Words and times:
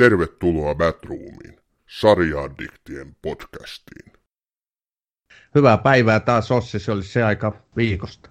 Tervetuloa 0.00 0.74
Batroomiin, 0.74 1.60
sarjaaddiktien 2.00 3.16
podcastiin. 3.22 4.12
Hyvää 5.54 5.78
päivää 5.78 6.20
taas 6.20 6.50
Ossi, 6.50 6.78
se 6.78 6.92
olisi 6.92 7.12
se 7.12 7.22
aika 7.22 7.62
viikosta. 7.76 8.30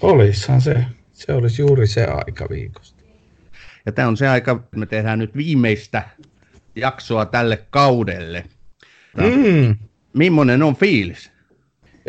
Olishan 0.00 0.60
se. 0.60 0.84
Se 1.12 1.32
olisi 1.32 1.62
juuri 1.62 1.86
se 1.86 2.04
aika 2.04 2.46
viikosta. 2.50 3.02
Ja 3.86 3.92
tämä 3.92 4.08
on 4.08 4.16
se 4.16 4.28
aika, 4.28 4.68
me 4.76 4.86
tehdään 4.86 5.18
nyt 5.18 5.36
viimeistä 5.36 6.02
jaksoa 6.76 7.26
tälle 7.26 7.66
kaudelle. 7.70 8.44
Mm. 9.16 9.76
Mimmonen 10.12 10.62
on 10.62 10.76
fiilis? 10.76 11.32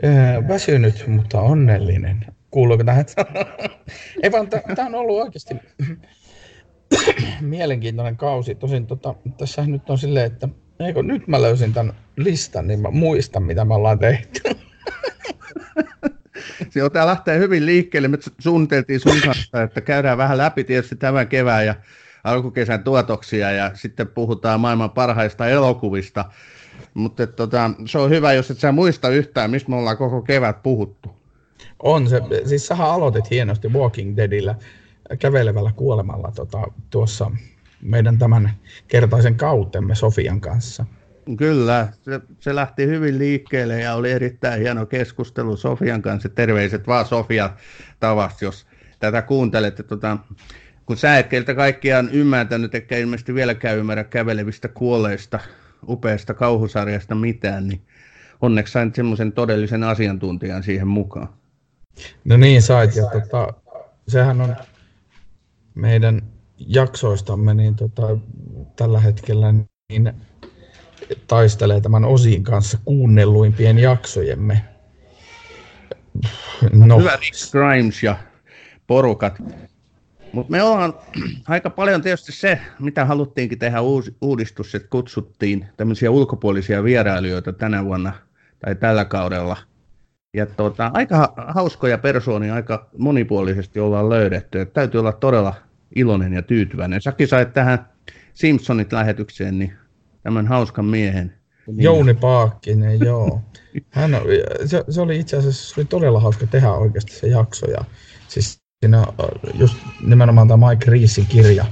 Äh, 0.05 0.47
väsynyt, 0.47 1.07
mutta 1.07 1.41
onnellinen. 1.41 2.25
Kuuluuko 2.51 2.83
tähän? 2.83 3.05
Ei 4.23 4.31
vaan, 4.31 4.47
tämä 4.75 4.87
on 4.87 4.95
ollut 4.95 5.21
oikeasti 5.21 5.55
mielenkiintoinen 7.41 8.17
kausi. 8.17 8.55
Tosin 8.55 8.87
tota, 8.87 9.15
tässä 9.37 9.65
nyt 9.65 9.89
on 9.89 9.97
silleen, 9.97 10.25
että 10.25 10.49
eikö, 10.79 11.03
nyt 11.03 11.27
mä 11.27 11.41
löysin 11.41 11.73
tämän 11.73 11.93
listan, 12.17 12.67
niin 12.67 12.79
mä 12.79 12.91
muistan, 12.91 13.43
mitä 13.43 13.65
me 13.65 13.73
ollaan 13.73 13.99
tehty. 13.99 14.41
Joo, 16.75 16.89
tämä 16.89 17.05
lähtee 17.05 17.39
hyvin 17.39 17.65
liikkeelle. 17.65 18.07
Me 18.07 18.17
suunniteltiin 18.39 18.99
sun 18.99 19.21
kanssa, 19.25 19.63
että 19.63 19.81
käydään 19.81 20.17
vähän 20.17 20.37
läpi 20.37 20.63
tietysti 20.63 20.95
tämän 20.95 21.27
kevään 21.27 21.65
ja 21.65 21.75
alkukesän 22.23 22.83
tuotoksia 22.83 23.51
ja 23.51 23.71
sitten 23.73 24.07
puhutaan 24.07 24.59
maailman 24.59 24.91
parhaista 24.91 25.47
elokuvista. 25.47 26.25
Mutta 26.93 27.27
tota, 27.27 27.71
se 27.85 27.97
on 27.97 28.09
hyvä, 28.09 28.33
jos 28.33 28.51
et 28.51 28.59
sä 28.59 28.71
muista 28.71 29.09
yhtään, 29.09 29.51
mistä 29.51 29.69
me 29.69 29.75
ollaan 29.75 29.97
koko 29.97 30.21
kevät 30.21 30.63
puhuttu. 30.63 31.21
On 31.83 32.09
se, 32.09 32.21
siis 32.45 32.67
sähän 32.67 32.89
aloitit 32.89 33.29
hienosti 33.29 33.67
Walking 33.67 34.17
Deadillä 34.17 34.55
kävelevällä 35.17 35.71
kuolemalla 35.75 36.31
tota, 36.35 36.61
tuossa 36.89 37.31
meidän 37.81 38.17
tämän 38.17 38.51
kertaisen 38.87 39.35
kautemme 39.35 39.95
Sofian 39.95 40.41
kanssa. 40.41 40.85
Kyllä, 41.37 41.87
se, 42.01 42.19
se 42.39 42.55
lähti 42.55 42.87
hyvin 42.87 43.17
liikkeelle 43.17 43.79
ja 43.79 43.95
oli 43.95 44.11
erittäin 44.11 44.61
hieno 44.61 44.85
keskustelu 44.85 45.57
Sofian 45.57 46.01
kanssa. 46.01 46.29
Terveiset 46.29 46.87
vaan 46.87 47.05
Sofia 47.05 47.49
tavasti, 47.99 48.45
jos 48.45 48.67
tätä 48.99 49.21
kuuntelet. 49.21 49.81
Tota, 49.87 50.17
kun 50.85 50.97
sä 50.97 51.19
et 51.19 51.27
keiltä 51.27 51.55
kaikkiaan 51.55 52.09
ymmärtänyt, 52.09 52.75
eikä 52.75 52.97
ilmeisesti 52.97 53.35
vieläkään 53.35 53.77
ymmärrä 53.77 54.03
kävelevistä 54.03 54.67
kuolleista 54.67 55.39
upeasta 55.87 56.33
kauhusarjasta 56.33 57.15
mitään, 57.15 57.67
niin 57.67 57.81
onneksi 58.41 58.73
sain 58.73 58.91
semmoisen 58.95 59.31
todellisen 59.31 59.83
asiantuntijan 59.83 60.63
siihen 60.63 60.87
mukaan. 60.87 61.29
No 62.25 62.37
niin, 62.37 62.61
sait. 62.61 62.95
Ja 62.95 63.03
tota, 63.03 63.53
sehän 64.07 64.41
on 64.41 64.55
meidän 65.75 66.21
jaksoistamme 66.57 67.53
niin 67.53 67.75
tota, 67.75 68.17
tällä 68.75 68.99
hetkellä 68.99 69.53
niin 69.89 70.13
taistelee 71.27 71.81
tämän 71.81 72.05
osin 72.05 72.43
kanssa 72.43 72.77
kuunnelluimpien 72.85 73.77
jaksojemme. 73.77 74.63
No. 76.71 76.99
Hyvä 76.99 77.15
Rick 77.15 77.51
Grimes 77.51 78.03
ja 78.03 78.15
porukat. 78.87 79.33
Mutta 80.31 80.51
me 80.51 80.63
ollaan 80.63 80.93
aika 81.47 81.69
paljon 81.69 82.01
tietysti 82.01 82.31
se, 82.31 82.59
mitä 82.79 83.05
haluttiinkin 83.05 83.59
tehdä 83.59 83.77
uudistus, 84.21 84.75
että 84.75 84.87
kutsuttiin 84.87 85.67
tämmöisiä 85.77 86.11
ulkopuolisia 86.11 86.83
vierailijoita 86.83 87.53
tänä 87.53 87.85
vuonna 87.85 88.13
tai 88.59 88.75
tällä 88.75 89.05
kaudella. 89.05 89.57
Ja 90.33 90.45
tuota, 90.45 90.91
aika 90.93 91.33
hauskoja 91.47 91.97
persoonia 91.97 92.53
aika 92.53 92.89
monipuolisesti 92.97 93.79
ollaan 93.79 94.09
löydetty. 94.09 94.61
Et 94.61 94.73
täytyy 94.73 94.99
olla 94.99 95.11
todella 95.11 95.53
iloinen 95.95 96.33
ja 96.33 96.41
tyytyväinen. 96.41 97.01
Säkin 97.01 97.27
sait 97.27 97.53
tähän 97.53 97.85
Simpsonit-lähetykseen 98.33 99.59
niin 99.59 99.73
tämän 100.23 100.47
hauskan 100.47 100.85
miehen. 100.85 101.33
Niin. 101.67 101.83
Jouni 101.83 102.13
Paakkinen, 102.13 102.99
joo. 102.99 103.41
Hän, 103.89 104.11
se, 104.65 104.83
se, 104.89 105.01
oli 105.01 105.19
itse 105.19 105.37
asiassa 105.37 105.73
se 105.73 105.81
oli 105.81 105.85
todella 105.85 106.19
hauska 106.19 106.47
tehdä 106.47 106.71
oikeasti 106.71 107.11
se 107.11 107.27
jakso. 107.27 107.71
Ja, 107.71 107.85
siis 108.27 108.57
siinä 108.79 109.05
just 109.53 109.77
nimenomaan 110.03 110.47
tämä 110.47 110.69
Mike 110.69 110.91
Reesin 110.91 111.25
kirja, 111.25 111.65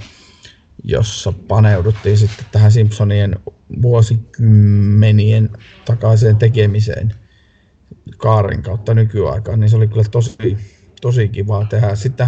jossa 0.84 1.34
paneuduttiin 1.48 2.18
sitten 2.18 2.46
tähän 2.52 2.72
Simpsonien 2.72 3.40
vuosikymmenien 3.82 5.50
takaiseen 5.86 6.38
tekemiseen 6.38 7.14
Kaarin 8.18 8.64
kautta 8.64 8.94
nykyaikaan, 8.94 9.60
niin 9.60 9.70
se 9.70 9.78
oli 9.78 9.88
kyllä 9.88 10.04
tosi, 10.12 10.58
tosi 11.02 11.30
kiva 11.30 11.66
tehdä. 11.66 11.96
Sitten, 11.96 12.28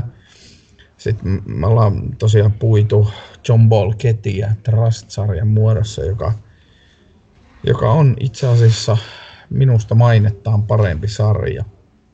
sitten 0.97 1.41
me 1.45 1.67
ollaan 1.67 2.15
tosiaan 2.17 2.51
puitu 2.51 3.11
John 3.47 3.69
Ball 3.69 3.93
Kettiä 3.97 4.55
Trust-sarjan 4.63 5.47
muodossa, 5.47 6.05
joka, 6.05 6.33
joka 7.63 7.91
on 7.91 8.15
itse 8.19 8.47
asiassa 8.47 8.97
minusta 9.49 9.95
mainettaan 9.95 10.63
parempi 10.63 11.07
sarja 11.07 11.65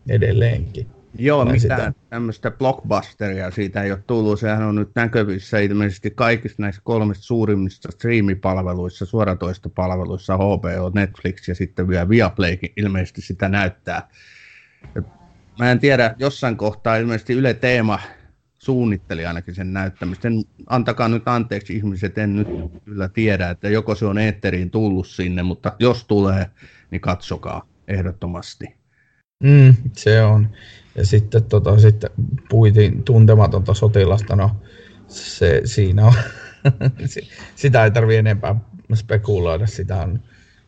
edelleenkin. 0.09 0.97
Joo, 1.16 1.45
mitään 1.45 1.59
sitä. 1.59 1.94
tämmöistä 2.09 2.51
blockbusteria 2.51 3.51
siitä 3.51 3.84
ei 3.84 3.91
ole 3.91 4.03
tullut. 4.07 4.40
Sehän 4.40 4.63
on 4.63 4.75
nyt 4.75 4.90
näkyvissä 4.95 5.59
ilmeisesti 5.59 6.12
kaikissa 6.12 6.62
näissä 6.62 6.81
kolmesta 6.85 7.23
suurimmista 7.23 7.91
striimipalveluissa, 7.91 9.06
suoratoistopalveluissa, 9.06 10.38
HBO, 10.38 10.91
Netflix 10.94 11.47
ja 11.47 11.56
sitten 11.56 11.88
vielä 11.88 12.09
Viaplaykin 12.09 12.73
ilmeisesti 12.78 13.22
sitä 13.22 13.50
näyttää. 13.50 14.07
Mä 15.59 15.72
en 15.72 15.79
tiedä, 15.79 16.16
jossain 16.19 16.57
kohtaa 16.57 16.96
ilmeisesti 16.96 17.34
Yle 17.34 17.53
Teema 17.53 18.00
suunnitteli 18.57 19.25
ainakin 19.25 19.56
sen 19.56 19.73
näyttämistä. 19.73 20.28
En, 20.28 20.44
antakaa 20.67 21.07
nyt 21.07 21.28
anteeksi 21.28 21.75
ihmiset, 21.75 22.17
en 22.17 22.35
nyt 22.35 22.47
kyllä 22.85 23.09
tiedä, 23.09 23.50
että 23.50 23.69
joko 23.69 23.96
se 23.96 24.06
on 24.06 24.17
eetteriin 24.17 24.72
tullut 24.72 25.07
sinne, 25.07 25.44
mutta 25.44 25.73
jos 25.79 26.06
tulee, 26.06 26.46
niin 26.91 27.01
katsokaa 27.01 27.67
ehdottomasti. 27.88 28.66
Mm, 29.44 29.75
se 29.94 30.22
on. 30.22 30.50
Ja 30.97 31.06
sitten, 31.06 31.44
tota, 31.44 31.80
sitten 31.80 32.09
puitiin 32.50 33.03
tuntematonta 33.03 33.74
sotilasta, 33.74 34.35
no 34.35 34.52
se 35.08 35.62
siinä 35.66 36.06
on. 36.06 36.13
sitä 37.56 37.84
ei 37.84 37.91
tarvi 37.91 38.16
enempää 38.16 38.56
spekuloida, 38.96 39.68
sitä 39.68 39.97
on 39.97 40.19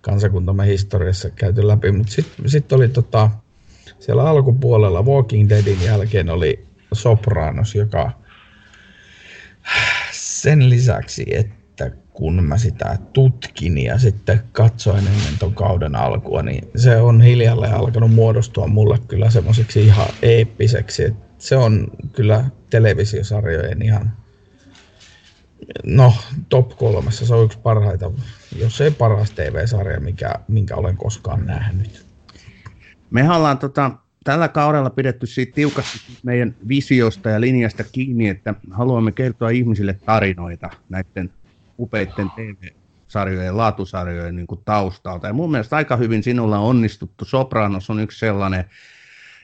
kansakuntamme 0.01 0.67
historiassa 0.67 1.29
käyty 1.29 1.67
läpi. 1.67 1.91
Mutta 1.91 2.13
sitten 2.13 2.49
sit 2.49 2.71
oli 2.71 2.87
tota, 2.87 3.29
siellä 3.99 4.23
alkupuolella 4.23 5.01
Walking 5.01 5.49
Deadin 5.49 5.83
jälkeen 5.83 6.29
oli 6.29 6.65
Sopranos, 6.93 7.75
joka 7.75 8.11
sen 10.11 10.69
lisäksi, 10.69 11.25
että 11.31 11.58
kun 12.19 12.43
mä 12.43 12.57
sitä 12.57 12.97
tutkin 13.13 13.77
ja 13.77 13.97
sitten 13.97 14.41
katsoin 14.51 15.07
ennen 15.07 15.37
ton 15.39 15.53
kauden 15.53 15.95
alkua, 15.95 16.41
niin 16.41 16.69
se 16.75 16.97
on 16.97 17.21
hiljalleen 17.21 17.73
alkanut 17.73 18.13
muodostua 18.13 18.67
mulle 18.67 18.97
kyllä 19.07 19.29
semmoiseksi 19.29 19.81
ihan 19.81 20.07
eeppiseksi. 20.21 21.03
Et 21.03 21.13
se 21.37 21.55
on 21.55 21.87
kyllä 22.13 22.45
televisiosarjojen 22.69 23.81
ihan, 23.81 24.11
no 25.83 26.13
top 26.49 26.69
kolmessa, 26.69 27.25
se 27.25 27.35
on 27.35 27.45
yksi 27.45 27.59
parhaita, 27.59 28.11
jos 28.55 28.81
ei 28.81 28.91
paras 28.91 29.31
TV-sarja, 29.31 29.99
mikä, 29.99 30.33
minkä 30.47 30.75
olen 30.75 30.97
koskaan 30.97 31.45
nähnyt. 31.45 32.05
Me 33.09 33.31
ollaan 33.31 33.57
tota, 33.57 33.91
tällä 34.23 34.47
kaudella 34.47 34.89
pidetty 34.89 35.25
siitä 35.25 35.55
tiukasti 35.55 35.99
meidän 36.23 36.55
visiosta 36.67 37.29
ja 37.29 37.41
linjasta 37.41 37.83
kiinni, 37.83 38.27
että 38.27 38.53
haluamme 38.71 39.11
kertoa 39.11 39.49
ihmisille 39.49 39.93
tarinoita 40.05 40.69
näiden 40.89 41.31
upeiden 41.79 42.29
TV-sarjojen, 42.35 43.57
laatusarjojen 43.57 44.35
niin 44.35 44.47
kuin 44.47 44.61
taustalta. 44.65 45.27
Ja 45.27 45.33
mun 45.33 45.51
mielestä 45.51 45.75
aika 45.75 45.95
hyvin 45.95 46.23
sinulla 46.23 46.59
on 46.59 46.69
onnistuttu. 46.69 47.25
Sopranos 47.25 47.89
on 47.89 47.99
yksi 47.99 48.19
sellainen, 48.19 48.65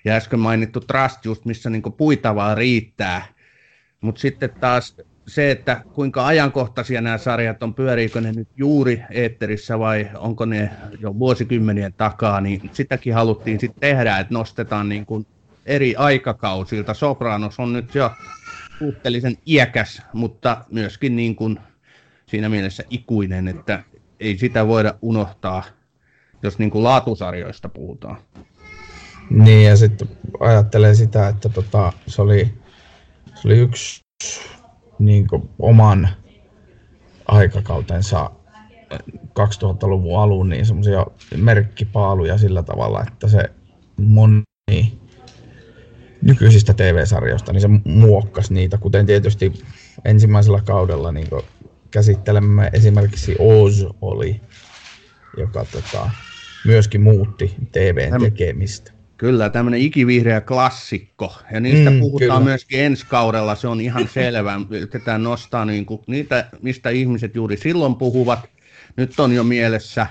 ja 0.06 0.14
äsken 0.14 0.40
mainittu 0.40 0.80
Trust 0.80 1.26
just, 1.26 1.46
missä 1.46 1.70
niin 1.70 1.82
kuin 1.82 1.94
puitavaa 1.94 2.56
riittää. 2.56 3.26
Mutta 4.02 4.22
sitten 4.22 4.50
taas 4.60 4.98
se, 5.28 5.52
että 5.52 5.82
kuinka 5.94 6.26
ajankohtaisia 6.26 7.02
nämä 7.02 7.18
sarjat 7.18 7.64
on, 7.64 7.74
pyöriikö 7.74 8.22
ne 8.22 8.32
nyt 8.32 8.48
juuri 8.58 9.04
eetterissä 9.10 9.80
vai 9.80 10.10
onko 10.18 10.46
ne 10.46 10.72
jo 11.00 11.20
vuosikymmenien 11.20 11.94
takaa, 11.94 12.42
niin 12.42 12.70
sitäkin 12.74 13.14
haluttiin 13.14 13.60
sitten 13.60 13.80
tehdä, 13.80 14.18
että 14.18 14.34
nostetaan 14.34 14.90
niin 14.90 15.06
kuin 15.06 15.28
eri 15.66 15.96
aikakausilta. 15.96 16.94
Sopranos 16.94 17.60
on 17.60 17.74
nyt 17.74 17.96
jo 17.96 18.12
suhteellisen 18.80 19.38
iäkäs, 19.48 20.02
mutta 20.14 20.66
myöskin 20.72 21.16
niin 21.16 21.36
kuin 21.36 21.60
siinä 22.28 22.50
mielessä 22.50 22.84
ikuinen, 22.90 23.48
että 23.48 23.84
ei 24.20 24.38
sitä 24.38 24.68
voida 24.68 24.96
unohtaa, 25.02 25.64
jos 26.44 26.60
niin 26.60 26.72
kuin 26.72 26.84
laatusarjoista 26.84 27.70
puhutaan. 27.70 28.18
Niin, 29.30 29.66
ja 29.66 29.78
sitten 29.78 30.10
ajattelee 30.40 30.96
sitä, 30.96 31.28
että 31.28 31.50
tota, 31.50 31.94
se, 32.08 32.22
oli, 32.22 32.54
se 33.36 33.48
oli 33.48 33.58
yksi 33.58 34.02
niin 35.00 35.28
kuin 35.28 35.50
oman 35.60 36.10
aikakautensa 37.28 38.30
2000-luvun 39.40 40.20
alun 40.20 40.50
niin 40.50 40.66
semmoisia 40.66 41.06
merkkipaaluja 41.38 42.38
sillä 42.38 42.64
tavalla, 42.64 43.04
että 43.08 43.28
se 43.28 43.50
moni 43.98 45.00
nykyisistä 46.22 46.74
TV-sarjoista, 46.74 47.54
niin 47.54 47.62
se 47.62 47.70
muokkasi 47.86 48.54
niitä, 48.54 48.78
kuten 48.78 49.06
tietysti 49.06 49.54
ensimmäisellä 50.06 50.62
kaudella 50.66 51.12
niin 51.12 51.28
käsittelemme 51.96 52.70
esimerkiksi 52.74 53.36
Oz 53.40 53.84
oli, 54.02 54.42
joka 55.38 55.66
tota, 55.72 56.10
myöskin 56.66 57.02
muutti 57.02 57.56
TVn 57.72 58.22
tekemistä. 58.22 58.92
Kyllä, 59.18 59.50
tämmöinen 59.50 59.82
ikivihreä 59.82 60.42
klassikko. 60.42 61.38
Ja 61.52 61.60
niistä 61.60 61.90
mm, 61.90 62.00
puhutaan 62.00 62.30
kyllä. 62.30 62.40
myöskin 62.40 62.80
ensi 62.80 63.06
kaudella, 63.06 63.56
se 63.56 63.68
on 63.68 63.82
ihan 63.82 64.08
selvä. 64.14 64.62
Yritetään 64.70 65.24
nostaa 65.24 65.66
niin 65.66 65.86
kuin 65.86 66.02
niitä, 66.08 66.46
mistä 66.62 66.90
ihmiset 66.90 67.36
juuri 67.36 67.58
silloin 67.58 67.96
puhuvat. 67.96 68.40
Nyt 68.98 69.20
on 69.20 69.34
jo 69.34 69.44
mielessä 69.44 70.08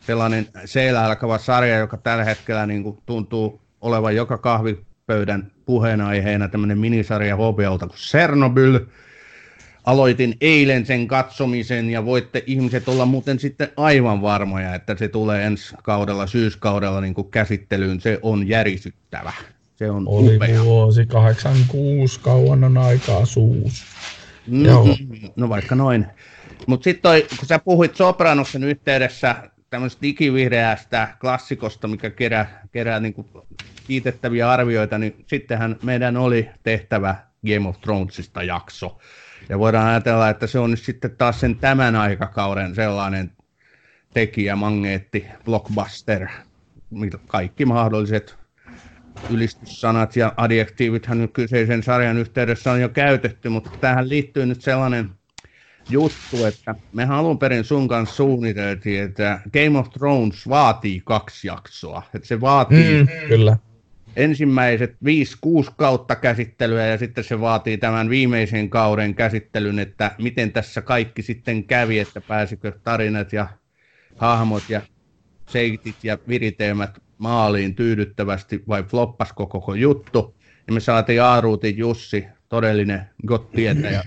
sellainen 0.00 0.46
seillä 0.64 1.04
alkava 1.04 1.38
sarja, 1.38 1.78
joka 1.78 1.96
tällä 1.96 2.24
hetkellä 2.24 2.66
niin 2.66 2.82
kuin 2.82 2.98
tuntuu 3.06 3.60
olevan 3.80 4.16
joka 4.16 4.38
kahvipöydän 4.38 5.52
puheenaiheena 5.64 6.48
tämmöinen 6.48 6.78
minisarja 6.78 7.36
HBOlta 7.36 7.86
kuin 7.86 7.98
Sernobyl. 7.98 8.80
Aloitin 9.84 10.36
eilen 10.40 10.86
sen 10.86 11.08
katsomisen 11.08 11.90
ja 11.90 12.04
voitte 12.04 12.42
ihmiset 12.46 12.88
olla 12.88 13.06
muuten 13.06 13.38
sitten 13.38 13.68
aivan 13.76 14.22
varmoja, 14.22 14.74
että 14.74 14.96
se 14.96 15.08
tulee 15.08 15.46
ensi 15.46 15.74
kaudella, 15.82 16.26
syyskaudella 16.26 17.00
niin 17.00 17.14
kuin 17.14 17.30
käsittelyyn. 17.30 18.00
Se 18.00 18.18
on 18.22 18.48
järisyttävä. 18.48 19.32
Se 19.76 19.90
on 19.90 20.08
Oli 20.08 20.36
upea. 20.36 20.64
vuosi 20.64 21.06
86, 21.06 22.20
kauan 22.20 22.64
on 22.64 22.78
aikaa 22.78 23.24
suus. 23.26 23.84
Mm, 24.46 24.64
Joo. 24.64 24.96
No 25.36 25.48
vaikka 25.48 25.74
noin. 25.74 26.06
Mutta 26.66 26.84
sitten 26.84 27.22
kun 27.38 27.48
sä 27.48 27.58
puhuit 27.58 27.96
Sopranoksen 27.96 28.64
yhteydessä 28.64 29.50
tämmöisestä 29.70 30.02
digivihreästä 30.02 31.08
klassikosta, 31.20 31.88
mikä 31.88 32.10
kerää, 32.10 32.62
kerää 32.72 33.00
niin 33.00 33.14
kuin 33.14 33.26
kiitettäviä 33.86 34.50
arvioita, 34.50 34.98
niin 34.98 35.24
sittenhän 35.26 35.76
meidän 35.82 36.16
oli 36.16 36.48
tehtävä 36.62 37.14
Game 37.46 37.68
of 37.68 37.80
Thronesista 37.80 38.42
jakso. 38.42 38.98
Ja 39.50 39.58
voidaan 39.58 39.88
ajatella, 39.88 40.28
että 40.28 40.46
se 40.46 40.58
on 40.58 40.70
nyt 40.70 40.80
sitten 40.80 41.16
taas 41.16 41.40
sen 41.40 41.56
tämän 41.56 41.96
aikakauden 41.96 42.74
sellainen 42.74 43.30
tekijä, 44.14 44.56
magneetti, 44.56 45.26
blockbuster, 45.44 46.28
kaikki 47.26 47.64
mahdolliset 47.64 48.36
ylistyssanat 49.30 50.16
ja 50.16 50.32
adjektiivithan 50.36 51.28
kyseisen 51.32 51.82
sarjan 51.82 52.16
yhteydessä 52.16 52.72
on 52.72 52.80
jo 52.80 52.88
käytetty, 52.88 53.48
mutta 53.48 53.70
tähän 53.80 54.08
liittyy 54.08 54.46
nyt 54.46 54.62
sellainen 54.62 55.10
juttu, 55.88 56.44
että 56.44 56.74
me 56.92 57.04
alun 57.04 57.38
perin 57.38 57.64
sun 57.64 57.88
kanssa 57.88 58.16
suunniteltiin, 58.16 59.02
että 59.02 59.40
Game 59.52 59.78
of 59.78 59.90
Thrones 59.90 60.48
vaatii 60.48 61.02
kaksi 61.04 61.46
jaksoa. 61.46 62.02
Että 62.14 62.28
se 62.28 62.40
vaatii 62.40 63.02
mm, 63.02 63.08
kyllä. 63.28 63.56
Ensimmäiset 64.16 64.90
5-6 64.90 64.96
kautta 65.76 66.16
käsittelyä 66.16 66.86
ja 66.86 66.98
sitten 66.98 67.24
se 67.24 67.40
vaatii 67.40 67.78
tämän 67.78 68.10
viimeisen 68.10 68.70
kauden 68.70 69.14
käsittelyn, 69.14 69.78
että 69.78 70.10
miten 70.18 70.52
tässä 70.52 70.82
kaikki 70.82 71.22
sitten 71.22 71.64
kävi, 71.64 71.98
että 71.98 72.20
pääsikö 72.20 72.72
tarinat 72.82 73.32
ja 73.32 73.48
hahmot 74.16 74.62
ja 74.68 74.80
seitit 75.48 75.96
ja 76.02 76.18
viritelmät 76.28 76.98
maaliin 77.18 77.74
tyydyttävästi 77.74 78.62
vai 78.68 78.82
floppasko 78.82 79.46
koko 79.46 79.74
juttu. 79.74 80.36
Ja 80.66 80.72
me 80.72 80.80
saatiin 80.80 81.22
Aaruutin 81.22 81.78
Jussi, 81.78 82.26
todellinen 82.48 83.00
gottietäjä, 83.26 84.02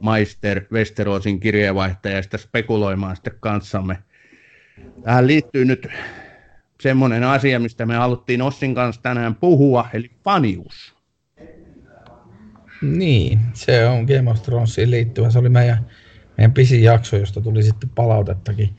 Maister 0.00 0.64
Westerosin 0.72 1.40
kirjeenvaihtajasta 1.40 2.38
spekuloimaan 2.38 3.16
sitten 3.16 3.36
kanssamme. 3.40 3.98
Tähän 5.02 5.26
liittyy 5.26 5.64
nyt 5.64 5.88
semmoinen 6.84 7.24
asia, 7.24 7.60
mistä 7.60 7.86
me 7.86 7.94
haluttiin 7.94 8.42
Ossin 8.42 8.74
kanssa 8.74 9.02
tänään 9.02 9.34
puhua, 9.34 9.88
eli 9.92 10.10
fanius. 10.24 10.94
Niin, 12.82 13.38
se 13.52 13.88
on 13.88 14.04
Game 14.04 14.30
of 14.30 14.42
Thronesiin 14.42 14.90
liittyvä. 14.90 15.30
Se 15.30 15.38
oli 15.38 15.48
meidän, 15.48 15.86
meidän 16.38 16.52
pisin 16.52 16.82
jakso, 16.82 17.16
josta 17.16 17.40
tuli 17.40 17.62
sitten 17.62 17.88
palautettakin, 17.88 18.70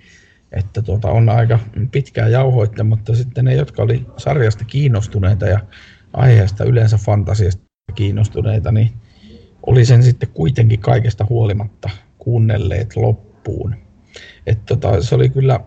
että 0.52 0.81
tuota, 0.81 1.12
on 1.12 1.30
aika 1.30 1.60
pitkää 1.92 2.28
jauhoitte, 2.28 2.84
mutta 2.84 3.16
sitten 3.16 3.46
ne, 3.46 3.56
jotka 3.56 3.84
oli 3.84 4.06
sarjasta 4.18 4.66
kiinnostuneita 4.66 5.46
ja 5.46 5.60
aiheesta 6.13 6.63
yleensä 6.63 6.98
fantasiasta 6.98 7.63
kiinnostuneita, 7.96 8.72
niin 8.72 8.90
oli 9.66 9.86
sen 9.86 10.04
sitten 10.04 10.30
kuitenkin 10.30 10.80
kaikesta 10.80 11.25
huolimatta 11.30 11.90
kuunnelleet 12.18 12.96
loppuun. 12.96 13.75
Et 14.48 14.66
tota, 14.66 15.04
se 15.04 15.16
oli 15.16 15.30
kyllä 15.30 15.60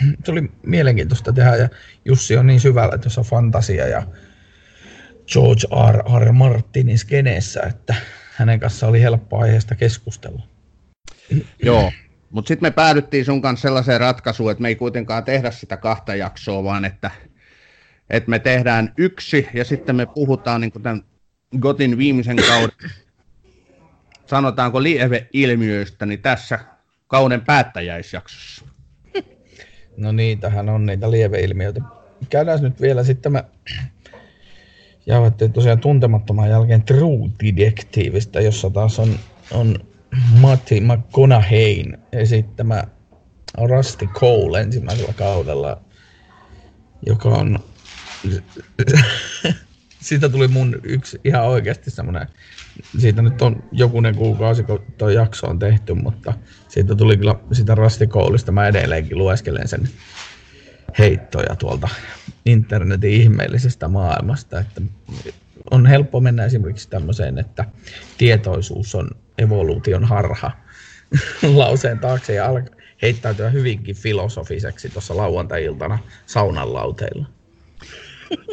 se 0.24 0.32
oli 0.32 0.50
mielenkiintoista 0.62 1.32
tehdä 1.32 1.56
ja 1.56 1.68
Jussi 2.04 2.36
on 2.36 2.46
niin 2.46 2.60
syvällä 2.60 2.98
tuossa 2.98 3.22
fantasia 3.22 3.86
ja 3.86 4.02
George 5.32 5.66
R. 5.92 6.22
R. 6.22 6.32
Martinin 6.32 6.98
skeneessä, 6.98 7.62
että 7.62 7.94
hänen 8.34 8.60
kanssa 8.60 8.86
oli 8.86 9.02
helppo 9.02 9.38
aiheesta 9.38 9.74
keskustella. 9.74 10.42
Joo, 11.62 11.92
mutta 12.30 12.48
sitten 12.48 12.66
me 12.66 12.70
päädyttiin 12.70 13.24
sun 13.24 13.42
kanssa 13.42 13.62
sellaiseen 13.62 14.00
ratkaisuun, 14.00 14.50
että 14.50 14.62
me 14.62 14.68
ei 14.68 14.76
kuitenkaan 14.76 15.24
tehdä 15.24 15.50
sitä 15.50 15.76
kahta 15.76 16.14
jaksoa, 16.14 16.64
vaan 16.64 16.84
että, 16.84 17.10
että 18.10 18.30
me 18.30 18.38
tehdään 18.38 18.92
yksi 18.96 19.48
ja 19.54 19.64
sitten 19.64 19.96
me 19.96 20.06
puhutaan 20.06 20.60
niin 20.60 20.72
tämän 20.82 21.04
Gotin 21.58 21.98
viimeisen 21.98 22.36
kauden 22.36 22.90
sanotaanko 24.26 24.82
lieveilmiöistä, 24.82 26.06
niin 26.06 26.22
tässä 26.22 26.58
kauden 27.06 27.40
päättäjäisjaksossa. 27.40 28.67
No 29.98 30.12
niitähän 30.12 30.68
on 30.68 30.86
niitä 30.86 31.10
lieveilmiöitä. 31.10 31.80
Käydään 32.30 32.62
nyt 32.62 32.80
vielä 32.80 33.04
sitten 33.04 33.32
me 33.32 33.44
jauhettiin 35.06 35.52
tosiaan 35.52 35.78
tuntemattoman 35.78 36.50
jälkeen 36.50 36.82
True 36.82 37.30
Detectiveistä, 37.56 38.40
jossa 38.40 38.70
taas 38.70 38.98
on, 38.98 39.18
on 39.50 39.78
Matti 40.40 40.80
McConaugheyn 40.80 41.98
esittämä 42.12 42.84
Rusty 43.68 44.06
Cole 44.06 44.60
ensimmäisellä 44.60 45.12
kaudella, 45.12 45.80
joka 47.06 47.28
on 47.28 47.58
siitä 50.08 50.28
tuli 50.28 50.48
mun 50.48 50.80
yksi 50.82 51.20
ihan 51.24 51.44
oikeasti 51.44 51.90
semmoinen, 51.90 52.26
siitä 52.98 53.22
nyt 53.22 53.42
on 53.42 53.62
jokunen 53.72 54.14
kuukausi, 54.14 54.62
kun 54.64 54.82
tuo 54.98 55.08
jakso 55.08 55.46
on 55.46 55.58
tehty, 55.58 55.94
mutta 55.94 56.34
siitä 56.68 56.94
tuli 56.94 57.16
kyllä 57.16 57.34
sitä 57.52 57.74
rastikoulista, 57.74 58.52
mä 58.52 58.68
edelleenkin 58.68 59.18
lueskelen 59.18 59.68
sen 59.68 59.88
heittoja 60.98 61.56
tuolta 61.56 61.88
internetin 62.46 63.10
ihmeellisestä 63.10 63.88
maailmasta, 63.88 64.60
että 64.60 64.80
on 65.70 65.86
helppo 65.86 66.20
mennä 66.20 66.44
esimerkiksi 66.44 66.90
tämmöiseen, 66.90 67.38
että 67.38 67.64
tietoisuus 68.18 68.94
on 68.94 69.10
evoluution 69.38 70.04
harha 70.04 70.50
lauseen 71.54 71.98
taakse 71.98 72.34
ja 72.34 72.46
alkaa 72.46 72.78
heittäytyä 73.02 73.50
hyvinkin 73.50 73.96
filosofiseksi 73.96 74.88
tuossa 74.88 75.16
lauantai-iltana 75.16 75.98
saunan 76.26 76.74
lauteilla. 76.74 77.37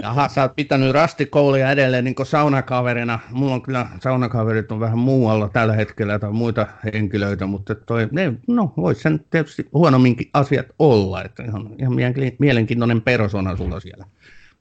Jaha, 0.01 0.29
sä 0.29 0.41
oot 0.41 0.55
pitänyt 0.55 0.91
rastikoulia 0.94 1.72
edelleen 1.72 2.03
niin 2.03 2.15
saunakaverina. 2.24 3.20
Mulla 3.32 3.53
on 3.53 3.62
kyllä 3.62 3.88
saunakaverit 4.03 4.72
on 4.72 4.79
vähän 4.79 4.98
muualla 4.98 5.50
tällä 5.50 5.74
hetkellä 5.74 6.20
tai 6.20 6.32
muita 6.32 6.67
henkilöitä, 6.94 7.46
mutta 7.46 7.75
toi, 7.75 8.08
ne, 8.12 8.34
no 8.48 8.74
vois 8.77 9.01
sen 9.01 9.25
tietysti 9.29 9.67
huonomminkin 9.74 10.29
asiat 10.34 10.65
olla. 10.79 11.24
Että 11.24 11.44
ihan, 11.44 11.75
ihan 11.79 11.94
mielenkiintoinen 12.39 13.01
persona 13.01 13.58
sulla 13.58 13.79
siellä 13.79 14.05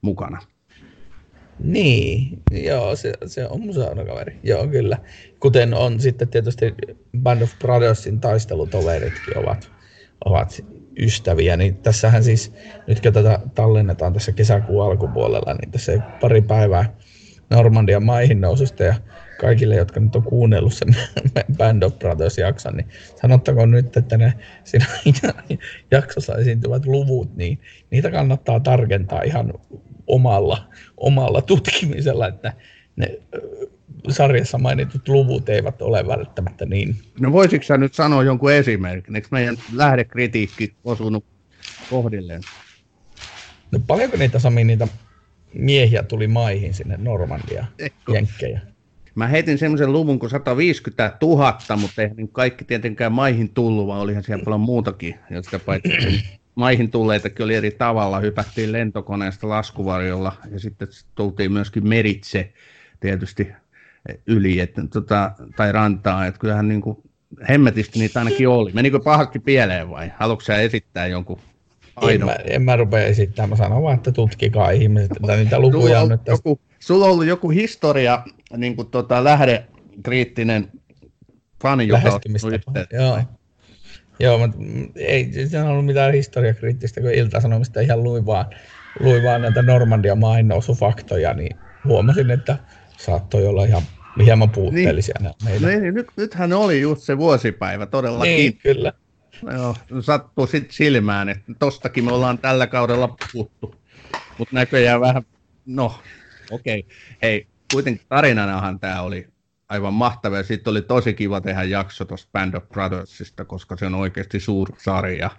mukana. 0.01 0.39
Niin, 1.59 2.39
joo, 2.51 2.95
se, 2.95 3.13
se 3.25 3.47
on 3.47 3.61
mun 3.61 3.73
saunakaveri. 3.73 4.39
Joo, 4.43 4.67
kyllä. 4.67 4.97
Kuten 5.39 5.73
on 5.73 5.99
sitten 5.99 6.27
tietysti 6.27 6.75
Band 7.17 7.41
of 7.41 7.59
Brothersin 7.59 8.19
taistelutoveritkin 8.19 9.37
ovat, 9.37 9.71
ovat 10.25 10.63
ystäviä, 10.99 11.57
niin 11.57 11.75
tässähän 11.75 12.23
siis, 12.23 12.53
nyt 12.87 12.99
kun 12.99 13.13
tätä 13.13 13.39
tallennetaan 13.55 14.13
tässä 14.13 14.31
kesäkuun 14.31 14.85
alkupuolella, 14.85 15.53
niin 15.53 15.71
tässä 15.71 15.99
pari 16.21 16.41
päivää 16.41 16.93
Normandian 17.49 18.03
maihin 18.03 18.41
noususta 18.41 18.83
ja 18.83 18.95
kaikille, 19.39 19.75
jotka 19.75 19.99
nyt 19.99 20.15
on 20.15 20.23
kuunnellut 20.23 20.73
sen 20.73 20.95
Band 21.57 21.83
of 21.83 21.99
Brothers 21.99 22.37
jakson, 22.37 22.73
niin 22.73 22.87
sanottakoon 23.21 23.71
nyt, 23.71 23.97
että 23.97 24.17
ne 24.17 24.33
siinä 24.63 24.85
jaksossa 25.91 26.35
esiintyvät 26.35 26.85
luvut, 26.85 27.35
niin 27.35 27.59
niitä 27.89 28.11
kannattaa 28.11 28.59
tarkentaa 28.59 29.21
ihan 29.21 29.53
omalla, 30.07 30.69
omalla 30.97 31.41
tutkimisella, 31.41 32.27
että 32.27 32.53
ne 32.95 33.19
sarjassa 34.09 34.57
mainitut 34.57 35.07
luvut 35.07 35.49
eivät 35.49 35.81
ole 35.81 36.07
välttämättä 36.07 36.65
niin. 36.65 36.95
No 37.19 37.31
voisitko 37.31 37.65
sä 37.65 37.77
nyt 37.77 37.93
sanoa 37.93 38.23
jonkun 38.23 38.51
esimerkin? 38.51 39.15
Eikö 39.15 39.27
meidän 39.31 39.57
lähdekritiikki 39.73 40.73
osunut 40.83 41.25
kohdilleen? 41.89 42.41
No 43.71 43.79
paljonko 43.87 44.17
niitä 44.17 44.39
Sami 44.39 44.63
niitä 44.63 44.87
miehiä 45.53 46.03
tuli 46.03 46.27
maihin 46.27 46.73
sinne 46.73 46.97
Normandia, 46.97 47.65
Jenkkejä? 48.13 48.61
Mä 49.15 49.27
heitin 49.27 49.57
semmoisen 49.57 49.93
luvun 49.93 50.19
kuin 50.19 50.29
150 50.29 51.17
000, 51.21 51.57
mutta 51.77 52.01
eihän 52.01 52.17
niin 52.17 52.29
kaikki 52.29 52.65
tietenkään 52.65 53.11
maihin 53.11 53.49
tullut, 53.49 53.87
vaan 53.87 54.01
olihan 54.01 54.23
siellä 54.23 54.43
paljon 54.43 54.61
muutakin, 54.61 55.15
jotka 55.29 55.59
paitsi 55.59 56.23
maihin 56.55 56.91
tulleitakin 56.91 57.43
oli 57.43 57.55
eri 57.55 57.71
tavalla. 57.71 58.19
Hypättiin 58.19 58.71
lentokoneesta 58.71 59.49
laskuvarjolla 59.49 60.33
ja 60.51 60.59
sitten 60.59 60.87
tultiin 61.15 61.51
myöskin 61.51 61.87
meritse 61.87 62.53
tietysti 62.99 63.47
yli 64.27 64.59
että, 64.59 64.81
tota, 64.93 65.31
tai 65.55 65.71
rantaa. 65.71 66.25
Että 66.25 66.39
kyllähän 66.39 66.67
niin 66.67 66.81
kuin, 66.81 66.97
hemmetisti 67.49 67.99
niitä 67.99 68.19
ainakin 68.19 68.47
oli. 68.47 68.71
Menikö 68.73 68.99
pahasti 68.99 69.39
pieleen 69.39 69.89
vai? 69.89 70.11
Haluatko 70.17 70.45
sä 70.45 70.57
esittää 70.57 71.07
jonkun 71.07 71.39
en 72.01 72.25
mä, 72.25 72.35
en 72.43 72.61
mä 72.61 72.75
rupea 72.75 73.05
esittämään, 73.05 73.49
mä 73.49 73.55
sanon 73.55 73.83
vaan, 73.83 73.95
että 73.95 74.11
tutkikaa 74.11 74.69
ihmiset, 74.69 75.11
että 75.11 75.35
niitä 75.35 75.59
lukuja 75.59 76.01
on 76.01 76.09
nyt 76.09 76.23
tästä. 76.23 76.49
Joku, 76.49 76.61
sulla 76.79 77.05
on 77.05 77.11
ollut 77.11 77.25
joku 77.25 77.49
historia, 77.49 78.23
niin 78.57 78.75
kuin 78.75 78.87
tota, 78.87 79.23
lähdekriittinen 79.23 80.71
fani, 81.61 81.87
joka 81.87 82.09
on 82.13 82.21
Joo. 82.91 83.19
Joo, 84.19 84.37
mutta 84.37 84.57
ei 84.95 85.47
se 85.47 85.61
on 85.61 85.67
ollut 85.67 85.85
mitään 85.85 86.13
historiakriittistä, 86.13 87.01
kun 87.01 87.13
Ilta-Sanomista 87.13 87.81
ihan 87.81 88.03
luin 88.03 88.25
vaan, 88.25 88.45
luin 88.99 89.23
vaan 89.23 89.41
näitä 89.41 89.61
Normandian 89.61 90.19
maahinnousufaktoja, 90.19 91.33
niin 91.33 91.57
huomasin, 91.85 92.31
että 92.31 92.57
saattoi 92.97 93.47
olla 93.47 93.65
ihan 93.65 93.81
hieman 94.23 94.49
puutteellisia 94.49 95.15
niin. 95.19 95.33
meidän. 95.43 95.81
Niin, 95.81 95.93
nyt, 95.93 96.07
nythän 96.17 96.53
oli 96.53 96.81
just 96.81 97.01
se 97.01 97.17
vuosipäivä 97.17 97.85
todellakin. 97.85 98.35
Niin, 98.35 98.57
kyllä. 98.57 98.93
Joo, 99.57 99.75
sattuu 100.01 100.47
sitten 100.47 100.73
silmään, 100.73 101.29
että 101.29 101.53
tostakin 101.59 102.05
me 102.05 102.11
ollaan 102.11 102.37
tällä 102.37 102.67
kaudella 102.67 103.15
puhuttu. 103.33 103.75
Mutta 104.37 104.55
näköjään 104.55 105.01
vähän, 105.01 105.25
no 105.65 105.99
okei. 106.51 106.79
Okay. 106.79 106.95
Hei, 107.21 107.47
kuitenkin 107.73 108.05
tarinanahan 108.09 108.79
tämä 108.79 109.01
oli 109.01 109.27
aivan 109.69 109.93
mahtava. 109.93 110.43
Sitten 110.43 110.71
oli 110.71 110.81
tosi 110.81 111.13
kiva 111.13 111.41
tehdä 111.41 111.63
jakso 111.63 112.05
tuosta 112.05 112.29
Band 112.31 112.53
of 112.53 112.69
Brothersista, 112.69 113.45
koska 113.45 113.77
se 113.77 113.85
on 113.85 113.95
oikeasti 113.95 114.37
sarja. 114.77 115.29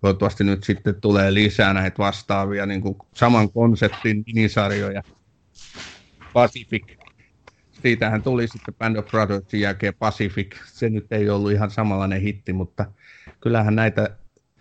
Toivottavasti 0.00 0.44
nyt 0.44 0.64
sitten 0.64 1.00
tulee 1.00 1.34
lisää 1.34 1.72
näitä 1.72 1.98
vastaavia 1.98 2.66
niin 2.66 2.80
kuin 2.80 2.96
saman 3.14 3.52
konseptin 3.52 4.22
minisarjoja. 4.26 5.02
Pacific. 6.32 7.01
Siitähän 7.82 8.22
tuli 8.22 8.48
sitten 8.48 8.74
Band 8.74 8.96
of 8.96 9.06
Brothersin 9.06 9.60
jälkeen 9.60 9.94
Pacific. 9.94 10.56
Se 10.66 10.90
nyt 10.90 11.12
ei 11.12 11.30
ollut 11.30 11.52
ihan 11.52 11.70
samanlainen 11.70 12.20
hitti, 12.20 12.52
mutta 12.52 12.86
kyllähän 13.40 13.76
näitä 13.76 14.16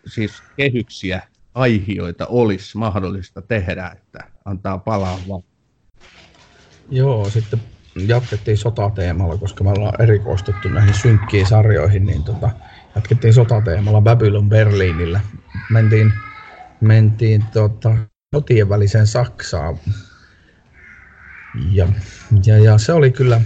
siis 0.05 0.43
kehyksiä, 0.57 1.21
aihioita 1.55 2.25
olisi 2.27 2.77
mahdollista 2.77 3.41
tehdä, 3.41 3.87
että 3.87 4.19
antaa 4.45 4.77
palaa 4.77 5.19
vaan. 5.29 5.43
Joo, 6.89 7.29
sitten 7.29 7.61
jatkettiin 8.07 8.57
sotateemalla, 8.57 9.37
koska 9.37 9.63
me 9.63 9.69
ollaan 9.69 10.01
erikoistettu 10.01 10.69
näihin 10.69 10.93
synkkiin 10.93 11.47
sarjoihin, 11.47 12.05
niin 12.05 12.23
tota, 12.23 12.49
jatkettiin 12.95 13.33
sotateemalla 13.33 14.01
Babylon 14.01 14.49
Berliinillä. 14.49 15.19
Mentiin, 15.69 16.13
mentiin 16.81 17.43
tota, 17.53 17.97
sotien 18.35 18.69
väliseen 18.69 19.07
Saksaan. 19.07 19.77
Ja, 21.71 21.87
ja, 22.45 22.57
ja, 22.57 22.77
se 22.77 22.93
oli 22.93 23.11
kyllä, 23.11 23.41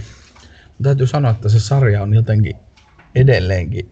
täytyy 0.82 1.06
sanoa, 1.06 1.30
että 1.30 1.48
se 1.48 1.60
sarja 1.60 2.02
on 2.02 2.14
jotenkin 2.14 2.56
edelleenkin, 3.14 3.90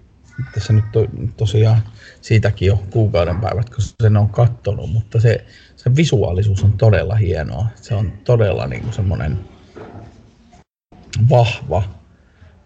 tässä 0.54 0.72
nyt 0.72 0.84
to, 0.92 1.06
tosiaan 1.36 1.82
siitäkin 2.20 2.66
jo 2.66 2.82
kuukauden 2.90 3.40
päivät, 3.40 3.70
kun 3.70 3.84
sen 4.02 4.16
on 4.16 4.30
kattonut, 4.30 4.90
mutta 4.90 5.20
se, 5.20 5.44
se 5.76 5.96
visuaalisuus 5.96 6.64
on 6.64 6.72
todella 6.72 7.14
hienoa. 7.14 7.66
Se 7.74 7.94
on 7.94 8.12
todella 8.24 8.66
niin 8.66 8.82
kuin 8.82 8.92
semmoinen 8.92 9.38
vahva, 11.30 11.82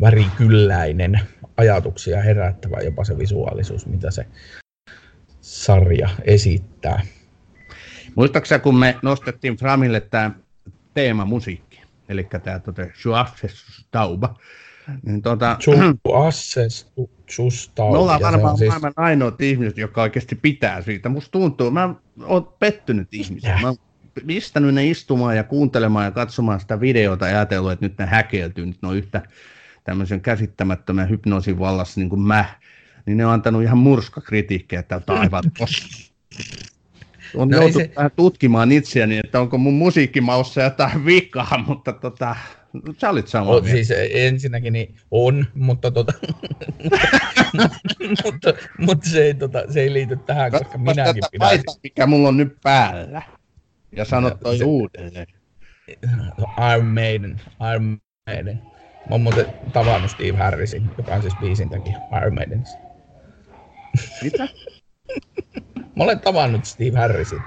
värikylläinen, 0.00 1.20
ajatuksia 1.56 2.22
herättävä 2.22 2.80
jopa 2.80 3.04
se 3.04 3.18
visuaalisuus, 3.18 3.86
mitä 3.86 4.10
se 4.10 4.26
sarja 5.40 6.08
esittää. 6.24 7.02
Muistaaksä, 8.14 8.58
kun 8.58 8.78
me 8.78 8.96
nostettiin 9.02 9.56
Framille 9.56 10.00
tämä 10.00 10.30
teema 10.98 11.24
musiikki, 11.24 11.82
eli 12.08 12.24
tämä 12.24 12.58
tota, 12.58 12.82
Tauba, 13.90 14.38
niin 15.02 15.22
tuota, 15.22 15.58
Tauba. 17.74 17.92
Me 17.92 17.98
ollaan 17.98 18.20
varmaan 18.20 18.58
siis... 18.58 18.68
maailman 18.68 18.92
ainoat 18.96 19.40
ihmiset, 19.40 19.78
jotka 19.78 20.02
oikeasti 20.02 20.34
pitää 20.34 20.82
siitä. 20.82 21.08
Musta 21.08 21.30
tuntuu, 21.30 21.70
mä 21.70 21.94
oon 22.22 22.54
pettynyt 22.58 23.14
ihmisiä. 23.14 23.58
Mä 23.62 23.74
pistänyt 24.26 24.74
ne 24.74 24.86
istumaan 24.86 25.36
ja 25.36 25.44
kuuntelemaan 25.44 26.04
ja 26.04 26.10
katsomaan 26.10 26.60
sitä 26.60 26.80
videota 26.80 27.28
ja 27.28 27.36
ajatellut, 27.36 27.72
että 27.72 27.86
nyt 27.86 27.98
ne 27.98 28.06
häkeltyy, 28.06 28.66
nyt 28.66 28.82
ne 28.82 28.88
on 28.88 28.96
yhtä 28.96 29.22
tämmöisen 29.84 30.20
käsittämättömän 30.20 31.10
hypnoosin 31.10 31.58
vallassa 31.58 32.00
niin 32.00 32.08
kuin 32.10 32.20
mä, 32.20 32.44
niin 33.06 33.16
ne 33.16 33.26
on 33.26 33.32
antanut 33.32 33.62
ihan 33.62 33.78
murskakritiikkejä 33.78 34.82
tältä 34.82 35.12
aivan 35.20 35.44
on 37.34 37.48
no 37.48 37.56
joutunut 37.56 37.88
se... 37.88 37.94
vähän 37.96 38.10
tutkimaan 38.16 38.72
itseäni, 38.72 39.18
että 39.18 39.40
onko 39.40 39.58
mun 39.58 39.74
musiikkimaussa 39.74 40.62
jotain 40.62 41.04
vikaa, 41.06 41.64
mutta 41.66 41.92
tota, 41.92 42.36
sä 42.98 43.10
olit 43.10 43.28
sama 43.28 43.50
on, 43.50 43.64
Siis 43.64 43.92
ensinnäkin 44.10 44.72
niin 44.72 44.94
on, 45.10 45.46
mutta, 45.54 45.90
tota, 45.90 46.12
mutta, 48.24 48.54
mutta 48.78 49.08
se, 49.08 49.24
ei, 49.24 49.34
tota, 49.34 49.72
se 49.72 49.80
ei 49.80 49.92
liity 49.92 50.16
tähän, 50.16 50.50
koska 50.50 50.78
minäkin 50.78 51.22
pidän. 51.30 51.48
Paita, 51.48 51.72
mikä 51.82 52.06
mulla 52.06 52.28
on 52.28 52.36
nyt 52.36 52.56
päällä. 52.62 53.22
Ja 53.96 54.04
sanot 54.04 54.40
toi 54.40 54.58
se, 54.58 54.64
uudelleen. 54.64 55.26
Iron 56.74 56.86
Maiden, 56.86 57.40
Iron 57.72 57.98
Maiden. 58.26 58.62
Mä 59.08 59.14
oon 59.14 59.20
muuten 59.20 59.46
tavannut 59.72 60.10
Steve 60.10 60.38
Harrisin, 60.38 60.90
joka 60.98 61.14
on 61.14 61.22
siis 61.22 61.34
biisin 61.40 61.70
takia 61.70 61.98
Iron 62.20 62.34
Maidenissa. 62.34 62.78
Mitä? 64.22 64.48
Mä 65.98 66.04
olen 66.04 66.20
tavannut 66.20 66.64
Steve 66.64 66.98
Harrisin. 66.98 67.42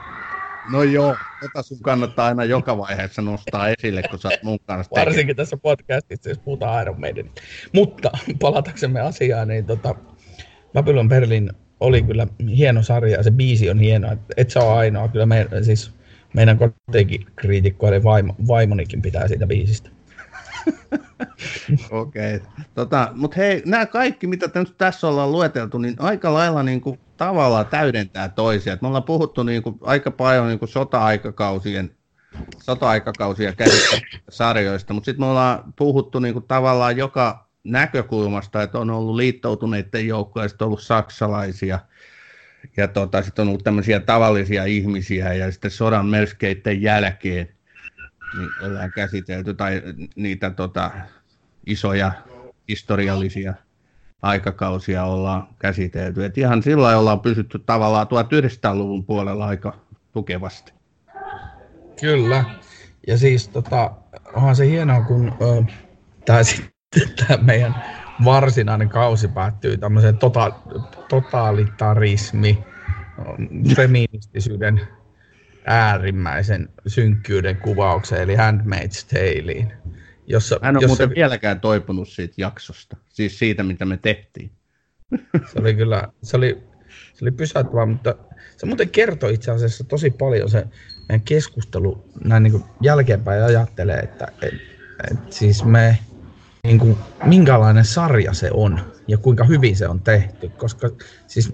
No 0.72 0.84
joo, 0.84 1.16
tota 1.42 1.62
sun 1.62 1.80
kannattaa 1.82 2.28
aina 2.28 2.44
joka 2.44 2.78
vaiheessa 2.78 3.22
nostaa 3.22 3.70
esille, 3.70 4.04
kun 4.10 4.20
sä 4.20 4.28
oot 4.28 4.44
mun 4.44 4.60
kanssa 4.66 4.96
Varsinkin 4.96 5.36
tässä 5.36 5.58
podcastissa, 5.58 6.30
jos 6.30 6.40
puhutaan 6.40 6.82
Iron 6.82 7.00
Maiden. 7.00 7.32
Mutta 7.74 8.12
palataksemme 8.40 9.00
asiaan, 9.00 9.48
niin 9.48 9.66
tota, 9.66 9.96
Babylon 10.74 11.10
Berlin 11.10 11.52
oli 11.80 12.02
kyllä 12.02 12.28
hieno 12.48 12.84
sarja 12.84 13.18
ja 13.18 13.24
se 13.24 13.32
biisi 13.32 13.70
on 13.70 13.80
hieno. 13.80 14.12
Et, 14.12 14.20
et 14.38 14.50
se 14.50 14.60
ole 14.60 14.78
ainoa, 14.78 15.08
kyllä 15.08 15.26
me, 15.26 15.48
siis 15.62 15.92
meidän 16.34 16.58
kotikriitikko 16.58 17.88
eli 17.88 18.04
vaimo, 18.04 18.36
vaimonikin 18.48 19.02
pitää 19.02 19.28
siitä 19.28 19.48
biisistä. 19.48 19.90
Okei. 21.92 22.36
Okay. 22.36 22.48
Tota, 22.74 23.12
Mutta 23.16 23.38
hei, 23.38 23.62
nämä 23.66 23.86
kaikki, 23.86 24.28
mitä 24.28 24.50
nyt 24.56 24.78
tässä 24.78 25.08
ollaan 25.08 25.32
lueteltu, 25.32 25.78
niin 25.78 25.96
aika 26.00 26.34
lailla 26.34 26.64
niin 26.64 26.82
kuin, 26.82 27.00
tavallaan 27.26 27.66
täydentää 27.66 28.30
toisia. 28.30 28.78
me 28.82 28.88
ollaan 28.88 29.04
puhuttu 29.04 29.44
niin 29.44 29.64
kuin, 29.64 29.76
aika 29.82 30.12
paljon 30.12 30.48
niin 30.48 30.60
kuin 30.60 30.70
sota-aikakausien 30.70 31.96
sota-aikakausia 32.58 33.54
sarjoista, 34.30 34.94
mutta 34.94 35.06
sitten 35.06 35.22
me 35.22 35.30
ollaan 35.30 35.74
puhuttu 35.76 36.20
niin 36.20 36.34
kuin, 36.34 36.46
tavallaan 36.48 36.98
joka 36.98 37.50
näkökulmasta, 37.64 38.64
että 38.64 38.80
on 38.80 38.90
ollut 38.90 39.16
liittoutuneiden 39.16 40.08
joukkoja, 40.08 40.48
sitten 40.48 40.66
on 40.66 40.68
ollut 40.68 40.82
saksalaisia– 40.82 41.80
ja 42.78 42.88
tota, 42.88 43.22
sitten 43.22 43.44
on 43.44 43.50
ollut 43.50 43.64
tämmöisiä 43.64 44.00
tavallisia 44.00 44.66
ihmisiä 44.66 45.34
ja 45.34 45.52
sitten 45.52 45.72
sodan 45.72 46.06
melskeiden 46.06 46.82
jälkeen 46.82 47.50
niin 48.38 48.50
ollaan 48.62 48.92
käsitelty 48.96 49.54
tai 49.54 49.82
niitä 50.16 50.50
tota, 50.50 50.92
isoja 51.66 52.12
historiallisia 52.68 53.54
aikakausia 54.22 55.04
ollaan 55.04 55.48
käsitelty. 55.60 56.26
Et 56.26 56.38
ihan 56.38 56.64
sillä 56.64 56.98
ollaan 56.98 57.20
pysytty 57.20 57.60
tavallaan 57.60 58.08
1900-luvun 58.08 59.06
puolella 59.06 59.46
aika 59.46 59.74
tukevasti. 60.12 60.74
Kyllä. 62.02 62.44
Ja 63.08 63.18
siis 63.18 63.48
tota, 63.48 63.92
onhan 64.34 64.56
se 64.56 64.68
hienoa, 64.68 65.02
kun 65.02 65.34
tämä 66.26 66.40
meidän 67.42 67.76
varsinainen 68.26 68.90
kausi 68.90 69.28
päättyy 69.28 69.78
tämmöiseen 69.78 70.18
tota, 70.18 70.52
totalitarismi, 71.10 72.64
feministisyyden 73.76 74.82
äärimmäisen 75.66 76.70
synkkyyden 76.88 77.58
kuvaukseen, 77.58 78.22
eli 78.22 78.36
Handmaid's 78.36 79.06
Talein. 79.10 79.74
Jossa, 80.32 80.60
Hän 80.62 80.76
on 80.76 80.82
jossa... 80.82 80.88
muuten 80.88 81.16
vieläkään 81.16 81.60
toipunut 81.60 82.10
siitä 82.10 82.34
jaksosta, 82.38 82.98
siis 83.10 83.40
siitä, 83.40 83.64
mitä 83.64 83.86
me 83.86 83.98
tehtiin. 83.98 84.52
Se 85.36 85.60
oli 85.60 85.74
kyllä, 85.74 86.08
se 86.24 86.38
oli, 86.38 86.64
se 87.14 87.26
oli 87.26 87.32
pysäyttävä, 87.32 87.86
mutta 87.86 88.16
se 88.58 88.66
muuten 88.66 88.90
kertoi 88.90 89.34
itse 89.34 89.52
asiassa 89.52 89.84
tosi 89.84 90.10
paljon 90.10 90.50
se 90.50 90.68
meidän 91.10 91.22
keskustelu 91.26 92.06
näin 92.24 92.44
niin 92.44 92.64
jälkeenpäin 92.82 93.44
ajattelee, 93.44 94.00
että 94.00 94.28
et, 94.42 94.54
et 95.12 95.34
siis 95.34 95.66
me 95.66 95.98
niin 96.64 96.80
kuin, 96.80 96.98
minkälainen 97.24 97.86
sarja 97.86 98.34
se 98.34 98.50
on 98.54 98.80
ja 99.08 99.18
kuinka 99.18 99.44
hyvin 99.44 99.76
se 99.76 99.88
on 99.88 100.00
tehty, 100.00 100.50
koska 100.50 100.90
siis 101.28 101.54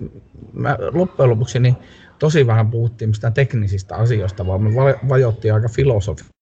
mä 0.53 0.77
loppujen 0.91 1.29
lopuksi 1.29 1.59
niin 1.59 1.75
tosi 2.19 2.47
vähän 2.47 2.71
puhuttiin 2.71 3.09
mistään 3.09 3.33
teknisistä 3.33 3.95
asioista, 3.95 4.47
vaan 4.47 4.63
me 4.63 4.69
vajottiin 5.09 5.53
aika 5.53 5.69
filosofiselle 5.69 6.36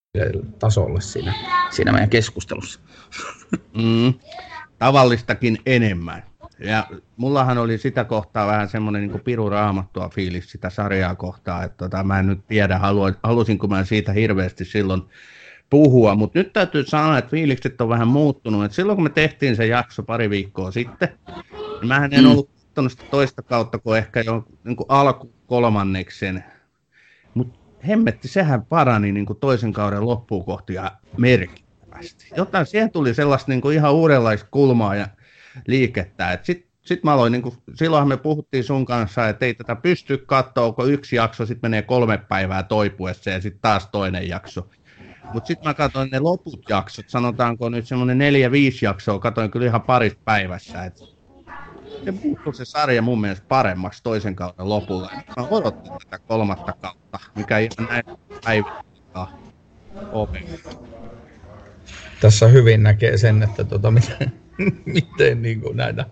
tasolle 0.59 1.01
siinä, 1.01 1.33
siinä 1.71 1.91
meidän 1.91 2.09
keskustelussa. 2.09 2.79
Mm, 3.73 4.13
tavallistakin 4.79 5.57
enemmän. 5.65 6.23
Ja 6.59 6.87
mullahan 7.17 7.57
oli 7.57 7.77
sitä 7.77 8.03
kohtaa 8.03 8.47
vähän 8.47 8.69
semmoinen 8.69 9.07
niin 9.07 9.21
piru 9.21 9.49
raamattua 9.49 10.09
fiilis 10.09 10.51
sitä 10.51 10.69
sarjaa 10.69 11.15
kohtaa, 11.15 11.63
että 11.63 11.77
tota, 11.77 12.03
mä 12.03 12.19
en 12.19 12.27
nyt 12.27 12.47
tiedä, 12.47 12.79
haluaisinko 13.23 13.67
mä 13.67 13.85
siitä 13.85 14.11
hirveästi 14.13 14.65
silloin 14.65 15.01
puhua, 15.69 16.15
mutta 16.15 16.39
nyt 16.39 16.53
täytyy 16.53 16.85
sanoa, 16.85 17.17
että 17.17 17.31
fiilikset 17.31 17.81
on 17.81 17.89
vähän 17.89 18.07
muuttunut. 18.07 18.65
Et 18.65 18.71
silloin 18.71 18.95
kun 18.95 19.03
me 19.03 19.09
tehtiin 19.09 19.55
se 19.55 19.65
jakso 19.65 20.03
pari 20.03 20.29
viikkoa 20.29 20.71
sitten, 20.71 21.09
niin 21.81 21.87
mä 21.87 22.09
en 22.11 22.23
mm. 22.23 22.31
ollut 22.31 22.49
katsonut 22.49 22.91
sitä 22.91 23.03
toista 23.11 23.41
kautta 23.41 23.79
kuin 23.79 23.97
ehkä 23.97 24.21
jo 24.21 24.45
niin 24.63 24.75
kuin 24.75 24.87
alku 24.89 25.33
kolmanneksen. 25.45 26.43
Hemmetti, 27.87 28.27
sehän 28.27 28.65
parani 28.65 29.11
niin 29.11 29.25
kuin 29.25 29.39
toisen 29.39 29.73
kauden 29.73 30.05
loppuun 30.05 30.45
kohti 30.45 30.73
ja 30.73 30.91
merkittävästi. 31.17 32.27
Jotain 32.37 32.65
siihen 32.65 32.91
tuli 32.91 33.13
sellaista 33.13 33.51
niin 33.51 33.61
kuin 33.61 33.75
ihan 33.75 33.93
uudenlaista 33.93 34.47
kulmaa 34.51 34.95
ja 34.95 35.07
liikettä. 35.67 36.39
Sitten 36.43 36.69
sit 36.81 37.03
mä 37.03 37.13
aloin, 37.13 37.31
niin 37.31 37.41
kuin, 37.41 37.55
silloinhan 37.73 38.07
me 38.07 38.17
puhuttiin 38.17 38.63
sun 38.63 38.85
kanssa, 38.85 39.29
että 39.29 39.45
ei 39.45 39.53
tätä 39.53 39.75
pysty 39.75 40.17
katsoa, 40.17 40.71
kun 40.71 40.91
yksi 40.91 41.15
jakso 41.15 41.45
sitten 41.45 41.71
menee 41.71 41.81
kolme 41.81 42.17
päivää 42.17 42.63
toipuessa 42.63 43.29
ja 43.29 43.41
sitten 43.41 43.61
taas 43.61 43.89
toinen 43.91 44.27
jakso. 44.27 44.69
Mutta 45.33 45.47
sitten 45.47 45.69
mä 45.69 45.73
katsoin 45.73 46.09
ne 46.11 46.19
loput 46.19 46.69
jaksot, 46.69 47.09
sanotaanko 47.09 47.69
nyt 47.69 47.87
semmoinen 47.87 48.17
neljä, 48.17 48.51
viisi 48.51 48.85
jaksoa, 48.85 49.19
katsoin 49.19 49.51
kyllä 49.51 49.65
ihan 49.65 49.81
parissa 49.81 50.19
päivässä. 50.25 50.85
Et 50.85 51.14
se 52.03 52.11
muuttui 52.11 52.55
se 52.55 52.65
sarja 52.65 53.01
mun 53.01 53.21
mielestä 53.21 53.45
paremmaksi 53.47 54.03
toisen 54.03 54.35
kauden 54.35 54.69
lopulla. 54.69 55.11
Mä 55.37 55.47
odotin 55.49 55.91
tätä 56.03 56.23
kolmatta 56.27 56.73
kautta, 56.81 57.19
mikä 57.35 57.59
ihan 57.59 57.87
näin 57.89 58.03
päivittää 58.45 59.27
Tässä 62.21 62.47
hyvin 62.47 62.83
näkee 62.83 63.17
sen, 63.17 63.43
että 63.43 63.63
tota, 63.63 63.91
miten, 63.91 64.33
miten 64.85 65.41
niin 65.41 65.61
kuin 65.61 65.77
näitä, 65.77 66.05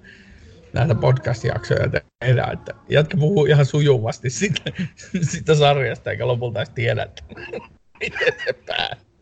näitä 0.73 0.95
podcast-jaksoja 0.95 2.01
tehdään. 2.19 2.53
Että 2.53 2.73
jatka 2.89 3.17
puhuu 3.17 3.45
ihan 3.45 3.65
sujuvasti 3.65 4.29
siitä, 4.39 4.61
siitä 5.21 5.55
sarjasta, 5.55 6.11
eikä 6.11 6.27
lopulta 6.27 6.59
edes 6.59 6.69
tiedä, 6.69 7.03
että 7.03 7.23
miten 7.99 8.33
se 8.45 8.53
päättyy. 8.53 9.12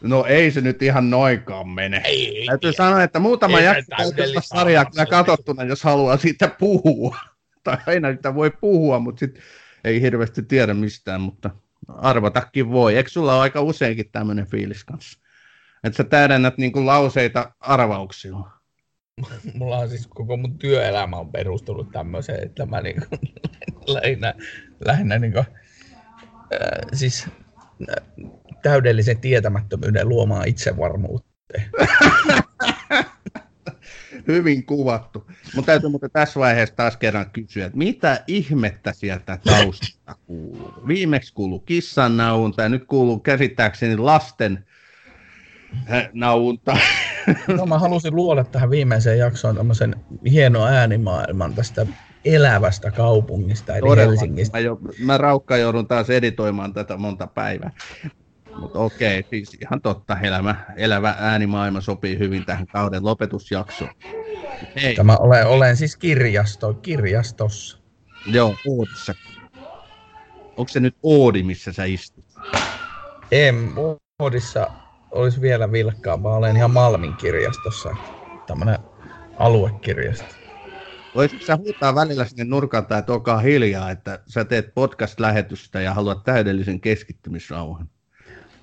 No 0.00 0.24
ei 0.24 0.50
se 0.50 0.60
nyt 0.60 0.82
ihan 0.82 1.10
noinkaan 1.10 1.68
mene. 1.68 2.02
Ei, 2.04 2.44
Täytyy 2.46 2.70
ei, 2.70 2.74
sanoa, 2.74 3.02
että 3.02 3.18
muutama 3.18 3.60
jakso 3.60 3.92
sarjaa 4.40 4.84
kyllä 4.84 5.06
katsottuna, 5.06 5.64
jos 5.64 5.82
haluaa 5.82 6.16
siitä 6.16 6.48
puhua. 6.58 7.16
tai 7.64 7.76
aina 7.86 8.12
sitä 8.12 8.34
voi 8.34 8.50
puhua, 8.50 8.98
mutta 8.98 9.20
sitten 9.20 9.42
ei 9.84 10.00
hirveästi 10.00 10.42
tiedä 10.42 10.74
mistään, 10.74 11.20
mutta 11.20 11.50
arvatakin 11.88 12.70
voi. 12.70 12.96
Eikö 12.96 13.10
sulla 13.10 13.34
ole 13.34 13.40
aika 13.40 13.60
useinkin 13.60 14.10
tämmöinen 14.12 14.46
fiilis 14.46 14.84
kanssa? 14.84 15.18
Että 15.84 15.96
sä 15.96 16.04
täydennät 16.04 16.58
niinku 16.58 16.86
lauseita 16.86 17.52
arvauksilla. 17.60 18.50
Mulla 19.54 19.78
on 19.78 19.88
siis 19.88 20.06
koko 20.06 20.36
mun 20.36 20.58
työelämä 20.58 21.16
on 21.16 21.32
perustunut 21.32 21.92
tämmöiseen, 21.92 22.42
että 22.42 22.66
mä 22.66 22.80
niinku, 22.80 23.06
lähinnä, 23.86 24.34
lähinnä 24.84 25.18
niinku, 25.18 25.38
äh, 25.38 25.46
siis 26.92 27.28
täydellisen 28.62 29.20
tietämättömyyden 29.20 30.08
luomaan 30.08 30.48
itsevarmuuteen. 30.48 31.70
Hyvin 34.28 34.66
kuvattu. 34.66 35.26
Mutta 35.54 35.66
täytyy 35.66 35.90
muuten 35.90 36.10
tässä 36.10 36.40
vaiheessa 36.40 36.76
taas 36.76 36.96
kerran 36.96 37.30
kysyä, 37.30 37.66
että 37.66 37.78
mitä 37.78 38.24
ihmettä 38.26 38.92
sieltä 38.92 39.38
taustasta 39.44 40.14
kuuluu? 40.26 40.74
Viimeksi 40.88 41.34
kuuluu 41.34 41.58
kissan 41.58 42.16
naunta 42.16 42.62
ja 42.62 42.68
nyt 42.68 42.84
kuuluu 42.84 43.18
käsittääkseni 43.18 43.96
lasten 43.96 44.64
naunta. 46.12 46.76
No, 47.56 47.66
mä 47.66 47.78
halusin 47.78 48.16
luoda 48.16 48.44
tähän 48.44 48.70
viimeiseen 48.70 49.18
jaksoon 49.18 49.56
tämmöisen 49.56 49.96
hienon 50.30 50.68
äänimaailman 50.68 51.54
tästä 51.54 51.86
elävästä 52.34 52.90
kaupungista, 52.90 53.76
eli 53.76 53.88
Todella. 53.88 54.10
Helsingistä. 54.10 54.58
Mä, 54.58 54.60
jo, 54.60 54.78
mä 55.04 55.18
raukka 55.18 55.56
joudun 55.56 55.88
taas 55.88 56.10
editoimaan 56.10 56.74
tätä 56.74 56.96
monta 56.96 57.26
päivää. 57.26 57.70
Mutta 58.60 58.78
okei, 58.78 59.24
siis 59.30 59.54
ihan 59.60 59.80
totta, 59.80 60.20
elämä, 60.20 60.64
elävä 60.76 61.14
äänimaailma 61.18 61.80
sopii 61.80 62.18
hyvin 62.18 62.44
tähän 62.44 62.66
kauden 62.66 63.04
lopetusjaksoon. 63.04 63.90
Hei. 64.82 64.94
Tämä 64.94 65.16
olen, 65.16 65.46
olen 65.46 65.76
siis 65.76 65.96
kirjasto, 65.96 66.74
kirjastossa. 66.74 67.78
Joo, 68.26 68.54
Oodissa. 68.68 69.14
Onko 70.56 70.68
se 70.68 70.80
nyt 70.80 70.96
Oodi, 71.02 71.42
missä 71.42 71.72
sä 71.72 71.84
istut? 71.84 72.24
En, 73.32 73.72
Oodissa 74.22 74.70
olisi 75.10 75.40
vielä 75.40 75.72
vilkkaampaa. 75.72 76.36
Olen 76.36 76.56
ihan 76.56 76.70
Malmin 76.70 77.16
kirjastossa. 77.16 77.96
Tämmönen 78.46 78.78
aluekirjasto. 79.38 80.47
Voisitko 81.18 81.46
sä 81.46 81.56
huutaa 81.56 81.94
välillä 81.94 82.24
sinne 82.24 82.44
nurkan 82.44 82.86
tai 82.86 83.02
tokaa 83.02 83.38
hiljaa, 83.38 83.90
että 83.90 84.18
sä 84.26 84.44
teet 84.44 84.74
podcast-lähetystä 84.74 85.80
ja 85.80 85.94
haluat 85.94 86.24
täydellisen 86.24 86.80
keskittymisrauhan? 86.80 87.88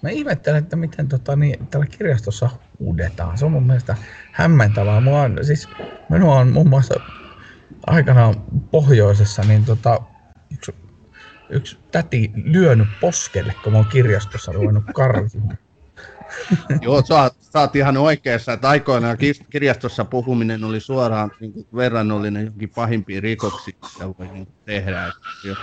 Mä 0.01 0.09
ihmettelen, 0.09 0.63
että 0.63 0.75
miten 0.75 1.07
tota, 1.07 1.35
niin, 1.35 1.67
tällä 1.67 1.85
kirjastossa 1.85 2.49
huudetaan. 2.79 3.37
Se 3.37 3.45
on 3.45 3.51
mun 3.51 3.67
mielestä 3.67 3.95
hämmentävää. 4.31 5.01
Mua 5.01 5.21
on, 5.21 5.39
siis, 5.41 5.69
minua 6.09 6.35
on 6.35 6.47
muun 6.47 6.69
muassa 6.69 6.95
aikanaan 7.87 8.35
pohjoisessa 8.71 9.41
niin 9.41 9.65
tota, 9.65 10.01
yksi, 10.53 10.75
yksi 11.49 11.77
täti 11.91 12.31
lyönyt 12.35 12.87
poskelle, 13.01 13.53
kun 13.63 13.71
mä 13.71 13.77
oon 13.77 13.87
kirjastossa 13.87 14.51
ruvennut 14.51 14.83
karvimaan. 14.93 15.57
Joo, 16.81 17.01
sä 17.05 17.21
oot, 17.21 17.33
sä 17.39 17.59
oot 17.59 17.75
ihan 17.75 17.97
oikeassa, 17.97 18.53
että 18.53 18.69
aikoinaan 18.69 19.17
kirjastossa 19.49 20.05
puhuminen 20.05 20.63
oli 20.63 20.79
suoraan 20.79 21.31
niin 21.39 21.53
kuin 21.53 21.67
verrannollinen 21.75 22.45
johonkin 22.45 22.69
pahimpiin 22.69 23.23
rikoksiin, 23.23 23.77
mitä 23.93 24.07
voi 24.07 24.27
niin 24.27 24.47
tehdä. 24.65 25.05
Että, 25.07 25.55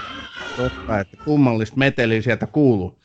totta, 0.56 1.00
että 1.00 1.16
kummallista 1.24 1.76
meteliä 1.76 2.22
sieltä 2.22 2.46
kuuluu. 2.46 2.98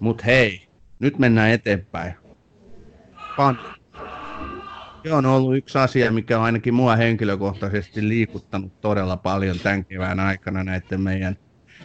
Mutta 0.00 0.24
hei, 0.24 0.68
nyt 0.98 1.18
mennään 1.18 1.50
eteenpäin. 1.50 2.14
Pan. 3.36 3.58
Se 5.02 5.14
on 5.14 5.26
ollut 5.26 5.56
yksi 5.56 5.78
asia, 5.78 6.12
mikä 6.12 6.38
on 6.38 6.44
ainakin 6.44 6.74
mua 6.74 6.96
henkilökohtaisesti 6.96 8.08
liikuttanut 8.08 8.80
todella 8.80 9.16
paljon 9.16 9.58
tämän 9.58 9.84
kevään 9.84 10.20
aikana 10.20 10.64
näiden 10.64 11.00
meidän 11.00 11.36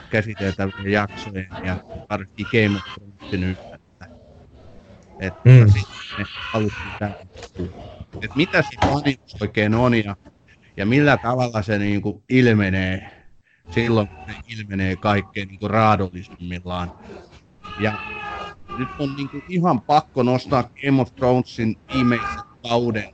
käsiteltävien 0.10 0.92
jaksojen 0.92 1.48
ja 1.63 1.78
varsinkin 2.10 2.48
Game 2.52 2.78
of 2.78 3.77
Että 5.19 5.49
mm. 5.49 5.71
sitten 5.71 6.25
haluttiin 6.51 7.15
että 8.21 8.38
mitä 8.38 8.62
se 8.62 8.69
fanius 8.82 9.41
oikein 9.41 9.75
on 9.75 9.93
ja, 9.93 10.15
ja 10.77 10.86
millä 10.86 11.17
tavalla 11.17 11.62
se 11.62 11.77
niin 11.77 12.01
kuin 12.01 12.23
ilmenee 12.30 13.12
silloin, 13.71 14.08
kun 14.08 14.17
se 14.27 14.34
ilmenee 14.47 14.95
kaikkein 14.95 15.47
niin 15.47 15.60
kuin 15.60 15.69
raadollisimmillaan. 15.69 16.91
Ja 17.80 17.93
nyt 18.77 18.89
on 18.99 19.15
niin 19.15 19.30
kuin 19.30 19.43
ihan 19.49 19.82
pakko 19.82 20.23
nostaa 20.23 20.69
Game 20.86 21.01
of 21.01 21.15
Thronesin 21.15 21.75
viimeisen 21.93 22.39
kauden 22.69 23.10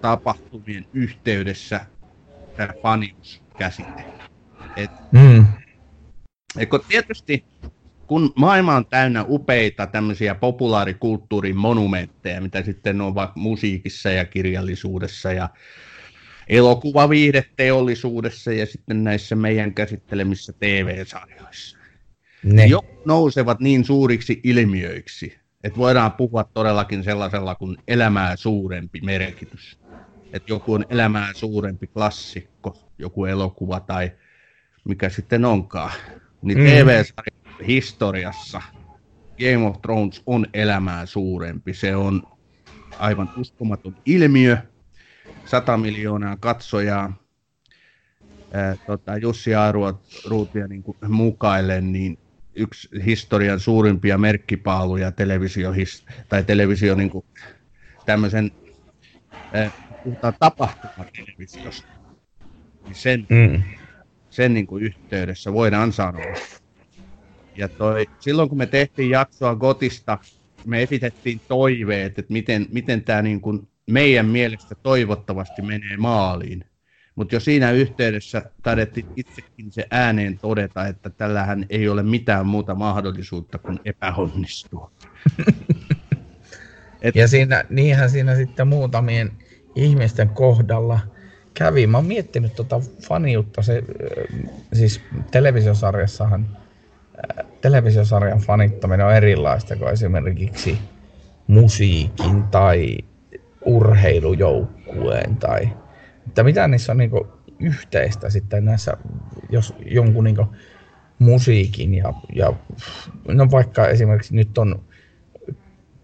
tapahtumien 0.00 0.86
yhteydessä 0.92 1.86
tämä 2.56 2.72
fanius-käsite. 2.82 4.04
Et, 4.76 4.90
mm. 5.12 5.46
Eikö 6.58 6.78
tietysti 6.88 7.44
kun 8.08 8.32
maailma 8.36 8.76
on 8.76 8.86
täynnä 8.86 9.24
upeita 9.28 9.86
tämmöisiä 9.86 10.34
populaarikulttuurin 10.34 11.56
monumentteja, 11.56 12.40
mitä 12.40 12.62
sitten 12.62 13.00
on 13.00 13.14
vaikka 13.14 13.40
musiikissa 13.40 14.10
ja 14.10 14.24
kirjallisuudessa 14.24 15.32
ja 15.32 15.48
elokuvaviihdeteollisuudessa 16.48 18.52
ja 18.52 18.66
sitten 18.66 19.04
näissä 19.04 19.36
meidän 19.36 19.74
käsittelemissä 19.74 20.52
TV-sarjoissa. 20.52 21.78
Ne. 22.42 22.66
Jo 22.66 22.84
nousevat 23.04 23.60
niin 23.60 23.84
suuriksi 23.84 24.40
ilmiöiksi, 24.44 25.38
että 25.64 25.78
voidaan 25.78 26.12
puhua 26.12 26.44
todellakin 26.44 27.04
sellaisella 27.04 27.54
kuin 27.54 27.76
elämää 27.88 28.36
suurempi 28.36 29.00
merkitys. 29.00 29.78
Että 30.32 30.52
joku 30.52 30.74
on 30.74 30.84
elämää 30.90 31.32
suurempi 31.34 31.86
klassikko, 31.86 32.90
joku 32.98 33.24
elokuva 33.24 33.80
tai 33.80 34.12
mikä 34.84 35.08
sitten 35.08 35.44
onkaan. 35.44 35.92
Niin 36.42 36.58
mm. 36.58 36.64
TV-sarjan 36.64 37.37
historiassa 37.66 38.62
Game 39.38 39.66
of 39.66 39.82
Thrones 39.82 40.22
on 40.26 40.46
elämää 40.54 41.06
suurempi. 41.06 41.74
Se 41.74 41.96
on 41.96 42.22
aivan 42.98 43.30
uskomaton 43.36 43.96
ilmiö. 44.06 44.58
100 45.44 45.76
miljoonaa 45.76 46.36
katsojaa. 46.36 47.16
Ää, 48.52 48.76
tota, 48.86 49.16
Jussi 49.16 49.54
Aaruutia 49.54 50.68
niin 50.68 50.84
mukaille, 51.08 51.80
niin 51.80 52.18
yksi 52.54 52.88
historian 53.06 53.60
suurimpia 53.60 54.18
merkkipaaluja 54.18 55.12
televisio 55.12 55.72
tai 56.28 56.44
televisio 56.44 56.94
niin 56.94 57.10
kuin, 57.10 57.24
tämmöisen 58.06 58.52
äh, 59.56 59.72
tapahtumatelevisiosta. 60.38 61.88
Niin 62.84 62.94
sen, 62.94 63.26
mm. 63.28 63.62
sen 64.30 64.54
niin 64.54 64.66
kuin 64.66 64.84
yhteydessä 64.84 65.52
voidaan 65.52 65.92
sanoa. 65.92 66.34
Ja 67.58 67.68
toi, 67.68 68.06
silloin 68.20 68.48
kun 68.48 68.58
me 68.58 68.66
tehtiin 68.66 69.10
jaksoa 69.10 69.54
Gotista, 69.54 70.18
me 70.64 70.82
esitettiin 70.82 71.40
toiveet, 71.48 72.18
että 72.18 72.32
miten, 72.32 72.66
miten 72.72 73.04
tämä 73.04 73.22
niin 73.22 73.40
kuin 73.40 73.68
meidän 73.90 74.26
mielestä 74.26 74.74
toivottavasti 74.82 75.62
menee 75.62 75.96
maaliin. 75.96 76.64
Mutta 77.14 77.34
jo 77.34 77.40
siinä 77.40 77.72
yhteydessä 77.72 78.42
taidettiin 78.62 79.06
itsekin 79.16 79.72
se 79.72 79.86
ääneen 79.90 80.38
todeta, 80.38 80.86
että 80.86 81.10
tällähän 81.10 81.66
ei 81.70 81.88
ole 81.88 82.02
mitään 82.02 82.46
muuta 82.46 82.74
mahdollisuutta 82.74 83.58
kuin 83.58 83.80
epäonnistua. 83.84 84.90
Et... 87.02 87.16
Ja 87.20 87.28
siinä, 87.28 87.64
niinhän 87.70 88.10
siinä 88.10 88.36
sitten 88.36 88.68
muutamien 88.68 89.32
ihmisten 89.74 90.28
kohdalla 90.28 91.00
kävi. 91.54 91.86
Mä 91.86 91.98
oon 91.98 92.06
miettinyt 92.06 92.54
tuota 92.54 92.80
faniutta, 93.08 93.62
se, 93.62 93.82
siis 94.72 95.00
televisiosarjassahan, 95.30 96.56
televisiosarjan 97.60 98.38
fanittaminen 98.38 99.06
on 99.06 99.14
erilaista 99.14 99.76
kuin 99.76 99.92
esimerkiksi 99.92 100.78
musiikin 101.46 102.42
tai 102.42 102.98
urheilujoukkueen 103.64 105.36
tai 105.36 105.68
että 106.26 106.42
mitä 106.42 106.68
niissä 106.68 106.92
on 106.92 106.98
niinku 106.98 107.28
yhteistä 107.58 108.30
sitten 108.30 108.64
näissä, 108.64 108.96
jos 109.50 109.74
jonkun 109.86 110.24
niinku 110.24 110.46
musiikin 111.18 111.94
ja, 111.94 112.12
ja 112.34 112.52
no 113.28 113.50
vaikka 113.50 113.86
esimerkiksi 113.86 114.36
nyt 114.36 114.58
on 114.58 114.80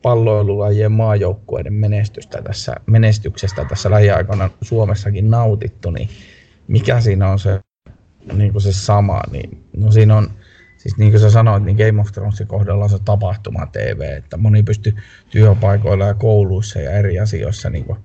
palloilulajien 0.02 0.92
maajoukkueiden 0.92 1.72
menestystä 1.72 2.42
tässä, 2.42 2.76
menestyksestä 2.86 3.64
tässä 3.64 3.90
lähiaikoina 3.90 4.50
Suomessakin 4.62 5.30
nautittu, 5.30 5.90
niin 5.90 6.08
mikä 6.68 7.00
siinä 7.00 7.30
on 7.30 7.38
se, 7.38 7.60
niin 8.32 8.60
se 8.60 8.72
sama, 8.72 9.20
niin 9.30 9.64
no 9.76 9.92
siinä 9.92 10.16
on, 10.16 10.30
siis 10.84 10.96
niin 10.98 11.10
kuin 11.10 11.20
sä 11.20 11.30
sanoit, 11.30 11.62
niin 11.62 11.76
Game 11.76 12.00
of 12.00 12.12
Thronesin 12.12 12.46
kohdalla 12.46 12.84
on 12.84 12.90
se 12.90 12.98
tapahtuma 13.04 13.66
TV, 13.66 14.00
että 14.16 14.36
moni 14.36 14.62
pystyy 14.62 14.94
työpaikoilla 15.30 16.06
ja 16.06 16.14
kouluissa 16.14 16.80
ja 16.80 16.90
eri 16.90 17.20
asioissa 17.20 17.70
niin 17.70 17.84
kuin 17.84 17.98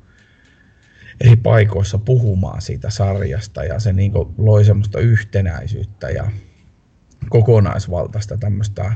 eri 1.22 1.36
paikoissa 1.36 1.98
puhumaan 1.98 2.62
siitä 2.62 2.90
sarjasta 2.90 3.64
ja 3.64 3.80
se 3.80 3.94
niin 3.94 4.12
kuin 4.12 4.30
loi 4.38 4.66
semmoista 4.66 5.00
yhtenäisyyttä 5.00 6.10
ja 6.10 6.32
kokonaisvaltaista 7.30 8.38
tämmöistä 8.38 8.94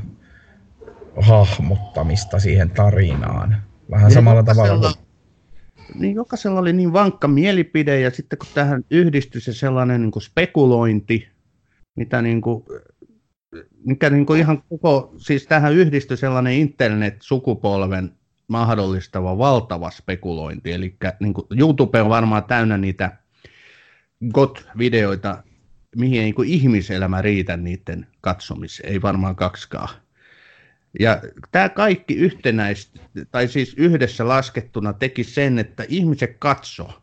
hahmottamista 1.20 2.38
siihen 2.38 2.70
tarinaan. 2.70 3.56
Vähän 3.90 4.06
niin 4.06 4.14
samalla 4.14 4.42
tavalla 4.42 4.78
kuin... 4.78 5.04
Niin 5.94 6.14
jokaisella 6.14 6.60
oli 6.60 6.72
niin 6.72 6.92
vankka 6.92 7.28
mielipide 7.28 8.00
ja 8.00 8.10
sitten 8.10 8.38
kun 8.38 8.48
tähän 8.54 8.84
yhdistyi 8.90 9.40
se 9.40 9.52
sellainen 9.52 10.00
niin 10.00 10.10
kuin 10.10 10.22
spekulointi, 10.22 11.28
mitä 11.96 12.22
niin 12.22 12.40
kuin, 12.40 12.64
mikä 13.84 14.10
niin 14.10 14.26
kuin 14.26 14.40
ihan 14.40 14.62
koko, 14.62 15.14
siis 15.18 15.46
tähän 15.46 15.72
yhdistyi 15.72 16.16
sellainen 16.16 16.52
internet-sukupolven 16.52 18.14
mahdollistava 18.48 19.38
valtava 19.38 19.90
spekulointi. 19.90 20.72
Eli 20.72 20.96
niin 21.20 21.34
kuin 21.34 21.46
YouTube 21.58 22.02
on 22.02 22.08
varmaan 22.08 22.44
täynnä 22.44 22.78
niitä 22.78 23.18
GOT-videoita, 24.32 25.42
mihin 25.96 26.20
ei 26.20 26.34
niin 26.38 26.48
ihmiselämä 26.48 27.22
riitä 27.22 27.56
niiden 27.56 28.06
katsomiseen, 28.20 28.92
ei 28.92 29.02
varmaan 29.02 29.36
kaksikaan. 29.36 29.88
Ja 31.00 31.22
tämä 31.50 31.68
kaikki 31.68 32.14
yhtenäis, 32.14 32.92
tai 33.30 33.48
siis 33.48 33.74
yhdessä 33.76 34.28
laskettuna 34.28 34.92
teki 34.92 35.24
sen, 35.24 35.58
että 35.58 35.84
ihmiset 35.88 36.36
katso, 36.38 37.02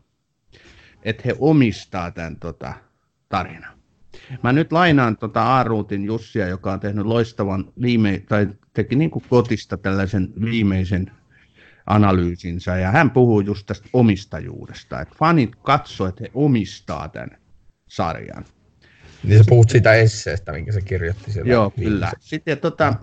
että 1.02 1.22
he 1.26 1.36
omistaa 1.38 2.10
tämän 2.10 2.36
tota, 2.36 2.74
tarinan. 3.28 3.81
Mä 4.42 4.52
nyt 4.52 4.72
lainaan 4.72 5.16
tota 5.16 5.42
Aaruutin 5.42 6.04
Jussia, 6.04 6.48
joka 6.48 6.72
on 6.72 6.80
tehnyt 6.80 7.06
loistavan 7.06 7.72
viime, 7.82 8.22
tai 8.28 8.48
teki 8.72 8.96
niin 8.96 9.10
kuin 9.10 9.24
kotista 9.28 9.76
tällaisen 9.76 10.28
viimeisen 10.40 11.10
analyysinsä, 11.86 12.76
ja 12.76 12.90
hän 12.90 13.10
puhuu 13.10 13.40
just 13.40 13.66
tästä 13.66 13.88
omistajuudesta, 13.92 15.00
että 15.00 15.14
fanit 15.18 15.56
katsoo, 15.62 16.06
että 16.06 16.24
he 16.24 16.30
omistaa 16.34 17.08
tämän 17.08 17.30
sarjan. 17.88 18.44
Niin 19.24 19.38
sä 19.38 19.44
puhut 19.48 19.70
siitä 19.70 19.94
esseestä, 19.94 20.52
minkä 20.52 20.72
se 20.72 20.80
kirjoitti 20.80 21.32
sieltä. 21.32 21.50
Joo, 21.50 21.72
viimeisen. 21.76 21.92
kyllä. 21.92 22.12
Sitten 22.20 22.58
tota, 22.58 22.94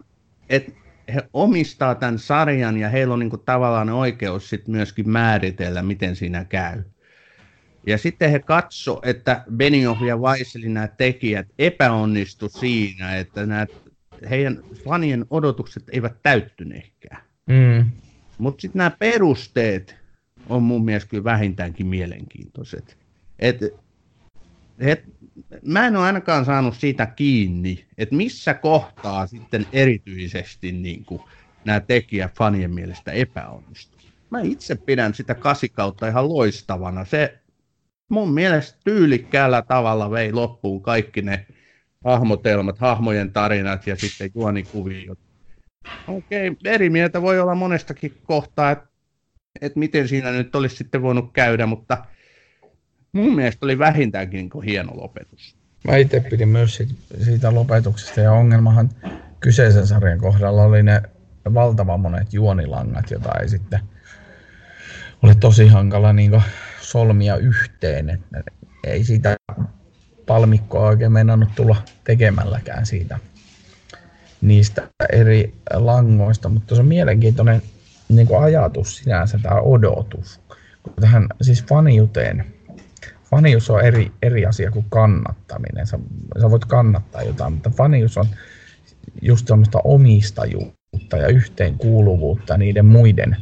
että 0.50 0.72
he 1.14 1.30
omistaa 1.34 1.96
tämän 1.96 2.20
sarjan 2.20 2.78
ja 2.78 2.90
heillä 2.90 3.14
on 3.14 3.20
niin 3.20 3.30
kuin 3.30 3.42
tavallaan 3.46 3.90
oikeus 3.90 4.50
sit 4.50 4.68
myöskin 4.68 5.10
määritellä, 5.10 5.84
miten 5.84 6.16
siinä 6.16 6.46
käy. 6.46 6.84
Ja 7.88 7.98
sitten 7.98 8.32
he 8.32 8.40
katso, 8.40 9.00
että 9.04 9.44
Benioff 9.56 10.02
ja 10.02 10.18
Weiselin 10.18 10.74
nämä 10.74 10.88
tekijät 10.88 11.48
epäonnistu 11.60 12.50
siinä, 12.50 13.18
että 13.18 13.46
nämä 13.46 13.66
heidän 14.30 14.64
fanien 14.86 15.26
odotukset 15.30 15.84
eivät 15.92 16.14
täyttyneekään. 16.24 17.22
Mm. 17.48 17.86
Mutta 18.38 18.62
sitten 18.62 18.80
nämä 18.80 18.92
perusteet 19.00 19.96
on 20.50 20.64
mun 20.64 20.86
mielestä 20.86 21.10
kyllä 21.10 21.24
vähintäänkin 21.24 21.88
mielenkiintoiset. 21.88 22.98
Et, 23.40 23.58
et, 24.80 25.04
mä 25.66 25.88
en 25.88 25.96
ole 25.96 26.06
ainakaan 26.06 26.46
saanut 26.46 26.76
siitä 26.76 27.06
kiinni, 27.06 27.86
että 27.98 28.16
missä 28.16 28.54
kohtaa 28.54 29.28
sitten 29.28 29.66
erityisesti 29.74 30.72
niin 30.72 31.06
kuin, 31.06 31.22
nämä 31.66 31.80
tekijät 31.80 32.36
fanien 32.36 32.74
mielestä 32.74 33.12
epäonnistuu. 33.12 34.00
Mä 34.30 34.42
itse 34.42 34.76
pidän 34.76 35.14
sitä 35.14 35.36
kasikautta 35.36 36.08
ihan 36.08 36.30
loistavana. 36.30 37.06
Se 37.06 37.39
mun 38.10 38.34
mielestä 38.34 38.80
tyylikkäällä 38.84 39.62
tavalla 39.62 40.12
vei 40.12 40.34
loppuun 40.34 40.82
kaikki 40.82 41.22
ne 41.22 41.46
hahmotelmat, 42.04 42.80
hahmojen 42.80 43.34
tarinat 43.34 43.88
ja 43.88 43.96
sitten 43.96 44.32
juonikuviot 44.36 45.20
Okei, 46.08 46.52
eri 46.66 46.90
mieltä 46.90 47.22
voi 47.22 47.40
olla 47.40 47.56
monestakin 47.56 48.18
kohtaa, 48.24 48.72
että 48.72 48.88
et 49.62 49.76
miten 49.76 50.08
siinä 50.08 50.32
nyt 50.32 50.56
olisi 50.56 50.76
sitten 50.76 51.02
voinut 51.02 51.34
käydä, 51.34 51.66
mutta 51.66 52.06
mun 53.12 53.36
mielestä 53.36 53.66
oli 53.66 53.80
vähintäänkin 53.80 54.50
niin 54.54 54.64
hieno 54.64 54.98
lopetus. 54.98 55.56
Mä 55.88 55.98
itse 55.98 56.20
pidin 56.20 56.50
myös 56.50 56.76
siitä, 56.76 56.94
siitä 57.24 57.54
lopetuksesta 57.56 58.22
ja 58.22 58.32
ongelmahan 58.32 58.90
kyseisen 59.40 59.88
sarjan 59.88 60.20
kohdalla 60.20 60.64
oli 60.64 60.84
ne 60.84 61.02
valtavan 61.54 62.00
monet 62.00 62.34
juonilangat, 62.34 63.12
joita 63.12 63.40
ei 63.42 63.50
sitten 63.50 63.80
oli 65.24 65.36
tosi 65.36 65.68
hankala 65.68 66.14
niin 66.14 66.32
solmia 66.92 67.38
yhteen. 67.38 68.10
Että 68.10 68.52
ei 68.84 69.04
siitä 69.04 69.38
palmikkoa 70.26 70.88
oikein 70.88 71.12
meinannut 71.12 71.50
tulla 71.56 71.76
tekemälläkään 72.04 72.86
siitä 72.86 73.20
niistä 74.42 74.88
eri 75.12 75.54
langoista, 75.74 76.50
mutta 76.50 76.76
se 76.76 76.82
on 76.82 76.88
mielenkiintoinen 76.88 77.62
niin 78.10 78.28
kuin 78.28 78.44
ajatus 78.44 78.98
sinänsä, 78.98 79.40
tämä 79.44 79.62
odotus. 79.62 80.42
Tähän 81.02 81.28
siis 81.42 81.66
faniuteen, 81.66 82.46
fanius 83.32 83.70
on 83.70 83.82
eri, 83.82 84.12
eri 84.22 84.46
asia 84.46 84.72
kuin 84.72 84.86
kannattaminen. 84.90 85.88
Sä, 85.88 86.00
sä 86.42 86.52
voit 86.52 86.66
kannattaa 86.66 87.24
jotain, 87.24 87.54
mutta 87.54 87.70
fanius 87.70 88.18
on 88.18 88.26
just 89.22 89.48
sellaista 89.48 89.80
omistajuutta 89.84 91.18
ja 91.18 91.28
yhteenkuuluvuutta 91.28 92.58
niiden 92.58 92.86
muiden 92.86 93.38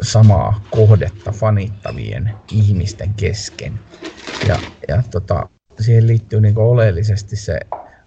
samaa 0.00 0.66
kohdetta 0.70 1.32
fanittavien 1.32 2.30
ihmisten 2.52 3.14
kesken. 3.14 3.80
Ja, 4.46 4.62
ja 4.88 5.02
tota, 5.10 5.48
siihen 5.80 6.06
liittyy 6.06 6.40
niin 6.40 6.58
oleellisesti 6.58 7.36
se 7.36 7.60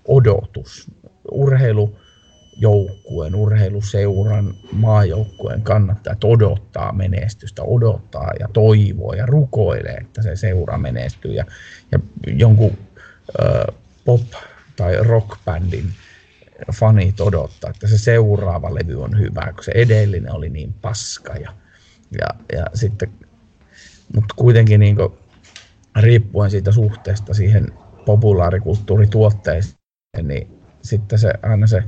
odotus. 0.07 0.91
Urheilu 1.31 1.95
joukkueen, 2.57 3.35
urheiluseuran, 3.35 4.53
maajoukkueen 4.71 5.61
kannattajat 5.61 6.23
odottaa 6.23 6.91
menestystä, 6.91 7.63
odottaa 7.63 8.31
ja 8.39 8.47
toivoo 8.53 9.13
ja 9.13 9.25
rukoilee, 9.25 9.97
että 9.97 10.21
se 10.21 10.35
seura 10.35 10.77
menestyy. 10.77 11.33
Ja, 11.33 11.45
ja 11.91 11.99
jonkun 12.27 12.77
ö, 13.39 13.73
pop- 14.05 14.43
tai 14.75 14.97
rockbändin 15.03 15.93
fanit 16.73 17.21
odottaa, 17.21 17.69
että 17.69 17.87
se 17.87 17.97
seuraava 17.97 18.75
levy 18.75 19.03
on 19.03 19.19
hyvä, 19.19 19.51
kun 19.55 19.63
se 19.63 19.71
edellinen 19.75 20.35
oli 20.35 20.49
niin 20.49 20.73
paska. 20.73 21.33
Ja, 21.33 21.53
ja, 22.19 22.57
ja 22.57 22.65
sitten, 22.73 23.11
mutta 24.15 24.33
kuitenkin 24.37 24.79
niin 24.79 24.95
kuin, 24.95 25.13
riippuen 25.99 26.51
siitä 26.51 26.71
suhteesta 26.71 27.33
siihen 27.33 27.67
populaarikulttuurituotteeseen, 28.05 29.77
niin 30.23 30.59
sitten 30.81 31.19
se 31.19 31.33
aina 31.43 31.67
se 31.67 31.83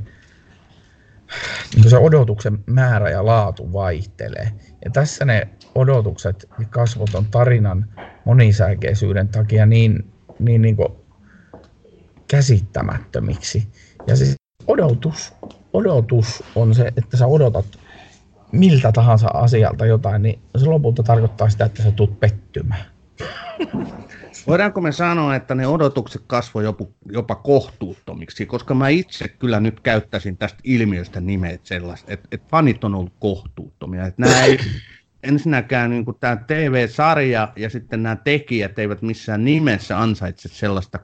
niin 1.74 1.90
se 1.90 1.98
odotuksen 1.98 2.58
määrä 2.66 3.10
ja 3.10 3.26
laatu 3.26 3.72
vaihtelee. 3.72 4.52
Ja 4.84 4.90
tässä 4.90 5.24
ne 5.24 5.48
odotukset 5.74 6.48
ja 6.58 6.66
kasvot 6.70 7.14
on 7.14 7.26
tarinan 7.26 7.86
monisäikeisyyden 8.24 9.28
takia 9.28 9.66
niin, 9.66 10.12
niin, 10.38 10.62
niin 10.62 10.76
kuin 10.76 10.88
käsittämättömiksi. 12.28 13.68
Ja 14.06 14.16
siis 14.16 14.34
odotus, 14.66 15.34
odotus 15.72 16.42
on 16.54 16.74
se, 16.74 16.92
että 16.96 17.16
sä 17.16 17.26
odotat 17.26 17.66
miltä 18.52 18.92
tahansa 18.92 19.28
asialta 19.34 19.86
jotain, 19.86 20.22
niin 20.22 20.38
se 20.56 20.66
lopulta 20.66 21.02
tarkoittaa 21.02 21.50
sitä, 21.50 21.64
että 21.64 21.82
sä 21.82 21.90
tulet 21.90 22.20
pettymään. 22.20 22.84
Voidaanko 24.46 24.80
me 24.80 24.92
sanoa, 24.92 25.36
että 25.36 25.54
ne 25.54 25.66
odotukset 25.66 26.22
kasvoi 26.26 26.64
jopa, 26.64 26.84
jopa 27.10 27.34
kohtuuttomiksi, 27.34 28.46
koska 28.46 28.74
mä 28.74 28.88
itse 28.88 29.28
kyllä 29.28 29.60
nyt 29.60 29.80
käyttäisin 29.80 30.36
tästä 30.36 30.58
ilmiöstä 30.64 31.20
nimeä 31.20 31.58
sellaista, 31.62 32.12
että, 32.12 32.28
että 32.32 32.46
fanit 32.50 32.84
on 32.84 32.94
ollut 32.94 33.12
kohtuuttomia. 33.18 34.06
Että 34.06 34.22
nämä 34.22 34.44
ei, 34.44 34.58
ensinnäkään 35.22 35.90
niin 35.90 36.04
tämä 36.20 36.36
TV-sarja 36.36 37.52
ja 37.56 37.70
sitten 37.70 38.02
nämä 38.02 38.16
tekijät 38.16 38.78
eivät 38.78 39.02
missään 39.02 39.44
nimessä 39.44 40.00
ansaitse 40.00 40.48
sellaista 40.48 40.98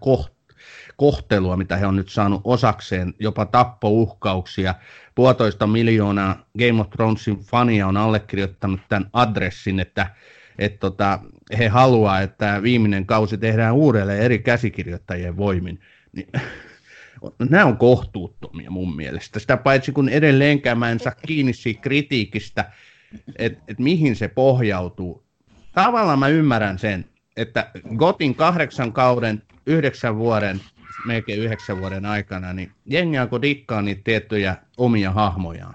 kohtelua, 0.96 1.56
mitä 1.56 1.76
he 1.76 1.86
on 1.86 1.96
nyt 1.96 2.08
saanut 2.08 2.40
osakseen, 2.44 3.14
jopa 3.18 3.46
tappouhkauksia. 3.46 4.74
Puolitoista 5.14 5.66
miljoonaa 5.66 6.46
Game 6.58 6.80
of 6.80 6.90
Thronesin 6.90 7.38
fania 7.38 7.86
on 7.86 7.96
allekirjoittanut 7.96 8.80
tämän 8.88 9.10
adressin, 9.12 9.80
että, 9.80 10.06
että 10.58 10.78
tota, 10.78 11.18
he 11.58 11.68
haluaa, 11.68 12.20
että 12.20 12.62
viimeinen 12.62 13.06
kausi 13.06 13.38
tehdään 13.38 13.74
uudelleen 13.74 14.22
eri 14.22 14.38
käsikirjoittajien 14.38 15.36
voimin. 15.36 15.80
Niin, 16.12 16.28
nämä 17.50 17.64
on 17.64 17.76
kohtuuttomia 17.76 18.70
mun 18.70 18.96
mielestä. 18.96 19.38
Sitä 19.38 19.56
paitsi 19.56 19.92
kun 19.92 20.08
edelleenkään 20.08 20.78
mä 20.78 20.90
en 20.90 21.00
saa 21.00 21.14
kiinni 21.26 21.52
siitä 21.52 21.80
kritiikistä, 21.80 22.72
että 23.36 23.62
et 23.68 23.78
mihin 23.78 24.16
se 24.16 24.28
pohjautuu. 24.28 25.24
Tavallaan 25.72 26.18
mä 26.18 26.28
ymmärrän 26.28 26.78
sen, 26.78 27.04
että 27.36 27.70
Gotin 27.96 28.34
kahdeksan 28.34 28.92
kauden, 28.92 29.42
yhdeksän 29.66 30.16
vuoden, 30.18 30.60
melkein 31.04 31.40
yhdeksän 31.40 31.80
vuoden 31.80 32.06
aikana, 32.06 32.52
niin 32.52 32.72
jengi 32.86 33.18
alkoi 33.18 33.42
dikkaa 33.42 33.82
niitä 33.82 34.00
tiettyjä 34.04 34.56
omia 34.76 35.10
hahmojaan. 35.10 35.74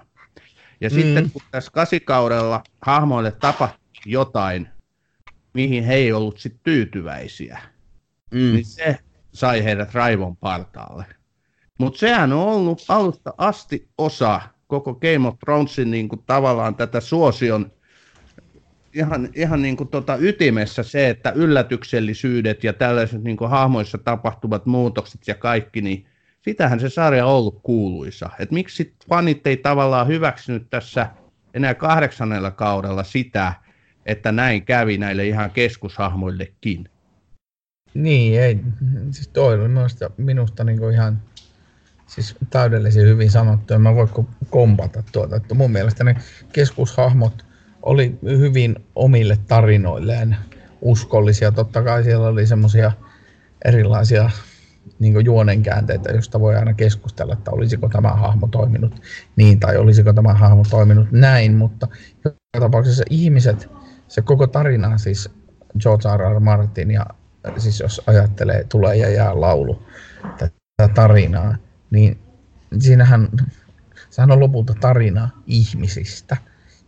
Ja 0.80 0.88
mm. 0.88 0.94
sitten 0.94 1.30
kun 1.30 1.42
tässä 1.50 1.70
kasikaudella 1.70 2.62
hahmoille 2.82 3.32
tapahtui 3.32 3.80
jotain, 4.06 4.68
mihin 5.54 5.84
he 5.84 5.94
ei 5.94 6.12
ollut 6.12 6.38
sit 6.38 6.56
tyytyväisiä, 6.62 7.60
mm. 8.30 8.38
niin 8.38 8.64
se 8.64 8.98
sai 9.32 9.64
heidät 9.64 9.94
raivon 9.94 10.36
partaalle. 10.36 11.04
Mutta 11.78 11.98
sehän 11.98 12.32
on 12.32 12.48
ollut 12.48 12.84
alusta 12.88 13.34
asti 13.38 13.88
osa 13.98 14.40
koko 14.66 14.94
Game 14.94 15.28
of 15.28 15.38
Thronesin 15.38 15.90
niin 15.90 16.08
kuin 16.08 16.22
tavallaan 16.26 16.74
tätä 16.74 17.00
suosion 17.00 17.72
ihan, 18.94 19.28
ihan 19.34 19.62
niin 19.62 19.76
kuin 19.76 19.88
tota 19.88 20.16
ytimessä 20.20 20.82
se, 20.82 21.08
että 21.08 21.30
yllätyksellisyydet 21.30 22.64
ja 22.64 22.72
tällaiset 22.72 23.22
niin 23.22 23.36
kuin 23.36 23.50
hahmoissa 23.50 23.98
tapahtuvat 23.98 24.66
muutokset 24.66 25.20
ja 25.28 25.34
kaikki, 25.34 25.80
niin 25.80 26.06
sitähän 26.42 26.80
se 26.80 26.88
sarja 26.88 27.26
on 27.26 27.32
ollut 27.32 27.60
kuuluisa. 27.62 28.30
Et 28.38 28.50
miksi 28.50 28.94
fanit 29.08 29.46
ei 29.46 29.56
tavallaan 29.56 30.06
hyväksynyt 30.06 30.70
tässä 30.70 31.10
enää 31.54 31.74
kahdeksannella 31.74 32.50
kaudella 32.50 33.04
sitä, 33.04 33.52
että 34.06 34.32
näin 34.32 34.64
kävi 34.64 34.98
näille 34.98 35.26
ihan 35.26 35.50
keskushahmoillekin? 35.50 36.88
Niin, 37.94 38.40
ei. 38.40 38.60
Siis 39.10 39.28
toi 39.28 39.54
oli 39.54 39.68
minusta, 39.68 40.10
minusta 40.16 40.64
niin 40.64 40.78
kuin 40.78 40.94
ihan 40.94 41.22
siis 42.06 42.36
täydellisen 42.50 43.06
hyvin 43.06 43.30
sanottu, 43.30 43.74
en 43.74 43.80
mä 43.80 43.94
voi 43.94 44.08
kompata 44.50 45.02
tuota. 45.12 45.36
Että 45.36 45.54
mun 45.54 45.70
mielestä 45.70 46.04
ne 46.04 46.16
keskushahmot 46.52 47.49
oli 47.82 48.18
hyvin 48.22 48.76
omille 48.94 49.38
tarinoilleen 49.48 50.36
uskollisia. 50.80 51.52
Totta 51.52 51.82
kai 51.82 52.04
siellä 52.04 52.28
oli 52.28 52.46
semmoisia 52.46 52.92
erilaisia 53.64 54.30
niin 54.98 55.24
juonenkäänteitä, 55.24 56.12
josta 56.12 56.40
voi 56.40 56.56
aina 56.56 56.74
keskustella, 56.74 57.32
että 57.32 57.50
olisiko 57.50 57.88
tämä 57.88 58.08
hahmo 58.08 58.48
toiminut 58.48 59.02
niin 59.36 59.60
tai 59.60 59.76
olisiko 59.76 60.12
tämä 60.12 60.34
hahmo 60.34 60.62
toiminut 60.70 61.12
näin, 61.12 61.54
mutta 61.54 61.88
joka 62.24 62.36
tapauksessa 62.60 63.04
ihmiset, 63.10 63.68
se 64.08 64.22
koko 64.22 64.46
tarina 64.46 64.98
siis 64.98 65.30
George 65.80 66.08
R. 66.16 66.36
R. 66.36 66.40
Martin 66.40 66.90
ja 66.90 67.06
siis 67.56 67.80
jos 67.80 68.02
ajattelee 68.06 68.64
tulee 68.64 68.96
ja 68.96 69.08
jää 69.10 69.40
laulu 69.40 69.82
tätä 70.38 70.94
tarinaa, 70.94 71.56
niin 71.90 72.18
siinähän 72.78 73.28
sehän 74.10 74.30
on 74.30 74.40
lopulta 74.40 74.74
tarina 74.80 75.30
ihmisistä. 75.46 76.36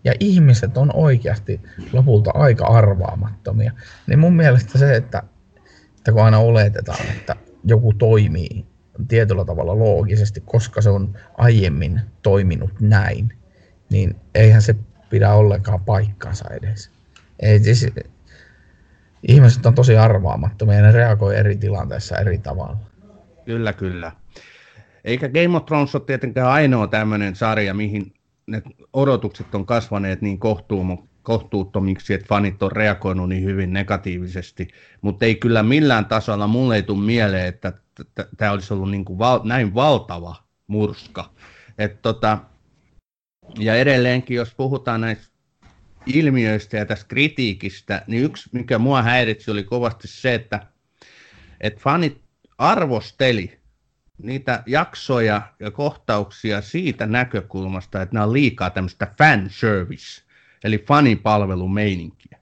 Ja 0.05 0.15
ihmiset 0.21 0.77
on 0.77 0.91
oikeasti 0.95 1.61
lopulta 1.93 2.31
aika 2.35 2.67
arvaamattomia. 2.67 3.73
Niin 4.07 4.19
mun 4.19 4.37
mielestä 4.37 4.79
se, 4.79 4.97
että, 4.97 5.23
että 5.97 6.12
kun 6.12 6.23
aina 6.23 6.38
oletetaan, 6.38 7.07
että 7.17 7.37
joku 7.65 7.93
toimii 7.93 8.67
tietyllä 9.09 9.45
tavalla 9.45 9.79
loogisesti, 9.79 10.43
koska 10.47 10.83
se 10.83 10.91
on 10.91 11.19
aiemmin 11.38 12.01
toiminut 12.23 12.81
näin, 12.81 13.33
niin 13.91 14.17
eihän 14.35 14.62
se 14.62 14.75
pidä 15.11 15.33
ollenkaan 15.33 15.85
paikkansa 15.85 16.45
edes. 16.51 16.91
Ei, 17.41 17.59
siis, 17.59 17.87
ihmiset 19.29 19.67
on 19.67 19.75
tosi 19.75 19.97
arvaamattomia 19.97 20.77
ja 20.77 20.83
ne 20.83 20.93
reagoi 20.93 21.37
eri 21.37 21.57
tilanteissa 21.57 22.19
eri 22.19 22.38
tavalla. 22.38 22.77
Kyllä, 23.45 23.73
kyllä. 23.73 24.12
Eikä 25.05 25.29
Game 25.29 25.57
of 25.57 25.67
Thrones 25.67 25.95
ole 25.95 26.03
tietenkään 26.07 26.49
ainoa 26.49 26.87
tämmöinen 26.87 27.37
sarja, 27.37 27.75
mihin 27.75 28.12
ne 28.53 28.62
odotukset 28.93 29.55
on 29.55 29.67
kasvaneet 29.67 30.23
niin 30.23 30.38
kohtuuttomiksi, 31.23 32.15
että 32.15 32.27
fanit 32.29 32.62
on 32.62 32.73
reagoinut 32.73 33.29
niin 33.29 33.45
hyvin 33.45 33.73
negatiivisesti, 33.73 34.69
mutta 35.01 35.25
ei 35.25 35.35
kyllä 35.35 35.62
millään 35.62 36.07
tasolla, 36.07 36.47
mulle 36.47 36.77
ei 36.77 36.83
tule 36.83 37.05
mieleen, 37.05 37.47
että 37.47 37.73
tämä 38.37 38.53
olisi 38.53 38.75
ollut 38.75 38.91
niin 38.91 39.05
kuin 39.05 39.19
val- 39.19 39.41
näin 39.45 39.75
valtava 39.75 40.37
murska. 40.67 41.31
Et 41.79 42.03
tota, 42.03 42.38
ja 43.59 43.75
edelleenkin, 43.75 44.37
jos 44.37 44.55
puhutaan 44.55 45.01
näistä 45.01 45.33
ilmiöistä 46.07 46.77
ja 46.77 46.87
tästä 46.87 47.09
kritiikistä, 47.09 48.03
niin 48.07 48.23
yksi, 48.23 48.51
mikä 48.53 48.79
mua 48.79 49.03
häiritsi, 49.03 49.51
oli 49.51 49.65
kovasti 49.65 50.09
se, 50.09 50.35
että, 50.35 50.67
että 51.61 51.81
fanit 51.81 52.21
arvosteli 52.59 53.62
niitä 54.23 54.63
jaksoja 54.67 55.43
ja 55.61 55.71
kohtauksia 55.71 56.61
siitä 56.61 57.07
näkökulmasta, 57.07 58.03
että 58.03 58.15
nämä 58.15 58.25
on 58.25 58.33
liikaa 58.33 58.71
tämmöistä 58.71 59.15
fan 59.19 59.47
service, 59.51 60.23
eli 60.65 60.79
fanipalvelumeininkiä. 60.89 62.39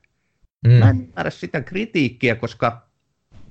Mm. 0.66 0.72
Mä 0.72 0.90
en 0.90 1.00
ymmärrä 1.00 1.30
sitä 1.30 1.60
kritiikkiä, 1.60 2.34
koska 2.34 2.90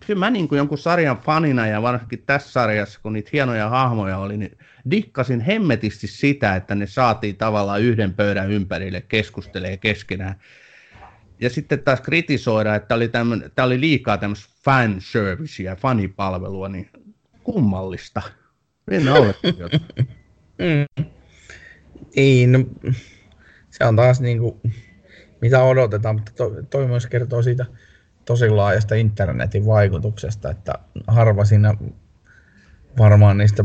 kyllä 0.06 0.20
mä 0.20 0.30
niin 0.30 0.48
kuin 0.48 0.58
jonkun 0.58 0.78
sarjan 0.78 1.18
fanina 1.18 1.68
ja 1.68 1.82
varsinkin 1.82 2.24
tässä 2.26 2.52
sarjassa, 2.52 3.00
kun 3.04 3.14
niitä 3.14 3.30
hienoja 3.34 3.70
hahmoja 3.70 4.18
oli, 4.18 4.38
niin 4.38 4.58
dikkasin 4.92 5.40
hemmetisti 5.40 6.08
sitä, 6.08 6.56
että 6.56 6.76
ne 6.76 6.88
saatiin 6.88 7.38
tavallaan 7.38 7.82
yhden 7.82 8.14
pöydän 8.14 8.52
ympärille 8.52 9.02
keskustelee 9.02 9.78
keskenään. 9.78 10.36
Ja 11.42 11.50
sitten 11.50 11.80
taas 11.80 12.02
kritisoida, 12.02 12.76
että 12.76 12.96
oli, 12.96 13.08
tämä 13.56 13.66
oli 13.66 13.80
liikaa 13.80 14.18
tämmöistä 14.18 14.50
fanservicea, 14.66 15.76
fanipalvelua, 15.76 16.70
niin 16.70 16.90
kummallista. 17.54 18.22
En 18.92 19.04
mm. 20.60 21.06
Niin, 22.16 22.52
no, 22.52 22.60
se 23.70 23.86
on 23.86 23.96
taas 23.96 24.22
niinku, 24.22 24.62
mitä 25.42 25.64
odotetaan, 25.64 26.16
mutta 26.16 26.32
to, 26.36 26.52
toi 26.70 26.88
myös 26.88 27.08
kertoo 27.08 27.42
siitä 27.42 27.66
tosi 28.26 28.50
laajasta 28.50 28.96
internetin 28.96 29.66
vaikutuksesta, 29.66 30.52
että 30.52 30.74
harva 31.08 31.46
siinä 31.46 31.74
varmaan 32.98 33.38
niistä 33.38 33.64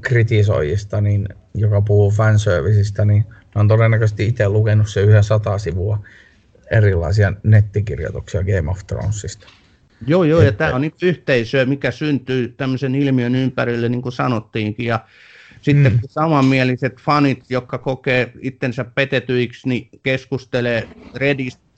kritisoijista, 0.00 1.00
niin, 1.00 1.28
joka 1.54 1.80
puhuu 1.80 2.10
fanserviceista, 2.10 3.04
niin 3.04 3.24
on 3.54 3.68
todennäköisesti 3.68 4.26
itse 4.26 4.48
lukenut 4.48 4.88
se 4.88 5.00
yhden 5.00 5.24
sata 5.24 5.58
sivua 5.58 5.98
erilaisia 6.70 7.32
nettikirjoituksia 7.42 8.42
Game 8.42 8.70
of 8.70 8.86
Thronesista. 8.86 9.46
Joo, 10.06 10.24
joo, 10.24 10.42
ja 10.42 10.52
tämä 10.52 10.74
on 10.74 10.80
niin 10.80 10.92
yhteisö, 11.02 11.66
mikä 11.66 11.90
syntyy 11.90 12.48
tämmöisen 12.48 12.94
ilmiön 12.94 13.34
ympärille, 13.34 13.88
niin 13.88 14.02
kuin 14.02 14.12
sanottiinkin, 14.12 14.86
ja 14.86 15.00
sitten 15.60 15.92
mm. 15.92 15.98
samanmieliset 16.08 17.00
fanit, 17.00 17.44
jotka 17.50 17.78
kokee 17.78 18.32
itsensä 18.40 18.84
petetyiksi, 18.84 19.68
niin 19.68 19.88
keskustelee. 20.02 20.88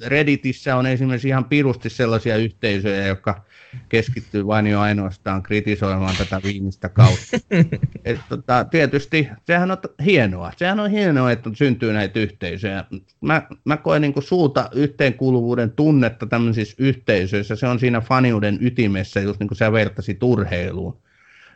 Redditissä 0.06 0.76
on 0.76 0.86
esimerkiksi 0.86 1.28
ihan 1.28 1.44
pirusti 1.44 1.90
sellaisia 1.90 2.36
yhteisöjä, 2.36 3.06
jotka 3.06 3.44
keskittyy 3.88 4.46
vain 4.46 4.66
jo 4.66 4.80
ainoastaan 4.80 5.42
kritisoimaan 5.42 6.16
tätä 6.18 6.40
viimeistä 6.44 6.88
kautta. 6.88 7.36
Et, 8.04 8.20
tota, 8.28 8.64
tietysti 8.64 9.28
sehän 9.46 9.70
on 9.70 9.76
hienoa. 10.04 10.52
Sehän 10.56 10.80
on 10.80 10.90
hienoa, 10.90 11.32
että 11.32 11.50
syntyy 11.54 11.92
näitä 11.92 12.20
yhteisöjä. 12.20 12.84
Mä, 13.20 13.42
mä 13.64 13.76
koen 13.76 14.02
niin 14.02 14.14
suuta 14.22 14.68
yhteenkuuluvuuden 14.74 15.70
tunnetta 15.70 16.26
tämmöisissä 16.26 16.76
yhteisöissä. 16.78 17.56
Se 17.56 17.66
on 17.66 17.78
siinä 17.78 18.00
faniuden 18.00 18.58
ytimessä, 18.60 19.20
just 19.20 19.40
niin 19.40 19.48
kuin 19.48 19.58
sä 19.58 19.72
vertasit 19.72 20.22
urheiluun. 20.22 21.02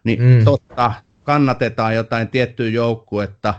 Niin 0.05 0.23
mm. 0.23 0.45
totta, 0.45 0.93
kannatetaan 1.25 1.95
jotain 1.95 2.29
tiettyä 2.29 2.69
joukkuetta, 2.69 3.55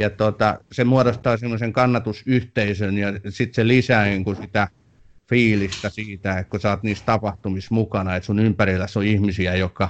ja 0.00 0.10
tota, 0.10 0.58
se 0.72 0.84
muodostaa 0.84 1.36
semmoisen 1.36 1.72
kannatusyhteisön, 1.72 2.98
ja 2.98 3.12
sitten 3.28 3.54
se 3.54 3.68
lisää 3.68 4.04
niin 4.04 4.24
kuin 4.24 4.36
sitä 4.36 4.68
fiilistä 5.28 5.88
siitä, 5.88 6.38
että 6.38 6.50
kun 6.50 6.60
sä 6.60 6.70
oot 6.70 6.82
niissä 6.82 7.04
tapahtumissa 7.04 7.74
mukana, 7.74 8.16
että 8.16 8.26
sun 8.26 8.38
ympärillä 8.38 8.86
on 8.96 9.04
ihmisiä, 9.04 9.54
joka, 9.54 9.88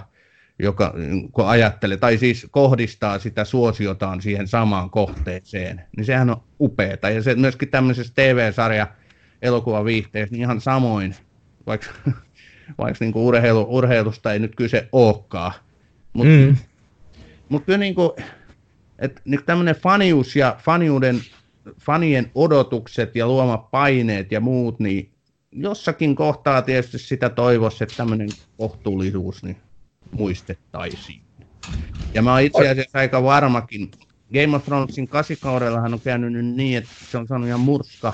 joka 0.58 0.94
kun 1.32 1.48
ajattelee, 1.48 1.96
tai 1.96 2.18
siis 2.18 2.46
kohdistaa 2.50 3.18
sitä 3.18 3.44
suosiotaan 3.44 4.22
siihen 4.22 4.48
samaan 4.48 4.90
kohteeseen, 4.90 5.82
niin 5.96 6.04
sehän 6.04 6.30
on 6.30 6.42
upeeta. 6.60 7.10
Ja 7.10 7.22
se 7.22 7.34
myöskin 7.34 7.68
tämmöisessä 7.68 8.12
TV-sarja 8.16 8.86
elokuvaviihteessä, 9.42 10.32
niin 10.32 10.42
ihan 10.42 10.60
samoin, 10.60 11.14
vaikka, 11.66 11.90
vaikka 12.78 13.04
niin 13.04 13.12
kuin 13.12 13.24
urheilu, 13.24 13.66
urheilusta 13.68 14.32
ei 14.32 14.38
nyt 14.38 14.56
kyse 14.56 14.88
olekaan, 14.92 15.52
mutta 16.12 16.32
mm. 16.32 16.56
mut 17.48 17.64
kyllä 17.64 17.78
niin 17.78 17.94
kuin, 17.94 18.10
että 18.98 19.20
niin 19.24 19.44
tämmöinen 19.46 19.76
fanius 19.76 20.36
ja 20.36 20.56
faniuden 20.62 21.20
fanien 21.80 22.30
odotukset 22.34 23.16
ja 23.16 23.26
luomat 23.26 23.70
paineet 23.70 24.32
ja 24.32 24.40
muut, 24.40 24.80
niin 24.80 25.13
jossakin 25.54 26.16
kohtaa 26.16 26.62
tietysti 26.62 26.98
sitä 26.98 27.28
toivoisi, 27.30 27.84
että 27.84 27.96
tämmöinen 27.96 28.28
kohtuullisuus 28.58 29.42
niin 29.42 29.56
muistettaisiin. 30.10 31.20
Ja 32.14 32.22
mä 32.22 32.32
oon 32.32 32.42
itse 32.42 32.68
asiassa 32.68 32.98
aika 32.98 33.22
varmakin, 33.22 33.90
Game 34.32 34.56
of 34.56 34.64
Thronesin 34.64 35.08
kasikaudellahan 35.08 35.94
on 35.94 36.00
käynyt 36.00 36.32
nyt 36.32 36.46
niin, 36.46 36.78
että 36.78 36.90
se 37.10 37.18
on 37.18 37.26
saanut 37.26 37.48
ihan 37.48 37.60
murska 37.60 38.12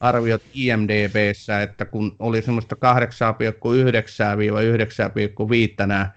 arviot 0.00 0.42
IMDBssä, 0.54 1.62
että 1.62 1.84
kun 1.84 2.16
oli 2.18 2.42
semmoista 2.42 2.76
8,9-9,5 5.80 5.86
nämä 5.86 6.10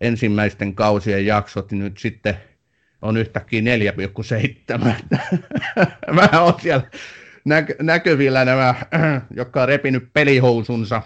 ensimmäisten 0.00 0.74
kausien 0.74 1.26
jaksot, 1.26 1.72
niin 1.72 1.84
nyt 1.84 1.98
sitten 1.98 2.36
on 3.02 3.16
yhtäkkiä 3.16 3.60
4,7. 3.60 4.78
Mä 6.16 6.28
oon 6.40 6.60
siellä 6.60 6.90
näky- 7.44 7.82
näkyvillä 7.82 8.44
nämä, 8.44 8.74
jotka 9.36 9.62
on 9.62 9.68
repinyt 9.68 10.08
pelihousunsa. 10.12 11.02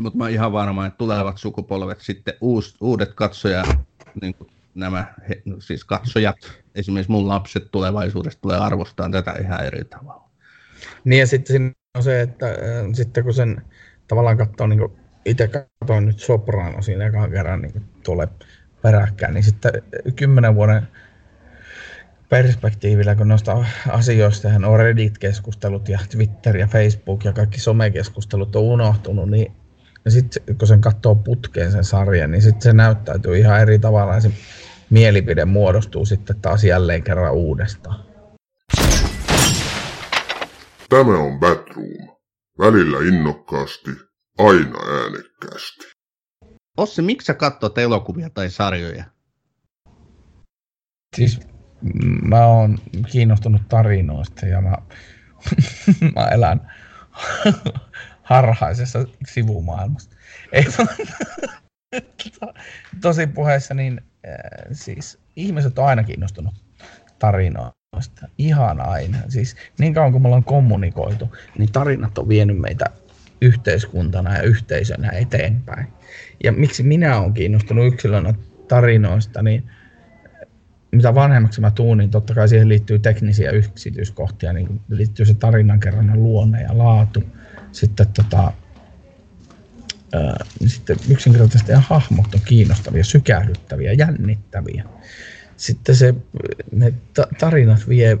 Mutta 0.00 0.18
mä 0.18 0.24
oon 0.24 0.32
ihan 0.32 0.52
varma, 0.52 0.86
että 0.86 0.98
tulevat 0.98 1.38
sukupolvet 1.38 2.00
sitten 2.00 2.34
uus, 2.40 2.76
uudet 2.80 3.14
katsoja, 3.14 3.64
niin 4.22 4.34
nämä 4.74 5.14
he, 5.28 5.42
siis 5.58 5.84
katsojat, 5.84 6.36
esimerkiksi 6.74 7.10
mun 7.10 7.28
lapset 7.28 7.70
tulevaisuudessa 7.70 8.40
tulee 8.40 8.58
arvostaa 8.58 9.10
tätä 9.10 9.32
ihan 9.40 9.64
eri 9.64 9.84
tavalla. 9.84 10.30
Niin 11.04 11.20
ja 11.20 11.26
sitten 11.26 11.56
siinä 11.56 11.72
on 11.96 12.02
se, 12.02 12.20
että 12.20 12.46
äh, 12.46 12.54
sitten 12.92 13.24
kun 13.24 13.34
sen 13.34 13.62
tavallaan 14.08 14.36
katsoo, 14.38 14.66
niin 14.66 14.78
kuin 14.78 14.92
itse 15.24 15.48
katsoin 15.48 16.06
nyt 16.06 16.18
Soprano 16.18 16.82
siinä 16.82 17.06
ekan 17.06 17.30
kerran 17.30 17.62
niin 17.62 17.84
tulee 18.04 18.28
peräkkäin, 18.82 19.34
niin 19.34 19.44
sitten 19.44 19.72
kymmenen 20.16 20.54
vuoden 20.54 20.88
perspektiivillä, 22.28 23.14
kun 23.14 23.28
noista 23.28 23.64
asioista 23.88 24.48
on 24.48 24.78
Reddit-keskustelut 24.78 25.88
ja 25.88 25.98
Twitter 26.10 26.56
ja 26.56 26.66
Facebook 26.66 27.24
ja 27.24 27.32
kaikki 27.32 27.60
somekeskustelut 27.60 28.56
on 28.56 28.62
unohtunut, 28.62 29.30
niin 29.30 29.52
sitten 30.08 30.56
kun 30.58 30.68
sen 30.68 30.80
katsoo 30.80 31.14
putkeen 31.14 31.72
sen 31.72 31.84
sarjan, 31.84 32.30
niin 32.30 32.42
sitten 32.42 32.62
se 32.62 32.72
näyttäytyy 32.72 33.38
ihan 33.38 33.60
eri 33.60 33.78
tavalla 33.78 34.14
ja 34.14 34.20
se 34.20 34.30
mielipide 34.90 35.44
muodostuu 35.44 36.04
sitten 36.04 36.40
taas 36.40 36.64
jälleen 36.64 37.02
kerran 37.02 37.34
uudestaan. 37.34 38.04
Tämä 40.88 41.18
on 41.18 41.40
Batroom. 41.40 42.18
Välillä 42.58 42.98
innokkaasti, 43.08 43.90
aina 44.38 44.78
äänekkäästi. 45.02 45.86
Ossi, 46.76 47.02
miksi 47.02 47.26
sä 47.26 47.34
katsot 47.34 47.78
elokuvia 47.78 48.30
tai 48.30 48.50
sarjoja? 48.50 49.04
Siis 51.16 51.40
mä 52.22 52.46
oon 52.46 52.78
kiinnostunut 53.12 53.62
tarinoista 53.68 54.46
ja 54.46 54.60
mä, 54.60 54.76
mä 56.16 56.28
elän 56.28 56.72
harhaisessa 58.22 59.04
sivumaailmassa. 59.26 60.10
Ei, 60.52 60.64
tosi 63.02 63.26
puheessa, 63.26 63.74
niin 63.74 64.00
äh, 64.28 64.34
siis 64.72 65.18
ihmiset 65.36 65.78
on 65.78 65.86
aina 65.86 66.04
kiinnostunut 66.04 66.54
tarinoista. 67.18 68.28
Ihan 68.38 68.80
aina. 68.80 69.18
Siis 69.28 69.56
niin 69.78 69.94
kauan 69.94 70.12
kuin 70.12 70.22
me 70.22 70.28
ollaan 70.28 70.44
kommunikoitu, 70.44 71.36
niin 71.58 71.72
tarinat 71.72 72.18
on 72.18 72.28
vienyt 72.28 72.58
meitä 72.58 72.84
yhteiskuntana 73.40 74.36
ja 74.36 74.42
yhteisönä 74.42 75.10
eteenpäin. 75.10 75.86
Ja 76.44 76.52
miksi 76.52 76.82
minä 76.82 77.20
olen 77.20 77.34
kiinnostunut 77.34 77.86
yksilönä 77.86 78.34
tarinoista, 78.68 79.42
niin 79.42 79.70
mitä 80.92 81.14
vanhemmaksi 81.14 81.60
mä 81.60 81.70
tuun, 81.70 81.98
niin 81.98 82.10
totta 82.10 82.34
kai 82.34 82.48
siihen 82.48 82.68
liittyy 82.68 82.98
teknisiä 82.98 83.50
yksityiskohtia, 83.50 84.52
niin 84.52 84.80
liittyy 84.88 85.26
se 85.26 85.34
tarinankerronnan 85.34 86.22
luonne 86.22 86.62
ja 86.62 86.78
laatu. 86.78 87.22
Sitten, 87.72 88.06
tota, 88.08 88.52
ää, 90.12 90.44
sitten 90.66 90.96
yksinkertaisesti 91.08 91.72
ja 91.72 91.80
hahmot 91.80 92.34
on 92.34 92.40
kiinnostavia, 92.44 93.04
sykähdyttäviä, 93.04 93.92
jännittäviä. 93.92 94.84
Sitten 95.56 95.96
se, 95.96 96.14
ne 96.72 96.94
tarinat 97.38 97.88
vie, 97.88 98.18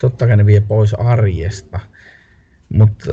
totta 0.00 0.26
kai 0.26 0.36
ne 0.36 0.46
vie 0.46 0.60
pois 0.60 0.94
arjesta, 0.94 1.80
mutta 2.68 3.12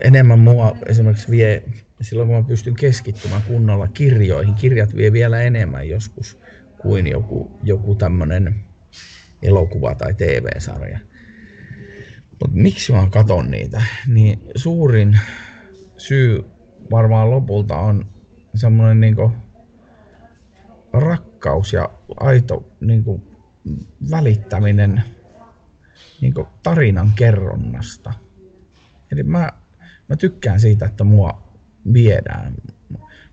enemmän 0.00 0.38
mua 0.38 0.76
esimerkiksi 0.86 1.30
vie 1.30 1.62
silloin, 2.00 2.28
kun 2.28 2.36
mä 2.36 2.48
pystyn 2.48 2.76
keskittymään 2.76 3.42
kunnolla 3.42 3.88
kirjoihin. 3.88 4.54
Kirjat 4.54 4.96
vie 4.96 5.12
vielä 5.12 5.40
enemmän 5.40 5.88
joskus 5.88 6.38
kuin 6.84 7.06
joku, 7.06 7.58
joku 7.62 7.94
tämmöinen 7.94 8.64
elokuva 9.42 9.94
tai 9.94 10.14
TV-sarja. 10.14 10.98
Mutta 12.30 12.56
miksi 12.56 12.92
mä 12.92 13.08
katon 13.10 13.50
niitä? 13.50 13.82
Niin 14.06 14.40
suurin 14.56 15.18
syy 15.96 16.44
varmaan 16.90 17.30
lopulta 17.30 17.78
on 17.78 18.06
semmoinen 18.54 19.00
niinku 19.00 19.32
rakkaus 20.92 21.72
ja 21.72 21.90
aito 22.20 22.68
niinku 22.80 23.22
välittäminen 24.10 25.02
niinku 26.20 26.48
tarinan 26.62 27.12
kerronnasta. 27.16 28.12
Eli 29.12 29.22
mä, 29.22 29.52
mä 30.08 30.16
tykkään 30.16 30.60
siitä, 30.60 30.86
että 30.86 31.04
mua 31.04 31.42
viedään. 31.92 32.54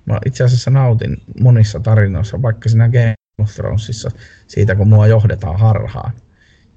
Mä 0.05 0.19
itse 0.25 0.43
asiassa 0.43 0.71
nautin 0.71 1.17
monissa 1.41 1.79
tarinoissa, 1.79 2.41
vaikka 2.41 2.69
siinä 2.69 2.89
Game 2.89 3.20
of 3.41 3.53
Thronesissa 3.53 4.11
siitä, 4.47 4.75
kun 4.75 4.89
mua 4.89 5.07
johdetaan 5.07 5.59
harhaan. 5.59 6.13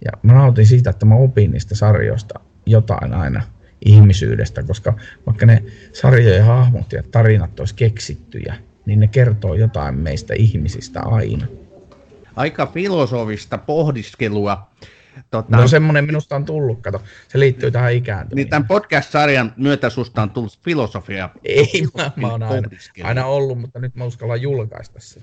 Ja 0.05 0.12
mä 0.22 0.33
nautin 0.33 0.66
siitä, 0.66 0.90
että 0.90 1.07
mä 1.07 1.14
opin 1.14 1.50
niistä 1.50 1.74
sarjoista 1.74 2.40
jotain 2.66 3.14
aina 3.14 3.42
ihmisyydestä, 3.85 4.62
koska 4.62 4.94
vaikka 5.27 5.46
ne 5.46 5.64
sarjojen 5.92 6.44
hahmot 6.44 6.92
ja 6.92 7.03
tarinat 7.11 7.61
olisi 7.61 7.74
keksittyjä, 7.74 8.55
niin 8.87 9.00
ne 9.00 9.07
kertoo 9.07 9.55
jotain 9.55 9.94
meistä 9.94 10.35
ihmisistä 10.35 11.00
aina. 11.00 11.46
Aika 12.37 12.66
filosofista 12.66 13.59
pohdiskelua. 13.59 14.70
Tota, 15.31 15.57
no 15.57 15.68
semmoinen 15.68 16.05
minusta 16.05 16.37
on 16.37 16.44
tullut, 16.44 16.81
kato. 16.81 17.03
Se 17.29 17.38
liittyy 17.38 17.70
tähän 17.70 17.92
ikään. 17.92 18.27
Niin 18.35 18.48
tämän 18.48 18.66
podcast-sarjan 18.66 19.53
myötä 19.57 19.90
susta 19.90 20.22
on 20.22 20.31
tullut 20.31 20.59
filosofia. 20.64 21.29
Ei, 21.44 21.85
mä, 21.96 22.11
mä 22.16 22.29
oon 22.29 22.42
aina, 22.42 22.68
aina 23.03 23.27
ollut, 23.27 23.61
mutta 23.61 23.79
nyt 23.79 23.94
mä 23.94 24.05
uskallan 24.05 24.42
julkaista 24.42 25.00
sen. 25.00 25.22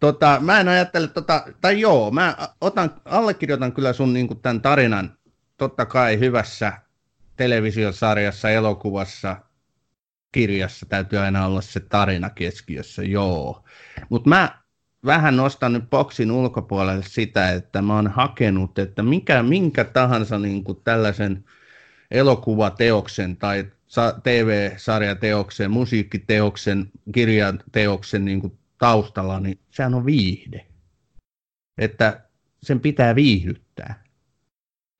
tota, 0.00 0.38
mä 0.40 0.60
en 0.60 0.68
ajattele, 0.68 1.08
tota, 1.08 1.44
tai 1.60 1.80
joo, 1.80 2.10
mä 2.10 2.36
otan, 2.60 2.90
allekirjoitan 3.04 3.72
kyllä 3.72 3.92
sun 3.92 4.12
niin 4.12 4.40
tämän 4.42 4.62
tarinan, 4.62 5.16
totta 5.56 5.86
kai 5.86 6.18
hyvässä 6.18 6.72
televisiosarjassa, 7.36 8.50
elokuvassa, 8.50 9.36
kirjassa 10.32 10.86
täytyy 10.86 11.18
aina 11.18 11.46
olla 11.46 11.60
se 11.60 11.80
tarina 11.80 12.30
keskiössä, 12.30 13.02
joo. 13.02 13.64
Mutta 14.08 14.28
mä 14.28 14.62
vähän 15.06 15.36
nostan 15.36 15.72
nyt 15.72 15.90
boksin 15.90 16.30
ulkopuolelle 16.30 17.04
sitä, 17.06 17.52
että 17.52 17.82
mä 17.82 17.94
oon 17.94 18.08
hakenut, 18.08 18.78
että 18.78 19.02
mikä, 19.02 19.42
minkä 19.42 19.84
tahansa 19.84 20.38
niin 20.38 20.64
tällaisen 20.84 21.44
elokuvateoksen 22.10 23.36
tai 23.36 23.64
TV-sarjateoksen, 24.22 25.70
musiikkiteoksen, 25.70 26.90
kirjateoksen 27.14 28.24
niin 28.24 28.40
kuin 28.40 28.58
taustalla, 28.78 29.40
niin 29.40 29.58
sehän 29.70 29.94
on 29.94 30.06
viihde. 30.06 30.66
Että 31.78 32.24
sen 32.62 32.80
pitää 32.80 33.14
viihdyttää. 33.14 34.04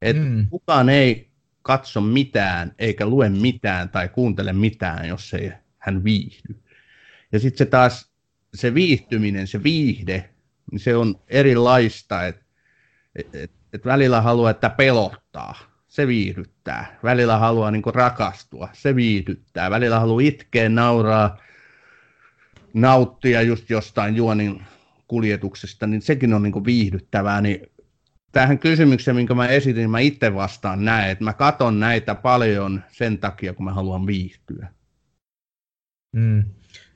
Et 0.02 0.16
mm. 0.16 0.46
Kukaan 0.50 0.88
ei 0.88 1.31
katso 1.62 2.00
mitään, 2.00 2.74
eikä 2.78 3.07
lue 3.07 3.28
mitään 3.28 3.88
tai 3.88 4.09
kuuntele 4.09 4.52
mitään, 4.52 5.09
jos 5.09 5.35
ei 5.35 5.52
hän 5.78 6.05
viihdy. 6.05 6.62
Ja 7.33 7.38
sitten 7.38 7.59
se 7.59 7.66
taas, 7.66 8.12
se 8.55 8.74
viihtyminen, 8.74 9.46
se 9.46 9.62
viihde, 9.62 10.31
niin 10.70 10.81
se 10.81 10.96
on 10.96 11.20
erilaista, 11.28 12.26
että 12.26 12.44
et, 13.16 13.35
et, 13.72 13.85
välillä 13.85 14.20
haluaa, 14.20 14.50
että 14.50 14.70
pelottaa 14.70 15.71
se 15.92 16.07
viihdyttää. 16.07 16.98
Välillä 17.02 17.38
haluaa 17.38 17.70
niin 17.70 17.83
rakastua, 17.94 18.68
se 18.72 18.96
viihdyttää. 18.96 19.70
Välillä 19.70 20.00
haluaa 20.00 20.20
itkeä, 20.20 20.68
nauraa, 20.68 21.38
nauttia 22.74 23.42
just 23.42 23.70
jostain 23.70 24.16
juonin 24.16 24.62
kuljetuksesta, 25.09 25.87
niin 25.87 26.02
sekin 26.02 26.35
on 26.35 26.42
niin 26.42 26.64
viihdyttävää. 26.64 27.40
Niin 27.40 27.66
tähän 28.33 28.58
kysymykseen, 28.58 29.16
minkä 29.16 29.35
mä 29.35 29.48
esitin, 29.48 29.90
mä 29.90 29.98
itse 29.98 30.35
vastaan 30.35 30.85
näin, 30.85 31.10
että 31.10 31.25
mä 31.25 31.33
katon 31.33 31.81
näitä 31.81 32.14
paljon 32.14 32.83
sen 32.88 33.19
takia, 33.19 33.54
kun 33.54 33.64
mä 33.64 33.73
haluan 33.73 34.06
viihtyä. 34.06 34.69
Mm. 36.16 36.44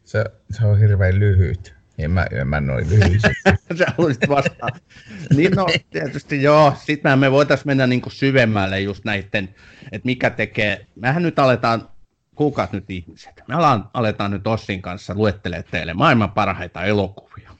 Se, 0.05 0.25
se 0.51 0.67
on 0.67 0.79
hirveän 0.79 1.19
lyhyt. 1.19 1.76
En 1.99 2.11
mä, 2.11 2.27
en 2.31 2.49
mä 2.49 2.61
noin. 2.61 2.87
Sä 3.79 3.87
haluaisit 3.97 4.29
vastaan. 4.29 4.73
niin 5.37 5.53
no, 5.53 5.67
tietysti 5.91 6.43
joo. 6.43 6.75
Sitten 6.85 7.19
me 7.19 7.31
voitaisiin 7.31 7.69
mennä 7.69 7.87
niinku 7.87 8.11
syvemmälle 8.11 8.81
just 8.81 9.05
näiden, 9.05 9.55
että 9.93 10.07
mikä 10.07 10.31
tekee. 10.31 10.87
Mehän 10.97 11.23
nyt 11.23 11.39
aletaan, 11.39 11.89
kuukaat 12.35 12.73
nyt 12.73 12.91
ihmiset, 12.91 13.43
me 13.49 13.55
aletaan, 13.55 13.91
aletaan 13.95 14.31
nyt 14.31 14.47
Ossin 14.47 14.83
kanssa 14.83 15.15
luettelee 15.15 15.63
teille 15.63 15.95
maailman 15.95 16.31
parhaita 16.31 16.85
elokuvia. 16.85 17.51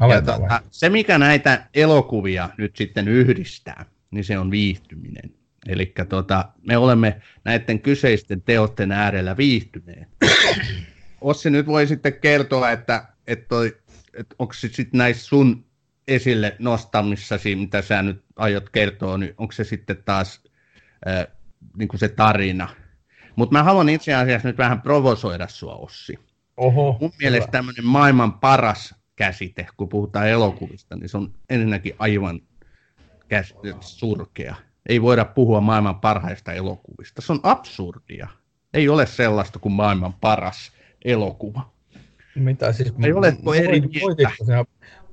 Aletaan 0.00 0.40
tota, 0.40 0.60
se, 0.70 0.88
mikä 0.88 1.18
näitä 1.18 1.66
elokuvia 1.74 2.50
nyt 2.58 2.76
sitten 2.76 3.08
yhdistää, 3.08 3.84
niin 4.10 4.24
se 4.24 4.38
on 4.38 4.50
viihtyminen. 4.50 5.30
Eli 5.68 5.92
tota, 6.08 6.44
me 6.66 6.76
olemme 6.76 7.20
näiden 7.44 7.80
kyseisten 7.80 8.42
teosten 8.42 8.92
äärellä 8.92 9.36
viihtyneet. 9.36 10.08
Ossi 11.20 11.50
nyt 11.50 11.66
voi 11.66 11.86
sitten 11.86 12.12
kertoa, 12.20 12.70
että, 12.70 13.04
että, 13.26 13.54
että 14.14 14.36
onko 14.38 14.52
se 14.52 14.68
sitten 14.68 14.98
näissä 14.98 15.26
sun 15.26 15.64
esille 16.08 16.56
nostamissasi, 16.58 17.56
mitä 17.56 17.82
sä 17.82 18.02
nyt 18.02 18.24
aiot 18.36 18.68
kertoa, 18.68 19.18
niin 19.18 19.34
onko 19.38 19.52
se 19.52 19.64
sitten 19.64 19.96
taas 20.04 20.40
äh, 21.08 21.26
niin 21.76 21.88
kuin 21.88 22.00
se 22.00 22.08
tarina. 22.08 22.68
Mutta 23.36 23.52
mä 23.52 23.62
haluan 23.62 23.88
itse 23.88 24.14
asiassa 24.14 24.48
nyt 24.48 24.58
vähän 24.58 24.82
provosoida 24.82 25.48
sua, 25.48 25.74
Ossi. 25.74 26.18
Oho, 26.56 26.96
Mun 27.00 27.12
mielestä 27.18 27.50
tämmöinen 27.50 27.86
maailman 27.86 28.32
paras 28.32 28.94
käsite, 29.16 29.66
kun 29.76 29.88
puhutaan 29.88 30.28
elokuvista, 30.28 30.96
niin 30.96 31.08
se 31.08 31.16
on 31.16 31.34
ensinnäkin 31.50 31.94
aivan 31.98 32.40
käs- 33.28 33.76
surkea. 33.80 34.54
Ei 34.88 35.02
voida 35.02 35.24
puhua 35.24 35.60
maailman 35.60 36.00
parhaista 36.00 36.52
elokuvista. 36.52 37.22
Se 37.22 37.32
on 37.32 37.40
absurdia. 37.42 38.28
Ei 38.74 38.88
ole 38.88 39.06
sellaista 39.06 39.58
kuin 39.58 39.72
maailman 39.72 40.14
paras 40.14 40.72
elokuva. 41.04 41.73
Mitä 42.36 42.72
siis? 42.72 42.94
Ei 43.04 43.12
oletko 43.12 43.54
eri 43.54 43.80
mieltä? 43.80 44.30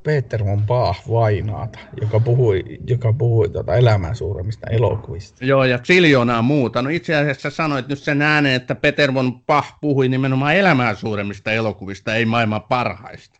Peter 0.04 0.46
von 0.46 0.66
Bach 0.66 1.10
Vainaata, 1.10 1.80
joka 2.02 2.20
puhui, 2.20 2.64
joka 2.88 3.14
puhui 3.14 3.50
tuota 3.50 3.76
elämän 3.76 4.16
suuremmista 4.16 4.68
elokuvista? 4.68 5.46
Joo, 5.46 5.64
ja 5.64 5.80
siljoonaa 5.84 6.42
muuta. 6.42 6.82
No 6.82 6.90
itse 6.90 7.16
asiassa 7.16 7.50
sanoit 7.50 7.88
nyt 7.88 8.00
sen 8.00 8.22
ääneen, 8.22 8.56
että 8.56 8.76
Peter 8.76 9.14
von 9.14 9.42
Bach 9.42 9.74
puhui 9.82 10.10
nimenomaan 10.10 10.56
elämää 10.56 10.96
suuremmista 10.96 11.52
elokuvista, 11.52 12.16
ei 12.16 12.26
maailman 12.26 12.64
parhaista. 12.64 13.40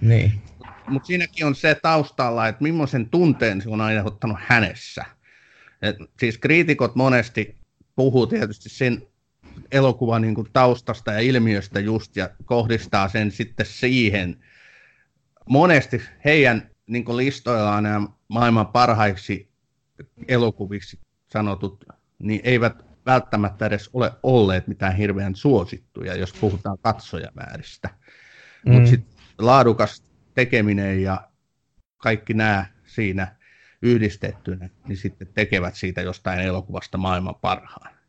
Niin. 0.00 0.32
Mutta 0.88 1.06
siinäkin 1.06 1.46
on 1.46 1.54
se 1.54 1.74
taustalla, 1.82 2.48
että 2.48 2.62
millaisen 2.62 3.08
tunteen 3.08 3.62
se 3.62 3.68
on 3.68 3.80
aiheuttanut 3.80 4.38
hänessä. 4.40 5.04
Et 5.82 5.96
siis 6.18 6.38
kriitikot 6.38 6.94
monesti 6.94 7.56
puhuu 7.96 8.26
tietysti 8.26 8.68
sen 8.68 9.02
elokuvan 9.72 10.22
niin 10.22 10.34
kuin 10.34 10.48
taustasta 10.52 11.12
ja 11.12 11.20
ilmiöstä 11.20 11.80
just 11.80 12.16
ja 12.16 12.30
kohdistaa 12.44 13.08
sen 13.08 13.30
sitten 13.30 13.66
siihen. 13.66 14.36
Monesti 15.46 16.02
heidän 16.24 16.70
niin 16.86 17.04
kuin 17.04 17.16
listoillaan 17.16 17.82
nämä 17.82 18.08
maailman 18.28 18.66
parhaiksi 18.66 19.50
elokuviksi 20.28 20.98
sanotut, 21.32 21.84
niin 22.18 22.40
eivät 22.44 22.84
välttämättä 23.06 23.66
edes 23.66 23.90
ole 23.92 24.12
olleet 24.22 24.66
mitään 24.66 24.96
hirveän 24.96 25.34
suosittuja, 25.34 26.16
jos 26.16 26.32
puhutaan 26.32 26.78
katsojamääristä. 26.82 27.90
Mm. 28.66 28.72
Mutta 28.72 28.90
sitten 28.90 29.14
laadukas 29.38 30.02
tekeminen 30.34 31.02
ja 31.02 31.28
kaikki 31.96 32.34
nämä 32.34 32.66
siinä 32.86 33.36
yhdistettynä, 33.82 34.68
niin 34.88 34.96
sitten 34.96 35.28
tekevät 35.34 35.74
siitä 35.74 36.00
jostain 36.00 36.40
elokuvasta 36.40 36.98
maailman 36.98 37.34
parhaan. 37.34 37.99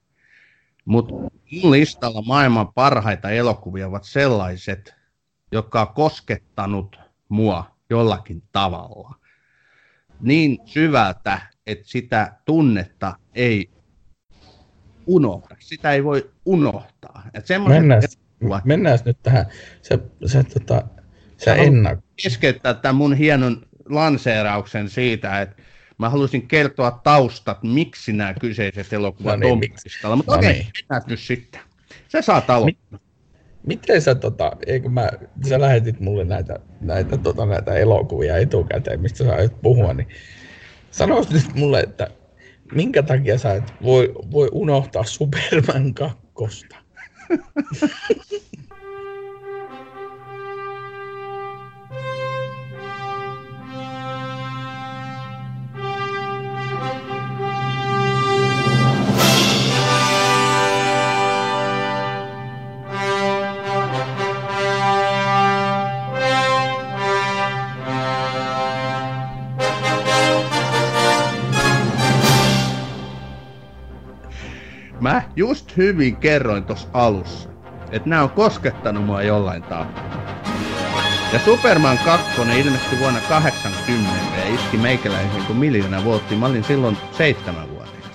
Mutta 0.85 1.13
mun 1.51 1.71
listalla 1.71 2.21
maailman 2.21 2.73
parhaita 2.73 3.29
elokuvia 3.29 3.87
ovat 3.87 4.03
sellaiset, 4.03 4.95
jotka 5.51 5.81
on 5.81 5.93
koskettanut 5.93 6.99
mua 7.29 7.75
jollakin 7.89 8.43
tavalla. 8.51 9.15
Niin 10.21 10.59
syvältä, 10.65 11.41
että 11.67 11.83
sitä 11.87 12.33
tunnetta 12.45 13.15
ei 13.35 13.69
unohda. 15.05 15.55
Sitä 15.59 15.91
ei 15.91 16.03
voi 16.03 16.31
unohtaa. 16.45 17.23
Et 17.33 17.45
mennään, 17.67 18.03
mennään 18.63 18.99
nyt 19.05 19.17
tähän. 19.23 19.45
Se, 19.81 19.99
se, 20.25 20.43
tota, 20.43 20.87
se 21.37 21.51
ennak... 21.51 21.99
keskeyttää 22.23 22.73
tämän 22.73 22.95
mun 22.95 23.13
hienon 23.13 23.65
lanseerauksen 23.89 24.89
siitä, 24.89 25.41
että 25.41 25.61
mä 26.01 26.09
haluaisin 26.09 26.47
kertoa 26.47 26.91
taustat, 26.91 27.63
miksi 27.63 28.13
nämä 28.13 28.33
kyseiset 28.33 28.93
elokuvat 28.93 29.39
no 29.39 29.45
niin, 29.45 29.53
on 29.53 29.61
listalla. 29.85 30.15
Mutta 30.15 30.31
no 30.31 30.37
okei, 30.37 30.49
okay, 30.49 30.61
niin. 30.61 31.01
nyt 31.07 31.19
sitten. 31.19 31.61
Se 32.07 32.21
saa 32.21 32.43
aloittaa. 32.47 32.99
Miten 33.67 34.01
sä, 34.01 34.15
tota, 34.15 34.51
eikö 34.67 34.89
mä, 34.89 35.09
sä 35.49 35.61
lähetit 35.61 35.99
mulle 35.99 36.23
näitä, 36.23 36.59
näitä, 36.81 37.17
tota, 37.17 37.45
näitä 37.45 37.73
elokuvia 37.73 38.37
etukäteen, 38.37 39.01
mistä 39.01 39.23
sä 39.23 39.35
aiot 39.35 39.61
puhua, 39.61 39.93
niin 39.93 40.07
sanois 40.91 41.29
nyt 41.29 41.55
mulle, 41.55 41.79
että 41.79 42.07
minkä 42.73 43.03
takia 43.03 43.37
sä 43.37 43.53
et 43.53 43.73
voi, 43.83 44.13
voi 44.31 44.49
unohtaa 44.51 45.03
Superman 45.03 45.93
kakkosta? 45.93 46.75
just 75.35 75.77
hyvin 75.77 76.15
kerroin 76.15 76.63
tuossa 76.63 76.87
alussa, 76.93 77.49
että 77.91 78.09
nämä 78.09 78.23
on 78.23 78.29
koskettanut 78.29 79.05
mua 79.05 79.21
jollain 79.21 79.63
tavalla. 79.63 80.21
Ja 81.33 81.39
Superman 81.39 81.99
2 82.05 82.41
ilmestyi 82.41 82.99
vuonna 82.99 83.19
80 83.29 84.09
ja 84.37 84.55
iski 84.55 84.77
meikäläisen 84.77 85.45
kuin 85.47 85.59
miljoona 85.59 86.03
vuotta. 86.03 86.35
Mä 86.35 86.45
olin 86.45 86.63
silloin 86.63 86.97
seitsemänvuotias. 87.11 88.11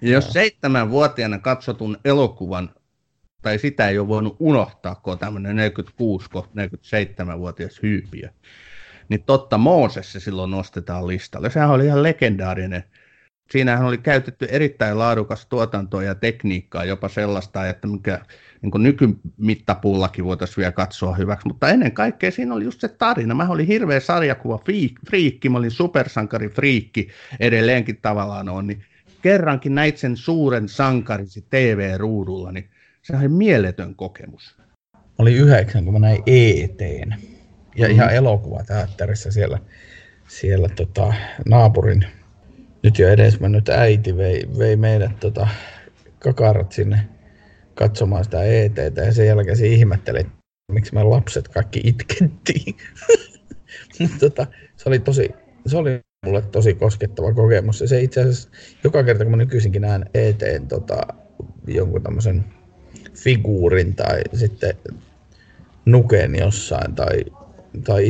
Ja 0.00 0.10
jos 0.10 0.32
seitsemänvuotiaana 0.32 1.38
katsotun 1.38 1.98
elokuvan, 2.04 2.70
tai 3.42 3.58
sitä 3.58 3.88
ei 3.88 3.98
ole 3.98 4.08
voinut 4.08 4.36
unohtaa, 4.38 4.94
kun 4.94 5.12
on 5.12 5.18
tämmöinen 5.18 5.56
46-47-vuotias 5.56 7.82
hyypiö, 7.82 8.28
niin 9.08 9.22
totta 9.22 9.58
Mooses 9.58 10.12
se 10.12 10.20
silloin 10.20 10.50
nostetaan 10.50 11.06
listalle. 11.06 11.50
Sehän 11.50 11.70
oli 11.70 11.86
ihan 11.86 12.02
legendaarinen 12.02 12.84
siinähän 13.52 13.86
oli 13.86 13.98
käytetty 13.98 14.46
erittäin 14.50 14.98
laadukas 14.98 15.46
tuotantoa 15.46 16.02
ja 16.02 16.14
tekniikkaa, 16.14 16.84
jopa 16.84 17.08
sellaista, 17.08 17.68
että 17.68 17.86
mikä 17.86 18.20
niin 18.62 18.82
nykymittapuullakin 18.82 20.24
voitaisiin 20.24 20.56
vielä 20.56 20.72
katsoa 20.72 21.14
hyväksi, 21.14 21.48
mutta 21.48 21.68
ennen 21.68 21.92
kaikkea 21.92 22.30
siinä 22.30 22.54
oli 22.54 22.64
just 22.64 22.80
se 22.80 22.88
tarina. 22.88 23.34
Mä 23.34 23.48
olin 23.48 23.66
hirveä 23.66 24.00
sarjakuva 24.00 24.60
friikki, 25.06 25.48
mä 25.48 25.58
olin 25.58 25.70
supersankari 25.70 26.48
friikki, 26.48 27.08
edelleenkin 27.40 27.98
tavallaan 28.02 28.48
on, 28.48 28.66
niin 28.66 28.84
kerrankin 29.22 29.74
näit 29.74 29.98
sen 29.98 30.16
suuren 30.16 30.68
sankarisi 30.68 31.44
TV-ruudulla, 31.50 32.52
niin 32.52 32.70
se 33.02 33.16
oli 33.16 33.28
mieletön 33.28 33.94
kokemus. 33.94 34.56
Oli 35.18 35.34
yhdeksän, 35.34 35.84
kun 35.84 35.92
mä 35.92 35.98
näin 35.98 36.22
ETn. 36.26 37.12
Ja 37.76 37.88
mm. 37.88 37.94
ihan 37.94 38.14
elokuvateatterissa 38.14 39.32
siellä, 39.32 39.58
siellä 40.28 40.68
tota, 40.68 41.14
naapurin 41.48 42.06
nyt 42.82 42.98
jo 42.98 43.08
edes 43.08 43.40
mennyt 43.40 43.68
äiti 43.68 44.16
vei, 44.16 44.44
vei 44.58 44.76
meidät 44.76 45.20
tota, 45.20 45.48
kakarat 46.18 46.72
sinne 46.72 47.08
katsomaan 47.74 48.24
sitä 48.24 48.44
ETT 48.44 48.96
ja 48.96 49.12
sen 49.12 49.26
jälkeen 49.26 49.56
se 49.56 49.66
ihmetteli, 49.66 50.26
miksi 50.72 50.94
me 50.94 51.02
lapset 51.02 51.48
kaikki 51.48 51.80
itkettiin. 51.84 52.76
Mutta 54.00 54.18
tota, 54.20 54.46
se 54.76 54.88
oli 54.88 54.98
tosi, 54.98 55.30
se 55.66 55.76
oli 55.76 56.00
mulle 56.26 56.42
tosi 56.42 56.74
koskettava 56.74 57.32
kokemus. 57.32 57.80
Ja 57.80 57.88
se 57.88 58.00
itse 58.00 58.20
asiassa, 58.20 58.48
joka 58.84 59.04
kerta 59.04 59.24
kun 59.24 59.30
mä 59.30 59.36
nykyisinkin 59.36 59.82
näen 59.82 60.04
eteen 60.14 60.68
tota, 60.68 61.00
jonkun 61.66 62.02
tämmöisen 62.02 62.44
figuurin 63.14 63.94
tai 63.94 64.22
sitten 64.34 64.76
nuken 65.84 66.34
jossain 66.34 66.94
tai, 66.94 67.24
tai 67.84 68.04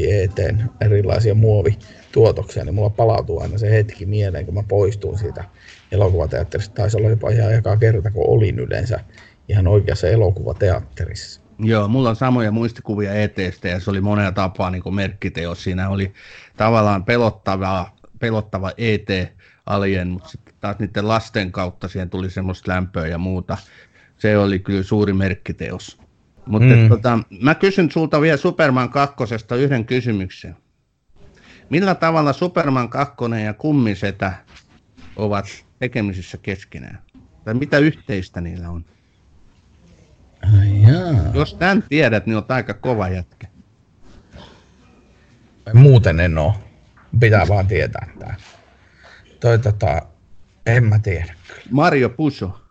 isommankin 0.00 0.24
eteen 0.24 0.70
erilaisia 0.80 1.34
muovituotoksia, 1.34 2.64
niin 2.64 2.74
mulla 2.74 2.90
palautuu 2.90 3.40
aina 3.40 3.58
se 3.58 3.70
hetki 3.70 4.06
mieleen, 4.06 4.44
kun 4.44 4.54
mä 4.54 4.62
poistun 4.68 5.18
siitä 5.18 5.44
elokuvateatterista. 5.92 6.74
Taisi 6.74 6.96
olla 6.96 7.10
jopa 7.10 7.30
ihan 7.30 7.54
eka 7.54 7.76
kerta, 7.76 8.10
kun 8.10 8.28
olin 8.28 8.58
yleensä 8.58 9.00
ihan 9.48 9.66
oikeassa 9.66 10.08
elokuvateatterissa. 10.08 11.40
Joo, 11.58 11.88
mulla 11.88 12.10
on 12.10 12.16
samoja 12.16 12.50
muistikuvia 12.50 13.14
ETstä 13.14 13.68
ja 13.68 13.80
se 13.80 13.90
oli 13.90 14.00
monella 14.00 14.32
tapaa 14.32 14.70
niin 14.70 14.94
merkkiteos. 14.94 15.64
Siinä 15.64 15.88
oli 15.88 16.12
tavallaan 16.56 17.04
pelottava, 17.04 17.90
pelottava 18.18 18.72
ET-alien, 18.76 20.08
mutta 20.08 20.28
sitten 20.28 20.54
taas 20.60 20.78
niiden 20.78 21.08
lasten 21.08 21.52
kautta 21.52 21.88
siihen 21.88 22.10
tuli 22.10 22.30
semmoista 22.30 22.72
lämpöä 22.72 23.06
ja 23.06 23.18
muuta. 23.18 23.56
Se 24.18 24.38
oli 24.38 24.58
kyllä 24.58 24.82
suuri 24.82 25.12
merkkiteos. 25.12 26.03
Mutta 26.46 26.76
mm. 26.76 26.88
tota, 26.88 27.18
mä 27.40 27.54
kysyn 27.54 27.90
sulta 27.90 28.20
vielä 28.20 28.36
Superman 28.36 28.90
kakkosesta 28.90 29.56
yhden 29.56 29.84
kysymyksen. 29.84 30.56
Millä 31.70 31.94
tavalla 31.94 32.32
Superman 32.32 32.88
2 32.88 33.14
ja 33.44 33.54
kummisetä 33.54 34.32
ovat 35.16 35.64
tekemisissä 35.78 36.38
keskenään? 36.38 36.98
Tai 37.44 37.54
mitä 37.54 37.78
yhteistä 37.78 38.40
niillä 38.40 38.70
on? 38.70 38.84
Ai 40.42 40.82
jaa. 40.82 41.30
Jos 41.34 41.54
tämän 41.54 41.84
tiedät, 41.88 42.26
niin 42.26 42.36
on 42.36 42.44
aika 42.48 42.74
kova 42.74 43.08
jätkä. 43.08 43.46
Muuten 45.74 46.20
en 46.20 46.38
oo. 46.38 46.54
Pitää 47.20 47.48
vaan 47.48 47.66
tietää 47.66 48.08
tää. 48.18 48.36
Toi 49.40 49.58
tota, 49.58 50.02
en 50.66 50.84
mä 50.84 50.98
tiedä. 50.98 51.34
Mario 51.70 52.10
Puso. 52.10 52.63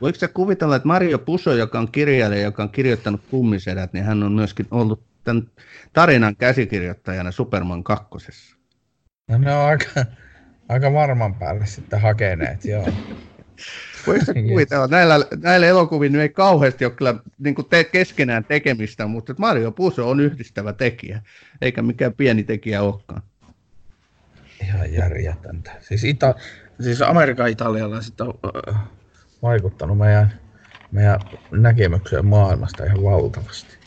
Voiko 0.00 0.18
se 0.18 0.28
kuvitella, 0.28 0.76
että 0.76 0.88
Mario 0.88 1.18
Puso, 1.18 1.52
joka 1.52 1.78
on 1.78 1.92
kirjailija, 1.92 2.42
joka 2.42 2.62
on 2.62 2.70
kirjoittanut 2.70 3.20
kummisedät, 3.30 3.92
niin 3.92 4.04
hän 4.04 4.22
on 4.22 4.32
myöskin 4.32 4.66
ollut 4.70 5.02
tämän 5.24 5.42
tarinan 5.92 6.36
käsikirjoittajana 6.36 7.30
Superman 7.30 7.84
kakkosessa? 7.84 8.56
No 9.28 9.38
ne 9.38 9.54
on 9.54 9.64
aika, 9.64 9.86
aika 10.68 10.92
varman 10.92 11.34
päälle 11.34 11.66
sitten 11.66 12.00
hakeneet, 12.00 12.64
joo. 12.64 12.88
Voiko 14.06 14.24
se 14.24 14.34
kuvitella, 14.34 14.86
näillä, 14.86 15.26
näillä 15.42 15.66
elokuvilla 15.66 16.22
ei 16.22 16.28
kauheasti 16.28 16.84
ole 16.84 16.92
kyllä 16.92 17.14
niin 17.38 17.54
te, 17.70 17.84
keskenään 17.84 18.44
tekemistä, 18.44 19.06
mutta 19.06 19.34
Mario 19.38 19.72
Puso 19.72 20.10
on 20.10 20.20
yhdistävä 20.20 20.72
tekijä, 20.72 21.22
eikä 21.60 21.82
mikään 21.82 22.12
pieni 22.12 22.42
tekijä 22.42 22.82
olekaan. 22.82 23.22
Ihan 24.62 24.92
järjetöntä. 24.92 25.70
Siis, 25.80 26.04
Ita- 26.04 26.40
siis 26.80 27.02
Amerikan 27.02 27.48
italialaiset 27.48 28.20
on 28.20 28.38
äh, 28.68 28.74
vaikuttanut 29.42 29.98
meidän, 29.98 30.32
meidän 30.90 31.20
näkemykseen 31.50 32.26
maailmasta 32.26 32.84
ihan 32.84 33.02
valtavasti. 33.02 33.80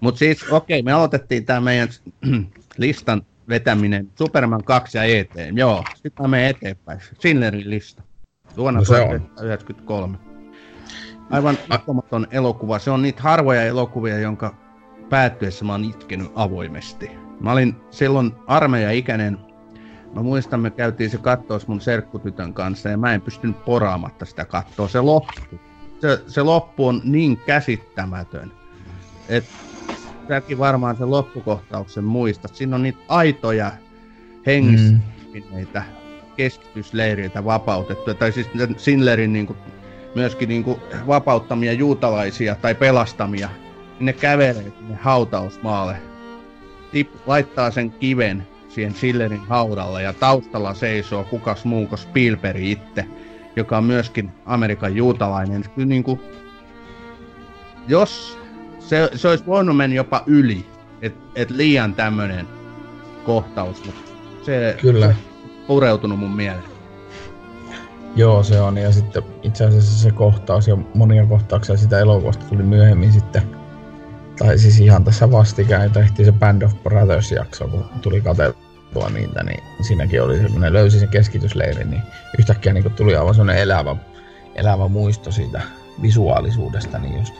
Mutta 0.00 0.18
siis, 0.18 0.42
okei, 0.42 0.80
okay, 0.80 0.82
me 0.82 0.92
aloitettiin 0.92 1.44
tämä 1.44 1.60
meidän 1.60 1.88
listan 2.76 3.22
vetäminen 3.48 4.10
Superman 4.18 4.64
2 4.64 4.98
ja 4.98 5.04
ET. 5.04 5.30
Joo, 5.52 5.84
sitten 5.94 6.24
mä 6.24 6.28
menen 6.28 6.50
eteenpäin. 6.50 7.00
Sinlerin 7.18 7.70
lista. 7.70 8.02
Vuonna 8.56 8.80
no 8.80 8.84
1993. 8.84 10.18
Aivan 11.30 11.58
uskomaton 11.74 12.26
elokuva. 12.30 12.78
Se 12.78 12.90
on 12.90 13.02
niitä 13.02 13.22
harvoja 13.22 13.62
elokuvia, 13.62 14.18
jonka 14.18 14.56
päättyessä 15.08 15.64
mä 15.64 15.72
oon 15.72 15.84
itkenyt 15.84 16.32
avoimesti. 16.34 17.10
Mä 17.40 17.52
olin 17.52 17.76
silloin 17.90 18.32
armeija-ikäinen. 18.46 19.38
Mä 20.16 20.22
muistan, 20.22 20.60
me 20.60 20.70
käytiin 20.70 21.10
se 21.10 21.18
kattoos 21.18 21.68
mun 21.68 21.80
serkkutytön 21.80 22.54
kanssa 22.54 22.88
ja 22.88 22.96
mä 22.96 23.14
en 23.14 23.20
pystynyt 23.20 23.64
poraamatta 23.64 24.24
sitä 24.24 24.44
kattoa. 24.44 24.88
Se 24.88 25.00
loppu. 25.00 25.60
Se, 26.00 26.22
se 26.26 26.42
loppu 26.42 26.86
on 26.86 27.00
niin 27.04 27.36
käsittämätön, 27.36 28.52
että 29.28 29.50
säkin 30.28 30.58
varmaan 30.58 30.96
sen 30.96 31.10
loppukohtauksen 31.10 32.04
muistat. 32.04 32.54
Siinä 32.54 32.76
on 32.76 32.82
niitä 32.82 32.98
aitoja 33.08 33.72
hengissä 34.46 34.92
mm. 34.92 35.82
keskitysleiriltä 36.36 37.44
vapautettuja, 37.44 38.14
tai 38.14 38.32
siis 38.32 38.48
Sinlerin 38.76 39.32
niin 39.32 39.46
kuin, 39.46 39.58
myöskin 40.14 40.48
niin 40.48 40.64
kuin, 40.64 40.80
vapauttamia 41.06 41.72
juutalaisia 41.72 42.54
tai 42.54 42.74
pelastamia. 42.74 43.48
Ne 44.00 44.12
kävelee 44.12 44.72
sinne 44.78 44.98
hautausmaalle, 45.00 45.96
Tip, 46.92 47.10
laittaa 47.26 47.70
sen 47.70 47.90
kiven 47.90 48.46
siihen 48.76 48.94
Sillerin 48.94 49.40
haudalle 49.40 50.02
ja 50.02 50.12
taustalla 50.12 50.74
seisoo 50.74 51.24
kukas 51.24 51.64
muu 51.64 51.86
kuin 51.86 51.98
Spielberg 51.98 52.62
itse, 52.62 53.06
joka 53.56 53.76
on 53.76 53.84
myöskin 53.84 54.30
Amerikan 54.46 54.96
juutalainen. 54.96 55.64
Niin 55.76 56.02
kuin, 56.02 56.20
jos 57.88 58.38
se, 58.78 59.10
se 59.14 59.28
olisi 59.28 59.46
voinut 59.46 59.76
mennä 59.76 59.96
jopa 59.96 60.22
yli, 60.26 60.66
että 61.02 61.20
et 61.34 61.50
liian 61.50 61.94
tämmöinen 61.94 62.46
kohtaus, 63.24 63.84
mutta 63.84 64.10
se, 64.42 64.76
Kyllä. 64.80 65.14
pureutunut 65.66 66.18
mun 66.18 66.36
mieleen. 66.36 66.76
Joo, 68.16 68.42
se 68.42 68.60
on. 68.60 68.78
Ja 68.78 68.92
sitten 68.92 69.22
itse 69.42 69.64
asiassa 69.64 69.98
se 69.98 70.10
kohtaus 70.10 70.68
ja 70.68 70.76
monia 70.94 71.26
kohtauksia 71.26 71.76
sitä 71.76 71.98
elokuvasta 71.98 72.44
tuli 72.44 72.62
myöhemmin 72.62 73.12
sitten, 73.12 73.42
tai 74.38 74.58
siis 74.58 74.80
ihan 74.80 75.04
tässä 75.04 75.30
vastikään, 75.30 75.90
tehtiin 75.90 76.26
se 76.26 76.32
Band 76.32 76.62
of 76.62 76.72
Brothers-jakso, 76.82 77.68
kun 77.68 77.84
tuli 78.02 78.20
katseltua 78.20 78.65
niitä, 79.04 79.42
niin 79.42 79.62
siinäkin 79.80 80.22
oli 80.22 80.38
semmoinen, 80.38 80.72
löysi 80.72 80.98
sen 80.98 81.08
keskitysleiri, 81.08 81.84
niin 81.84 82.02
yhtäkkiä 82.38 82.72
niin 82.72 82.92
tuli 82.92 83.16
aivan 83.16 83.34
semmoinen 83.34 83.62
elävä, 83.62 83.96
elävä 84.54 84.88
muisto 84.88 85.32
siitä 85.32 85.60
visuaalisuudesta, 86.02 86.98
niin 86.98 87.18
just 87.18 87.34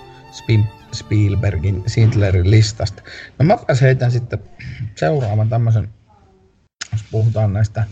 Spielbergin 0.92 1.82
Sindlerin 1.86 2.50
listasta. 2.50 3.02
No 3.38 3.44
mä 3.44 3.58
pääs 3.66 3.80
heitän 3.80 4.10
sitten 4.10 4.38
seuraavan 4.94 5.48
tämmöisen, 5.48 5.88
jos 6.92 7.04
puhutaan 7.10 7.52
näistä 7.52 7.84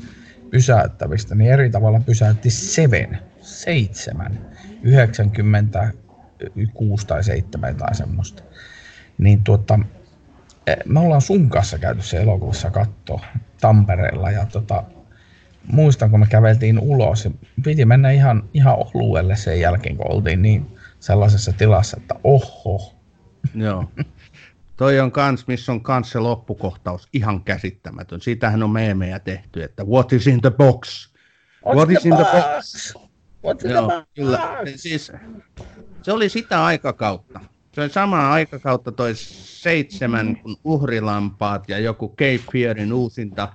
pysäyttävistä, 0.50 1.34
niin 1.34 1.52
eri 1.52 1.70
tavalla 1.70 2.00
pysäytti 2.00 2.50
Seven, 2.50 3.18
seitsemän, 3.40 4.38
96 4.82 7.06
tai 7.06 7.24
7 7.24 7.76
tai 7.76 7.94
semmoista. 7.94 8.42
Niin 9.18 9.44
tuota, 9.44 9.78
e, 10.66 10.74
me 10.84 11.00
ollaan 11.00 11.20
sun 11.20 11.50
kanssa 11.50 11.78
käyty 11.78 12.02
se 12.02 12.16
elokuvassa 12.16 12.70
katto 12.70 13.20
Tampereella 13.64 14.30
ja 14.30 14.46
tota, 14.46 14.82
muistan 15.66 16.10
kun 16.10 16.20
me 16.20 16.26
käveltiin 16.26 16.78
ulos 16.78 17.24
ja 17.24 17.30
piti 17.64 17.84
mennä 17.84 18.10
ihan, 18.10 18.48
ihan 18.54 18.76
oluelle 18.94 19.36
sen 19.36 19.60
jälkeen 19.60 19.96
kun 19.96 20.12
oltiin 20.12 20.42
niin 20.42 20.78
sellaisessa 21.00 21.52
tilassa, 21.52 21.96
että 22.00 22.14
oho. 22.24 22.94
Joo. 23.54 23.84
Toi 24.76 25.00
on 25.00 25.12
kans, 25.12 25.46
missä 25.46 25.72
on 25.72 25.80
kans 25.80 26.10
se 26.10 26.18
loppukohtaus 26.18 27.08
ihan 27.12 27.44
käsittämätön. 27.44 28.20
Siitähän 28.20 28.62
on 28.62 28.70
meemejä 28.70 29.18
tehty, 29.18 29.62
että 29.62 29.84
what 29.84 30.12
is 30.12 30.26
in 30.26 30.40
the 30.40 30.50
box? 30.50 31.08
What, 31.66 31.76
what 31.76 31.90
is 31.90 32.06
in 32.06 32.16
the 32.16 32.24
box? 32.24 32.94
What 33.44 33.64
is 33.64 33.70
Joo, 33.70 33.88
the 33.88 33.96
box? 33.96 34.08
Kyllä. 34.14 34.38
Siis, 34.76 35.12
se 36.02 36.12
oli 36.12 36.28
sitä 36.28 36.64
aikakautta. 36.64 37.40
Se 37.72 37.80
oli 37.80 37.90
samaa 37.90 38.32
aikakautta 38.32 38.92
toi 38.92 39.14
seitsemän 39.64 40.36
kun 40.36 40.56
uhrilampaat 40.64 41.68
ja 41.68 41.78
joku 41.78 42.08
Cape 42.08 42.44
Fearin 42.52 42.92
uusinta. 42.92 43.52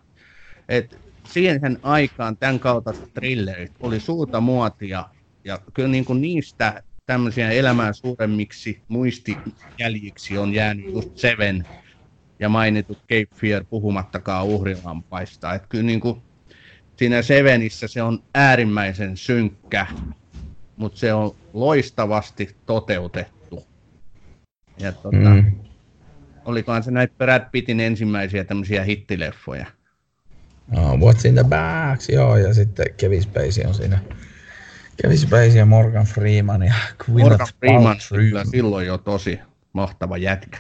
Et 0.70 1.00
siihen 1.24 1.80
aikaan 1.84 2.38
tämän 2.38 2.60
kaltaiset 2.60 3.14
thrillerit 3.14 3.72
oli 3.80 4.00
suurta 4.00 4.42
muotia 4.42 5.06
ja 5.44 5.60
kyllä 5.74 5.90
niin 5.90 6.06
kuin 6.06 6.22
niistä 6.22 6.84
tämmöisiä 7.06 7.52
elämää 7.52 7.94
suuremmiksi 7.94 8.82
muistijäljiksi 8.88 10.38
on 10.38 10.54
jäänyt 10.54 10.94
just 10.94 11.18
Seven 11.18 11.68
ja 12.40 12.50
mainitut 12.50 12.98
Cape 12.98 13.36
Fear 13.36 13.64
puhumattakaan 13.70 14.46
uhrilampaista. 14.46 15.54
Että 15.54 15.68
kyllä 15.68 15.84
niin 15.84 16.00
kuin 16.00 16.22
siinä 16.96 17.22
Sevenissä 17.22 17.88
se 17.88 18.04
on 18.04 18.24
äärimmäisen 18.36 19.18
synkkä, 19.18 19.88
mutta 20.78 21.00
se 21.00 21.14
on 21.14 21.36
loistavasti 21.54 22.56
toteutettu. 22.66 23.64
Ja 24.80 24.92
tota, 24.92 25.18
mm. 25.18 25.69
Olikohan 26.50 26.84
se 26.84 26.92
näitä 26.92 27.14
Brad 27.18 27.46
Pittin 27.52 27.80
ensimmäisiä 27.80 28.44
tämmöisiä 28.44 28.84
hittileffoja. 28.84 29.66
Oh, 30.78 30.94
what's 30.94 31.28
in 31.28 31.34
the 31.34 31.44
bags, 31.44 32.10
joo, 32.10 32.38
ja 32.38 32.54
sitten 32.54 32.86
Kevin 32.98 33.24
Spacey 33.24 33.66
on 33.68 33.74
siinä 33.74 34.00
Kevin 35.02 35.18
Spacey 35.18 35.58
ja 35.58 35.66
Morgan 35.66 36.06
Freeman 36.06 36.64
ja 36.64 36.74
Gwyneth 37.06 37.30
Morgan 37.30 37.48
Freeman 37.60 37.98
kyllä 38.10 38.44
silloin 38.52 38.88
jo 38.88 38.98
tosi 38.98 39.40
mahtava 39.74 40.18
jätkä. 40.18 40.58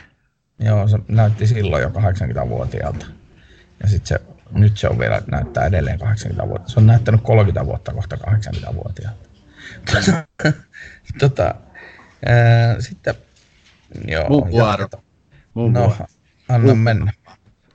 Joo, 0.59 0.87
se 0.87 0.99
näytti 1.07 1.47
silloin 1.47 1.81
jo 1.81 1.89
80-vuotiaalta. 1.89 3.05
Ja 3.83 3.89
sitten 3.89 4.07
se, 4.07 4.21
nyt 4.51 4.77
se 4.77 4.87
on 4.87 4.99
vielä, 4.99 5.21
näyttää 5.31 5.65
edelleen 5.65 5.99
80 5.99 6.49
vuotta. 6.49 6.71
Se 6.71 6.79
on 6.79 6.87
näyttänyt 6.87 7.21
30 7.21 7.65
vuotta 7.65 7.93
kohta 7.93 8.15
80-vuotiaalta. 8.15 9.29
tota, 11.19 11.55
ää, 12.25 12.81
sitten, 12.81 13.15
joo. 14.07 14.27
Vuoro. 14.29 14.87
Mun 15.59 15.73
no, 15.73 15.79
vuoro. 15.79 16.05
anna 16.49 16.75
mennä. 16.75 17.13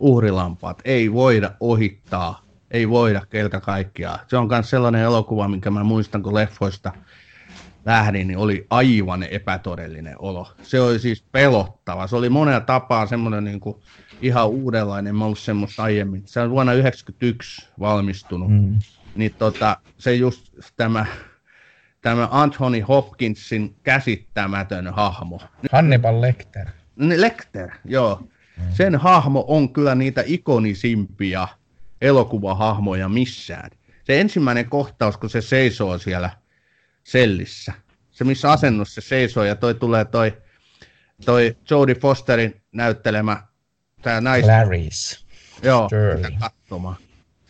Uhrilampaat 0.01 0.83
ei 0.85 1.13
voida 1.13 1.51
ohittaa 1.61 2.45
ei 2.75 2.89
voida 2.89 3.23
keltä 3.31 3.61
kaikkiaan. 3.61 4.19
Se 4.29 4.37
on 4.37 4.49
myös 4.49 4.71
sellainen 4.71 5.01
elokuva, 5.01 5.49
minkä 5.49 5.71
mä 5.71 5.85
muistan, 5.85 6.23
kun 6.23 6.35
leffoista 6.35 6.93
lähdin, 7.87 8.27
niin 8.27 8.39
oli 8.39 8.67
aivan 8.71 9.23
epätodellinen 9.23 10.15
olo. 10.19 10.53
Se 10.63 10.81
oli 10.81 10.99
siis 10.99 11.25
pelottava. 11.33 12.07
Se 12.07 12.17
oli 12.17 12.29
monella 12.29 12.61
tapaa 12.61 13.07
semmoinen 13.07 13.45
niin 13.45 13.61
kuin 13.61 13.77
ihan 14.23 14.49
uudenlainen. 14.49 15.17
Mä 15.17 15.25
ollut 15.25 15.39
semmoista 15.39 15.83
aiemmin. 15.83 16.23
Se 16.27 16.41
on 16.41 16.51
vuonna 16.51 16.73
1991 16.73 17.69
valmistunut. 17.81 18.51
Mm. 18.51 18.79
Niin 19.15 19.35
tota, 19.39 19.77
se 19.99 20.15
just 20.15 20.55
tämä, 20.77 21.07
tämä 22.01 22.29
Anthony 22.31 22.81
Hopkinsin 22.81 23.77
käsittämätön 23.83 24.95
hahmo. 24.95 25.41
Hannibal 25.73 26.21
Lecter. 26.21 26.69
Lecter, 26.97 27.71
joo. 27.85 28.29
Sen 28.71 28.97
hahmo 28.97 29.45
on 29.49 29.73
kyllä 29.73 29.95
niitä 29.95 30.23
ikonisimpia 30.27 31.49
elokuvahahmoja 32.01 33.09
missään. 33.09 33.71
Se 34.05 34.21
ensimmäinen 34.21 34.69
kohtaus, 34.69 35.17
kun 35.17 35.31
se 35.31 35.41
seisoo 35.41 35.99
siellä 35.99 36.31
sellissä, 37.05 37.73
se 38.11 38.25
missä 38.25 38.53
asennossa 38.53 39.01
se 39.01 39.09
seisoo 39.09 39.45
ja 39.45 39.57
toi 39.57 39.75
tulee 39.75 40.05
toi, 40.05 40.37
toi 41.25 41.57
Jodie 41.71 41.95
Fosterin 41.95 42.63
näyttelemä 42.73 43.43
tämä 44.03 44.21
nais... 44.21 44.45
Clarice. 44.45 45.19
Joo, 45.63 45.91
katsomaan. 46.39 46.97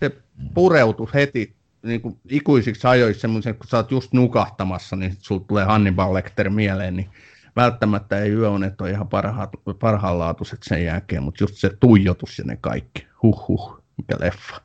Se 0.01 0.11
pureutui 0.55 1.09
heti 1.15 1.57
niin 1.83 2.01
kuin 2.01 2.21
ikuisiksi 2.29 2.87
ajoiksi 2.87 3.21
semmoisen, 3.21 3.55
kun 3.55 3.67
sä 3.69 3.77
oot 3.77 3.91
just 3.91 4.13
nukahtamassa, 4.13 4.97
niin 4.97 5.17
sulla 5.19 5.45
tulee 5.49 5.65
Hannibal 5.65 6.15
Lecter 6.15 6.51
mieleen, 6.51 6.97
niin 6.97 7.11
välttämättä 7.57 8.19
ei 8.19 8.31
yöunet 8.31 8.81
ole 8.81 8.91
ihan 8.91 9.09
parhaat, 9.09 9.51
parhaanlaatuiset 9.81 10.59
sen 10.63 10.85
jälkeen, 10.85 11.23
mutta 11.23 11.45
just 11.45 11.55
se 11.55 11.71
tuijotus 11.81 12.39
ja 12.39 12.45
ne 12.45 12.59
kaikki. 12.61 13.07
Huhhuh, 13.23 13.83
mikä 13.97 14.17
leffa. 14.21 14.61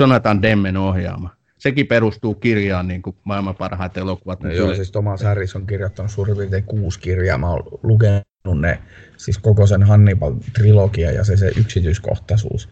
Jonathan 0.00 0.42
Demmen 0.42 0.76
ohjaama. 0.76 1.30
Sekin 1.58 1.86
perustuu 1.86 2.34
kirjaan 2.34 2.88
niin 2.88 3.02
kuin 3.02 3.16
maailman 3.24 3.54
parhaat 3.54 3.96
elokuvat. 3.96 4.40
No 4.40 4.50
joo, 4.50 4.74
siis 4.74 4.90
Thomas 4.90 5.22
Harris 5.22 5.56
on 5.56 5.66
kirjoittanut 5.66 6.10
suurin 6.10 6.36
piirtein 6.36 6.64
kuusi 6.64 7.00
kirjaa. 7.00 7.38
Mä 7.38 7.50
oon 7.50 7.62
lukenut 7.82 8.60
ne, 8.60 8.78
siis 9.16 9.38
koko 9.38 9.66
sen 9.66 9.82
Hannibal-trilogia 9.82 11.12
ja 11.12 11.24
se, 11.24 11.36
se 11.36 11.52
yksityiskohtaisuus. 11.56 12.68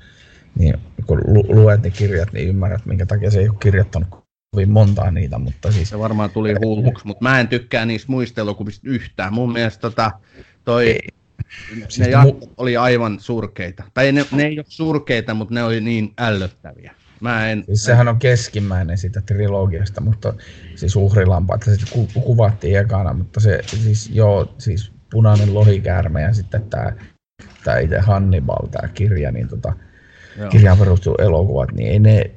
Niin 0.59 0.79
kun 1.07 1.21
lu- 1.27 1.47
luet 1.49 1.83
ne 1.83 1.91
kirjat, 1.91 2.33
niin 2.33 2.49
ymmärrät, 2.49 2.87
minkä 2.87 3.07
takia 3.07 3.31
se 3.31 3.41
ei 3.41 3.49
ole 3.49 3.57
kirjoittanut 3.61 4.22
kovin 4.57 4.71
montaa 4.71 5.11
niitä, 5.11 5.39
mutta 5.39 5.73
siis... 5.73 5.89
Se 5.89 5.99
varmaan 5.99 6.31
tuli 6.31 6.55
hulluksi, 6.65 7.07
mutta 7.07 7.23
mä 7.23 7.41
en 7.41 7.49
tykkää 7.49 7.87
niistä 7.87 8.13
muista 8.13 8.41
elokuvista 8.41 8.89
yhtään. 8.89 9.35
Mun 9.35 9.53
mielestä 9.53 9.81
tota, 9.81 10.11
toi, 10.65 10.89
ei. 10.89 11.09
Siis 11.89 11.99
ne 11.99 12.15
mu- 12.15 12.49
oli 12.57 12.77
aivan 12.77 13.21
surkeita. 13.21 13.85
Tai 13.95 14.13
ne, 14.13 14.27
ne 14.33 14.43
ei 14.43 14.59
ole 14.59 14.65
surkeita, 14.69 15.35
mutta 15.35 15.55
ne 15.55 15.65
oli 15.65 15.81
niin 15.81 16.13
ällöttäviä. 16.19 16.95
Mä 17.21 17.51
en, 17.51 17.65
siis 17.67 17.85
sehän 17.85 18.09
on 18.09 18.19
keskimmäinen 18.19 18.99
siitä 18.99 19.21
trilogiasta, 19.21 20.01
mutta 20.01 20.35
siis 20.75 20.97
uhrilampa, 20.97 21.55
että 21.55 21.77
se 21.77 21.87
ku, 21.91 22.09
kuvattiin 22.15 22.79
ekana, 22.79 23.13
mutta 23.13 23.41
se 23.41 23.61
siis 23.67 24.11
joo, 24.11 24.55
siis 24.59 24.93
punainen 25.11 25.55
lohikäärme 25.55 26.23
ja 26.23 26.33
sitten 26.33 26.63
tämä, 26.71 26.93
tämä 27.65 27.79
itse 27.79 27.99
Hannibal, 27.99 28.67
tämä 28.67 28.89
kirja, 28.89 29.33
niin 29.33 29.49
tota, 29.49 29.73
kirjaan 30.51 30.79
perustuu 30.79 31.15
elokuvat, 31.19 31.73
niin 31.73 31.89
ei 31.89 31.99
ne, 31.99 32.31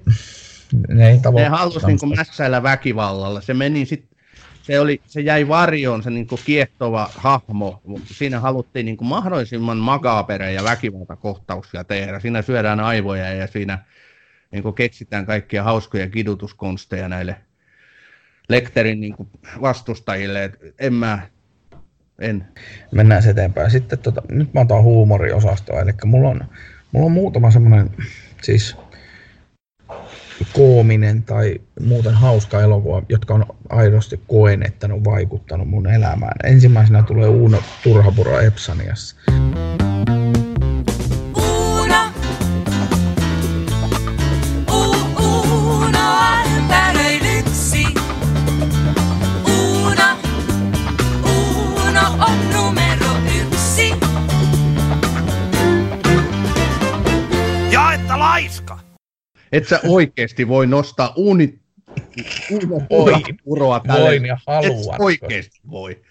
ne 0.87 1.09
ei 1.09 1.19
Ne 1.33 1.47
halusi 1.47 1.87
niin 1.87 2.17
mässäillä 2.17 2.63
väkivallalla. 2.63 3.41
Se 3.41 3.53
meni 3.53 3.85
sit, 3.85 4.05
se, 4.61 4.79
oli, 4.79 5.01
se 5.05 5.21
jäi 5.21 5.47
varjoon, 5.47 6.03
se 6.03 6.09
niin 6.09 6.27
kiehtova 6.45 7.09
hahmo. 7.15 7.81
Siinä 8.05 8.39
haluttiin 8.39 8.85
niin 8.85 8.97
mahdollisimman 9.01 9.77
makapere 9.77 10.53
ja 10.53 10.63
väkivaltakohtauksia 10.63 11.83
tehdä. 11.83 12.19
Siinä 12.19 12.41
syödään 12.41 12.79
aivoja 12.79 13.33
ja 13.33 13.47
siinä 13.47 13.79
niin 14.51 14.73
keksitään 14.73 15.25
kaikkia 15.25 15.63
hauskoja 15.63 16.09
kidutuskonsteja 16.09 17.09
näille 17.09 17.35
Lecterin 18.49 18.99
niin 18.99 19.15
vastustajille. 19.61 20.43
Et 20.43 20.59
en 20.79 20.93
mä, 20.93 21.19
en. 22.19 22.47
Mennään 22.91 23.29
eteenpäin. 23.29 23.71
Sitten 23.71 23.99
tota, 23.99 24.21
nyt 24.29 24.53
mä 24.53 24.61
otan 24.61 24.83
huumoriosastoa, 24.83 25.81
eli 25.81 25.91
mulla 26.05 26.29
on, 26.29 26.45
mulla 26.91 27.05
on 27.05 27.11
muutama 27.11 27.51
semmoinen, 27.51 27.89
siis 28.41 28.77
koominen 30.53 31.23
tai 31.23 31.61
muuten 31.81 32.13
hauska 32.13 32.61
elokuva, 32.61 33.01
jotka 33.09 33.33
on 33.33 33.45
aidosti 33.69 34.19
koen, 34.27 34.63
että 34.63 34.87
ne 34.87 34.93
on 34.93 35.03
vaikuttanut 35.03 35.69
mun 35.69 35.87
elämään. 35.87 36.35
Ensimmäisenä 36.43 37.03
tulee 37.03 37.27
Uuno 37.27 37.57
Turhapuro 37.83 38.39
Epsaniassa. 38.39 39.15
Et 59.57 59.67
sä 59.67 59.79
oikeesti 59.83 60.47
voi 60.47 60.67
nostaa 60.67 61.13
uuni, 61.15 61.59
uroa 63.45 63.79
tälle. 63.79 64.01
Voin 64.01 64.25
ja 64.25 64.37
haluan. 64.47 64.95
Et 64.95 65.01
oikeesti 65.01 65.59
voi. 65.69 66.01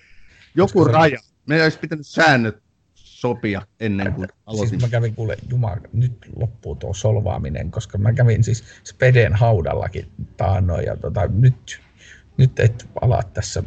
Joku 0.54 0.72
Koska 0.78 0.92
raja. 0.92 1.18
Meidän 1.46 1.64
olisi 1.64 1.78
pitänyt 1.78 2.06
säännöt 2.06 2.64
sopia 2.94 3.62
ennen 3.80 4.12
kuin 4.12 4.28
aloitin. 4.46 4.68
Siis 4.68 4.82
mä 4.82 4.88
kävin 4.88 5.14
kuule, 5.14 5.36
jumala, 5.50 5.76
nyt 5.92 6.12
loppuu 6.36 6.74
tuo 6.74 6.94
solvaaminen, 6.94 7.70
koska 7.70 7.98
mä 7.98 8.12
kävin 8.12 8.44
siis 8.44 8.64
Speden 8.84 9.34
haudallakin 9.34 10.06
taannoin 10.36 10.84
ja 10.84 10.96
tota, 10.96 11.26
nyt, 11.26 11.80
nyt 12.36 12.60
et 12.60 12.88
ala 13.00 13.22
tässä 13.22 13.62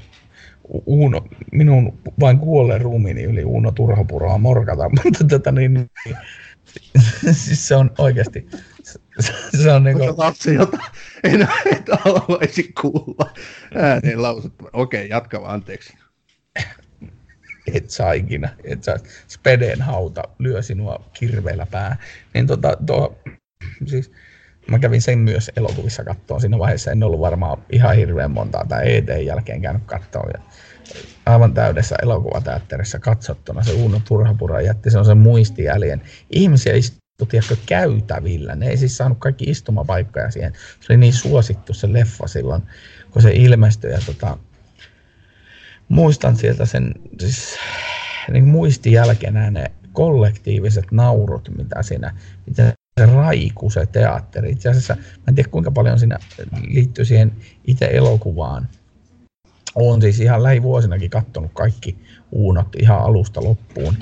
Uuno, 0.85 1.21
minun 1.51 1.99
vain 2.19 2.39
kuolleen 2.39 2.81
ruumiini 2.81 3.23
yli 3.23 3.43
Uuno 3.43 3.71
Turhapuroa 3.71 4.37
morkata, 4.37 4.89
mutta 5.03 5.23
tota 5.29 5.51
niin, 5.51 5.73
niin 5.73 5.89
siis 7.31 7.67
se 7.67 7.75
on 7.75 7.91
oikeasti, 7.97 8.47
se 9.61 9.71
on 9.71 9.83
niinku... 9.83 10.03
Lapsi, 10.17 10.53
jota 10.53 10.77
en, 11.23 11.47
et 11.71 11.89
haluaisi 11.99 12.73
kuulla 12.81 13.33
ääneen 13.75 14.21
lausuttua. 14.21 14.69
Okei, 14.73 15.09
jatka 15.09 15.41
vaan, 15.41 15.53
anteeksi. 15.53 15.93
Et 17.73 17.89
saa 17.89 18.13
ikinä, 18.13 18.49
et 18.63 18.83
saa. 18.83 18.97
Speden 19.27 19.81
hauta 19.81 20.23
lyö 20.39 20.61
sinua 20.61 21.09
kirveellä 21.13 21.67
pää. 21.71 21.97
Niin 22.33 22.47
tota, 22.47 22.77
tuo, 22.85 23.19
siis, 23.85 24.11
mä 24.67 24.79
kävin 24.79 25.01
sen 25.01 25.19
myös 25.19 25.51
elokuvissa 25.55 26.03
kattoon. 26.03 26.41
Siinä 26.41 26.59
vaiheessa 26.59 26.91
en 26.91 27.03
ollut 27.03 27.19
varmaan 27.19 27.63
ihan 27.71 27.95
hirveän 27.95 28.31
montaa 28.31 28.65
tai 28.65 28.95
ET 28.95 29.07
jälkeen 29.25 29.61
käynyt 29.61 29.83
kattoon. 29.85 30.29
Ja 30.33 30.41
aivan 31.25 31.53
täydessä 31.53 31.95
elokuvateatterissa 32.01 32.99
katsottuna 32.99 33.63
se 33.63 33.71
Uuno 33.71 34.01
Turhapura 34.07 34.61
jätti 34.61 34.89
sen 34.89 35.17
muistijäljen. 35.17 36.01
Ihmisiä 36.29 36.73
tiedätkö, 37.25 37.55
käytävillä. 37.65 38.55
Ne 38.55 38.67
ei 38.67 38.77
siis 38.77 38.97
saanut 38.97 39.17
kaikki 39.19 39.45
istumapaikkoja 39.45 40.31
siihen. 40.31 40.53
Se 40.53 40.93
oli 40.93 40.97
niin 40.97 41.13
suosittu 41.13 41.73
se 41.73 41.93
leffa 41.93 42.27
silloin, 42.27 42.63
kun 43.11 43.21
se 43.21 43.31
ilmestyi. 43.31 43.91
Ja 43.91 43.99
tota, 44.05 44.37
muistan 45.89 46.37
sieltä 46.37 46.65
sen, 46.65 46.93
siis 47.19 47.55
niin 48.31 48.47
muistin 48.47 48.93
jälkeenä 48.93 49.51
ne 49.51 49.71
kollektiiviset 49.93 50.91
naurut, 50.91 51.49
mitä 51.57 51.83
siinä, 51.83 52.15
mitä 52.45 52.73
se 52.99 53.05
raiku 53.05 53.69
se 53.69 53.85
teatteri. 53.85 54.51
Itse 54.51 54.69
asiassa, 54.69 54.95
mä 54.95 55.23
en 55.27 55.35
tiedä 55.35 55.49
kuinka 55.49 55.71
paljon 55.71 55.99
siinä 55.99 56.19
liittyy 56.67 57.05
siihen 57.05 57.31
itse 57.67 57.85
elokuvaan. 57.85 58.69
Olen 59.75 60.01
siis 60.01 60.19
ihan 60.19 60.43
lähivuosinakin 60.43 61.09
katsonut 61.09 61.51
kaikki 61.53 61.97
uunot 62.31 62.67
ihan 62.79 62.99
alusta 62.99 63.43
loppuun. 63.43 63.97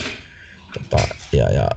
Tota, 0.74 1.08
ja, 1.32 1.52
ja 1.52 1.70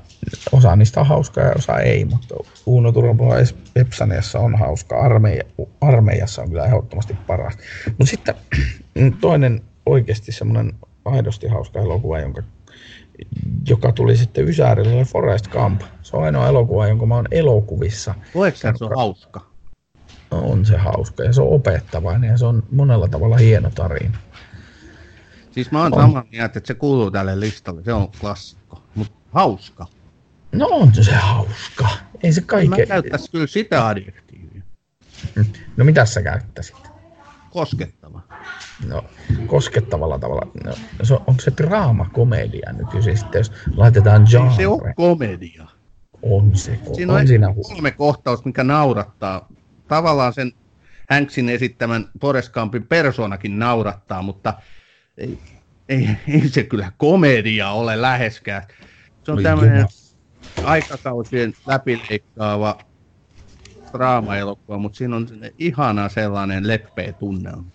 osa 0.53 0.77
niistä 0.77 1.01
on 1.01 1.07
hauskaa 1.07 1.45
ja 1.45 1.53
osa 1.57 1.79
ei, 1.79 2.05
mutta 2.05 2.35
Uno 2.67 2.93
Turboa 2.93 3.35
Epsaniassa 3.77 4.39
on 4.39 4.59
hauska. 4.59 5.01
Armeija, 5.01 5.45
armeijassa 5.81 6.43
on 6.43 6.49
kyllä 6.49 6.65
ehdottomasti 6.65 7.17
paras. 7.27 7.59
Mutta 7.87 8.07
sitten 8.07 8.35
toinen 9.21 9.63
oikeasti 9.87 10.33
semmoinen 10.33 10.73
aidosti 11.05 11.47
hauska 11.49 11.81
elokuva, 11.81 12.19
jonka, 12.19 12.43
joka 13.69 13.93
tuli 13.93 14.17
sitten 14.17 14.49
Ysäärille, 14.49 14.95
oli 14.95 15.05
Forest 15.05 15.49
Camp. 15.49 15.81
Se 16.03 16.17
on 16.17 16.25
ainoa 16.25 16.49
elokuva, 16.49 16.89
jonka 16.89 17.07
mä 17.07 17.15
oon 17.15 17.29
elokuvissa. 17.31 18.15
Voiko 18.35 18.59
se 18.59 18.69
on 18.69 18.97
hauska? 18.97 19.41
On 20.31 20.67
se 20.67 20.77
hauska 20.77 21.25
ja 21.25 21.33
se 21.33 21.41
on 21.41 21.49
opettavainen 21.49 22.31
ja 22.31 22.39
se 22.39 22.47
on 22.47 22.63
monella 22.71 23.09
tavalla 23.09 23.37
hieno 23.37 23.71
tarina. 23.75 24.19
Siis 25.51 25.71
mä 25.71 25.83
oon 25.83 25.95
on. 25.95 26.01
samaa 26.01 26.25
mieltä, 26.31 26.59
että 26.59 26.69
se 26.69 26.75
kuuluu 26.75 27.11
tälle 27.11 27.41
listalle, 27.41 27.85
se 27.85 27.93
on 27.93 28.09
klassikko, 28.21 28.83
mutta 28.95 29.15
hauska. 29.33 29.87
No 30.53 30.67
on 30.67 30.95
se 30.95 31.15
hauska. 31.15 31.89
Ei 32.23 32.33
se 32.33 32.41
kaikke... 32.41 32.69
Mä 32.69 32.87
käyttäisin 32.87 33.31
kyllä 33.33 33.47
sitä 33.47 33.89
adjektiivia. 33.89 34.63
No 35.77 35.85
mitä 35.85 36.05
sä 36.05 36.23
käyttäisit? 36.23 36.77
Koskettava. 37.51 38.21
No, 38.87 39.05
koskettavalla 39.47 40.19
tavalla. 40.19 40.51
No, 40.65 40.75
se 41.03 41.15
on, 41.15 41.21
onko 41.27 41.41
se 41.43 41.53
draama-komedia 41.57 42.73
nykyisin 42.73 43.19
sitten, 43.19 43.39
jos 43.39 43.53
laitetaan 43.77 44.27
genre? 44.31 44.57
se 44.57 44.67
on 44.67 44.81
komedia. 44.97 45.67
On 46.23 46.57
se. 46.57 46.79
Siinä 46.95 47.13
on, 47.13 47.21
on 47.21 47.29
siinä 47.29 47.55
kolme 47.69 47.91
kohtausta, 47.91 48.47
mikä 48.47 48.65
naurattaa. 48.65 49.49
Tavallaan 49.89 50.33
sen 50.33 50.53
Hanksin 51.11 51.49
esittämän 51.49 52.09
Forrest 52.21 52.53
Gumpin 52.53 52.87
persoonakin 52.87 53.59
naurattaa, 53.59 54.23
mutta 54.23 54.55
ei, 55.19 55.39
ei, 55.89 56.09
ei 56.29 56.49
se 56.49 56.63
kyllä 56.63 56.93
komedia 56.97 57.71
ole 57.71 58.03
läheskään. 58.03 58.63
Se 59.25 59.33
on 59.33 59.43
tämmöinen 59.43 59.87
aikakausien 60.63 61.53
läpileikkaava 61.67 62.79
draama-elokuva, 63.93 64.79
mutta 64.79 64.99
siinä 64.99 65.17
on 65.17 65.29
ihana 65.59 66.09
sellainen 66.09 66.69
leppeä 66.69 67.13
tunnelma, 67.13 67.71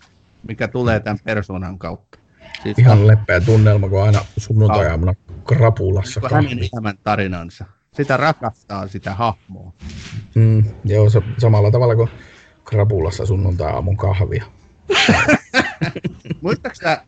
mikä 0.48 0.68
tulee 0.68 1.00
tämän 1.00 1.18
persoonan 1.24 1.78
kautta. 1.78 2.18
Siis 2.62 2.78
Ihan 2.78 2.98
on... 2.98 3.06
leppeä 3.06 3.40
tunnelma, 3.40 3.88
kun 3.88 4.02
aina 4.02 4.20
sunnuntai-aamuna 4.36 5.14
krapulassa 5.44 6.20
niin 6.20 6.34
hänen 6.34 6.58
elämän 6.58 6.98
tarinansa. 7.02 7.64
Sitä 7.92 8.16
rakastaa 8.16 8.88
sitä 8.88 9.14
hahmoa. 9.14 9.72
Mm, 10.34 10.64
joo, 10.84 11.10
se, 11.10 11.22
samalla 11.38 11.70
tavalla 11.70 11.96
kuin 11.96 12.08
krapulassa 12.64 13.26
sunnuntai-aamun 13.26 13.96
kahvia. 13.96 14.44
Muistaaksä, 16.42 17.04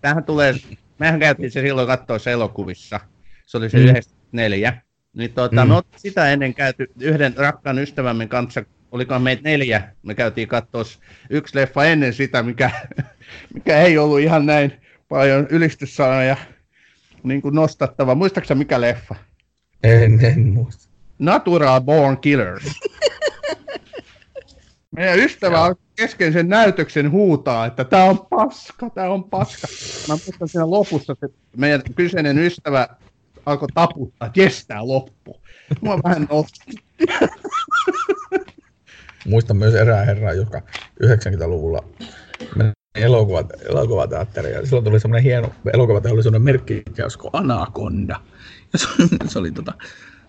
tähän 0.00 0.24
tulee, 0.24 0.54
mehän 0.98 1.20
käytiin 1.20 1.50
se 1.50 1.60
silloin 1.60 1.86
katsoa 1.86 2.18
elokuvissa. 2.32 3.00
Se 3.46 3.58
oli 3.58 3.70
se 3.70 3.78
mm. 3.78 3.84
94. 4.34 4.82
Niin 5.16 5.32
tuota, 5.32 5.64
mm. 5.64 5.70
me 5.70 5.82
sitä 5.96 6.32
ennen 6.32 6.54
käyty 6.54 6.86
yhden 7.00 7.36
rakkaan 7.36 7.78
ystävämme 7.78 8.26
kanssa, 8.26 8.64
olikohan 8.92 9.22
meitä 9.22 9.42
neljä, 9.42 9.82
me 10.02 10.14
käytiin 10.14 10.48
katsoa 10.48 10.82
yksi 11.30 11.56
leffa 11.56 11.84
ennen 11.84 12.12
sitä, 12.12 12.42
mikä, 12.42 12.70
mikä 13.54 13.80
ei 13.80 13.98
ollut 13.98 14.20
ihan 14.20 14.46
näin 14.46 14.72
paljon 15.08 15.46
ylistyssanoja 15.50 16.36
niin 17.22 17.42
kuin 17.42 17.54
nostattava. 17.54 18.14
Muistaaksä 18.14 18.54
mikä 18.54 18.80
leffa? 18.80 19.14
En, 19.82 20.24
en 20.24 20.48
muista. 20.48 20.88
Natural 21.18 21.80
Born 21.80 22.18
Killers. 22.18 22.64
Meidän 24.96 25.18
ystävä 25.18 25.60
on 25.60 25.74
kesken 25.96 26.32
sen 26.32 26.48
näytöksen 26.48 27.10
huutaa, 27.10 27.66
että 27.66 27.84
tämä 27.84 28.04
on 28.04 28.26
paska, 28.30 28.90
tämä 28.90 29.10
on 29.10 29.24
paska. 29.24 29.66
Mä 30.08 30.18
muistan 30.26 30.48
siinä 30.48 30.70
lopussa, 30.70 31.12
että 31.12 31.26
meidän 31.56 31.82
kyseinen 31.94 32.38
ystävä 32.38 32.88
alkoi 33.46 33.68
taputtaa, 33.74 34.26
että 34.26 34.40
jes, 34.40 34.66
tää 34.66 34.86
loppu. 34.86 35.40
Mua 35.80 35.98
vähän 36.04 36.28
nosti. 36.30 36.60
Muistan 39.26 39.56
myös 39.56 39.74
erää 39.74 40.04
herraa, 40.04 40.32
joka 40.32 40.62
90-luvulla 41.04 41.84
meni 42.56 42.72
elokuvat, 42.94 43.52
elokuvateatteriin. 43.68 44.54
Ja 44.54 44.66
silloin 44.66 44.84
tuli 44.84 45.00
semmoinen 45.00 45.24
hieno 45.24 45.52
elokuvateollisuuden 45.74 46.42
merkki, 46.42 46.82
kuin 47.20 47.30
Anaconda. 47.32 48.20
Ja 48.72 48.78
se, 48.78 48.86
se, 49.28 49.38
oli, 49.38 49.52
tota, 49.52 49.72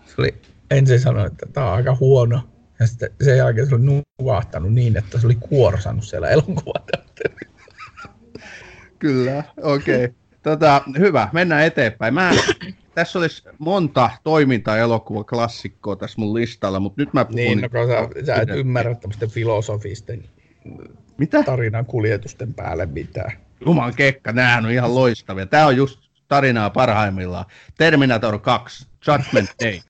se 0.06 0.14
oli 0.18 0.34
ensin 0.70 1.00
sanoi, 1.00 1.26
että 1.26 1.46
tämä 1.52 1.66
on 1.66 1.76
aika 1.76 1.96
huono. 2.00 2.40
Ja 2.80 2.86
sitten 2.86 3.10
sen 3.20 3.36
jälkeen 3.36 3.68
se 3.68 3.74
oli 3.74 4.02
nukahtanut 4.20 4.72
niin, 4.72 4.96
että 4.96 5.18
se 5.18 5.26
oli 5.26 5.34
kuorsannut 5.34 6.04
siellä 6.04 6.28
elokuvateatterissa. 6.28 7.56
Kyllä, 8.98 9.44
okei. 9.62 10.04
Okay. 10.04 10.16
Tota, 10.42 10.82
hyvä, 10.98 11.28
mennään 11.32 11.64
eteenpäin. 11.64 12.14
Mä, 12.14 12.30
tässä 12.96 13.18
olisi 13.18 13.42
monta 13.58 14.10
toiminta-elokuvaklassikkoa 14.24 15.96
tässä 15.96 16.20
mun 16.20 16.34
listalla, 16.34 16.80
mutta 16.80 17.02
nyt 17.02 17.12
mä 17.12 17.24
puhun... 17.24 17.36
Niin, 17.36 17.60
no 17.60 17.68
sä, 17.86 18.24
sä 18.26 18.34
et 18.42 18.48
ymmärrä 18.48 18.94
tämmöisten 18.94 19.30
filosofisten 19.30 20.24
Mitä? 21.18 21.42
tarinan 21.42 21.86
kuljetusten 21.86 22.54
päälle 22.54 22.86
mitään. 22.86 23.32
Juman 23.66 23.94
kekka, 23.94 24.32
nämä 24.32 24.58
on 24.58 24.70
ihan 24.70 24.94
loistavia. 24.94 25.46
Tämä 25.46 25.66
on 25.66 25.76
just 25.76 26.00
tarinaa 26.28 26.70
parhaimmillaan. 26.70 27.44
Terminator 27.78 28.38
2, 28.38 28.86
Judgment 29.06 29.50
Day. 29.64 29.80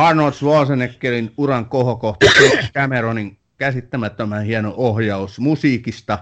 Arnold 0.00 0.32
Schwarzeneggerin 0.32 1.32
uran 1.36 1.66
kohokohta, 1.66 2.26
Cameronin 2.74 3.38
käsittämättömän 3.56 4.44
hieno 4.44 4.74
ohjaus 4.76 5.38
musiikista, 5.38 6.18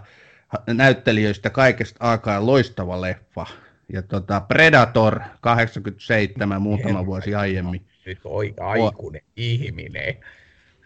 näyttelijöistä 0.66 1.50
kaikesta 1.50 2.10
aikaa 2.10 2.46
loistava 2.46 3.00
leffa. 3.00 3.46
Ja 3.92 4.02
tota, 4.02 4.40
Predator 4.40 5.20
87 5.40 6.62
muutama 6.62 7.06
vuosi 7.06 7.34
aiemmin. 7.34 7.86
Nyt 8.06 8.18
oi 8.24 8.54
aikuinen 8.60 9.22
ihminen. 9.36 10.14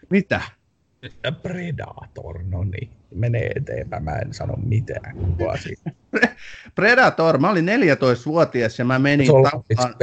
Mitä? 0.09 0.41
Predator, 1.41 2.43
no 2.43 2.63
niin. 2.63 2.89
Menee 3.15 3.51
eteenpäin, 3.55 4.03
mä 4.03 4.15
en 4.15 4.33
sano 4.33 4.55
mitään. 4.65 5.15
Predator, 6.75 7.37
mä 7.37 7.49
olin 7.49 7.65
14-vuotias 7.65 8.79
ja 8.79 8.85
mä 8.85 8.99
menin... 8.99 9.27
Se 9.27 9.33
on 9.33 9.43
tappaan... 9.43 9.95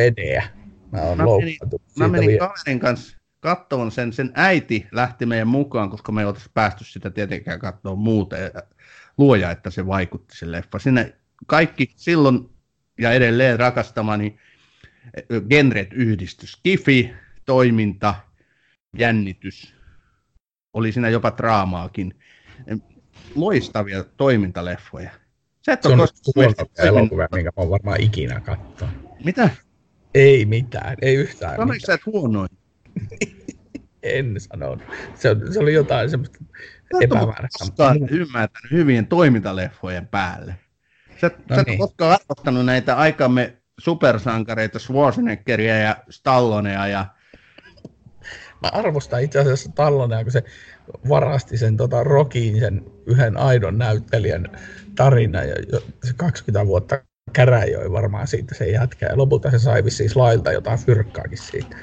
Mä, 0.93 1.01
mä 1.17 1.25
menin, 1.39 1.57
mä 1.99 2.09
menin 2.09 2.39
kaverin 2.39 2.81
kanssa 2.81 3.17
katsomaan 3.41 3.91
sen, 3.91 4.13
sen 4.13 4.33
äiti 4.35 4.87
lähti 4.93 5.27
meidän 5.27 5.49
mukaan, 5.49 5.91
koska 5.91 6.13
me 6.13 6.21
ei 6.21 6.27
oltaisi 6.27 6.51
päästy 6.55 6.85
sitä 6.85 7.11
tietenkään 7.11 7.59
katsoa 7.59 7.95
muuten. 7.95 8.51
Luoja, 9.19 9.51
että 9.51 9.71
se 9.71 9.87
vaikutti 9.87 10.37
se 10.37 10.53
leffa. 10.53 10.79
Sinne 10.79 11.17
kaikki 11.47 11.93
silloin 11.97 12.51
ja 12.99 13.13
edelleen 13.13 13.59
rakastamani 13.59 14.39
genret 15.49 15.93
yhdistys. 15.93 16.61
Kifi, 16.63 17.15
toiminta, 17.45 18.15
jännitys. 18.99 19.75
Oli 20.73 20.93
siinä 20.93 21.09
jopa 21.09 21.33
draamaakin. 21.37 22.15
Loistavia 23.35 24.05
toimintaleffoja. 24.05 25.11
Se, 25.63 25.73
et 25.73 25.83
se 25.83 25.89
on 25.89 25.99
koskaan 25.99 26.55
elokuvia, 26.79 27.29
minkä 27.35 27.51
mä 27.57 27.63
oon 27.63 27.71
varmaan 27.71 28.01
ikinä 28.01 28.41
katsoa. 28.41 28.89
Mitä? 29.25 29.51
Ei 30.15 30.45
mitään, 30.45 30.97
ei 31.03 31.15
yhtään 31.15 31.57
Sanoitko 31.57 31.87
sä, 31.87 31.95
että 31.95 32.11
huonoin? 32.11 32.49
en 34.03 34.37
sanonut. 34.39 34.83
Se, 35.15 35.37
se 35.53 35.59
oli 35.59 35.75
jotain 35.75 36.11
semmoista 36.11 36.39
epämääräistä. 37.01 37.65
Sä 37.65 37.95
ymmärtänyt 38.11 38.71
hyvien 38.71 39.07
toimintaleffojen 39.07 40.07
päälle. 40.07 40.55
Sä, 41.21 41.31
no 41.49 41.57
sä 41.57 41.63
niin. 41.63 41.79
koskaan 41.79 42.13
arvostanut 42.21 42.67
näitä 42.67 42.97
aikamme 42.97 43.57
supersankareita 43.81 44.79
Schwarzeneggeria 44.79 45.79
ja 45.79 45.97
Stallonea 46.11 46.87
ja 46.87 47.07
Mä 48.63 48.69
arvostan 48.73 49.23
itse 49.23 49.39
asiassa 49.39 49.71
Stallonea, 49.71 50.23
kun 50.23 50.33
se 50.33 50.45
varasti 51.09 51.59
sen 51.59 51.77
tota, 51.77 52.05
Rockin, 52.05 52.61
sen 52.61 52.85
yhden 53.07 53.37
aidon 53.37 53.79
näyttelijän 53.79 54.49
tarina 54.95 55.43
ja 55.43 55.55
se 56.05 56.13
20 56.17 56.67
vuotta 56.67 57.03
käräjöi 57.33 57.93
varmaan 57.93 58.27
siitä 58.27 58.55
se 58.55 58.71
jätkä. 58.71 59.07
Ja 59.07 59.17
lopulta 59.17 59.51
se 59.51 59.59
sai 59.59 59.91
siis 59.91 60.17
lailta 60.17 60.53
jotain 60.53 60.79
fyrkkaakin 60.79 61.39
siitä. 61.39 61.77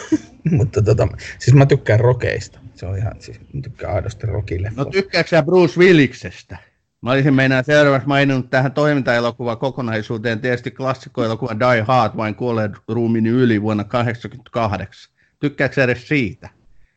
Mutta 0.50 0.82
tota, 0.82 1.08
siis 1.38 1.54
mä 1.54 1.66
tykkään 1.66 2.00
rokeista. 2.00 2.58
Se 2.74 2.86
on 2.86 2.98
ihan, 2.98 3.12
siis 3.18 3.40
mä 3.52 3.60
tykkään 3.62 3.94
aidosti 3.94 4.26
rokille. 4.26 4.72
No 4.76 4.84
tykkääksä 4.84 5.36
sä 5.36 5.42
Bruce 5.42 5.80
Williksestä? 5.80 6.58
Mä 7.02 7.12
olisin 7.12 7.34
meinaa 7.34 7.62
seuraavaksi 7.62 8.08
maininnut 8.08 8.50
tähän 8.50 8.72
toimintaelokuva 8.72 9.56
kokonaisuuteen 9.56 10.40
tietysti 10.40 10.70
klassikkoelokuva 10.70 11.56
Die 11.58 11.82
Hard 11.82 12.16
vain 12.16 12.34
kuolleen 12.34 12.76
ruumiin 12.88 13.26
yli 13.26 13.62
vuonna 13.62 13.84
1988. 13.84 15.12
Tykkääksä 15.40 15.84
edes 15.84 16.08
siitä? 16.08 16.48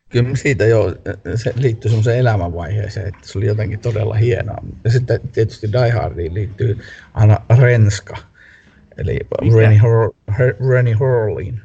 Kyllä 0.10 0.36
siitä 0.36 0.66
jo, 0.66 0.96
se 1.36 1.54
liittyy 1.56 1.90
semmoiseen 1.90 2.20
elämänvaiheeseen, 2.20 3.08
että 3.08 3.20
se 3.24 3.38
oli 3.38 3.46
jotenkin 3.46 3.80
todella 3.80 4.14
hienoa. 4.14 4.64
Ja 4.84 4.92
sitten 4.92 5.20
tietysti 5.32 5.72
Die 5.72 5.90
Hardiin 5.90 6.34
liittyy 6.34 6.78
aina 7.14 7.38
Renska, 7.60 8.18
eli 8.98 9.20
Rennie, 9.58 9.80
Hor- 9.80 10.70
Rennie 10.70 10.94
Horlin. 10.94 11.62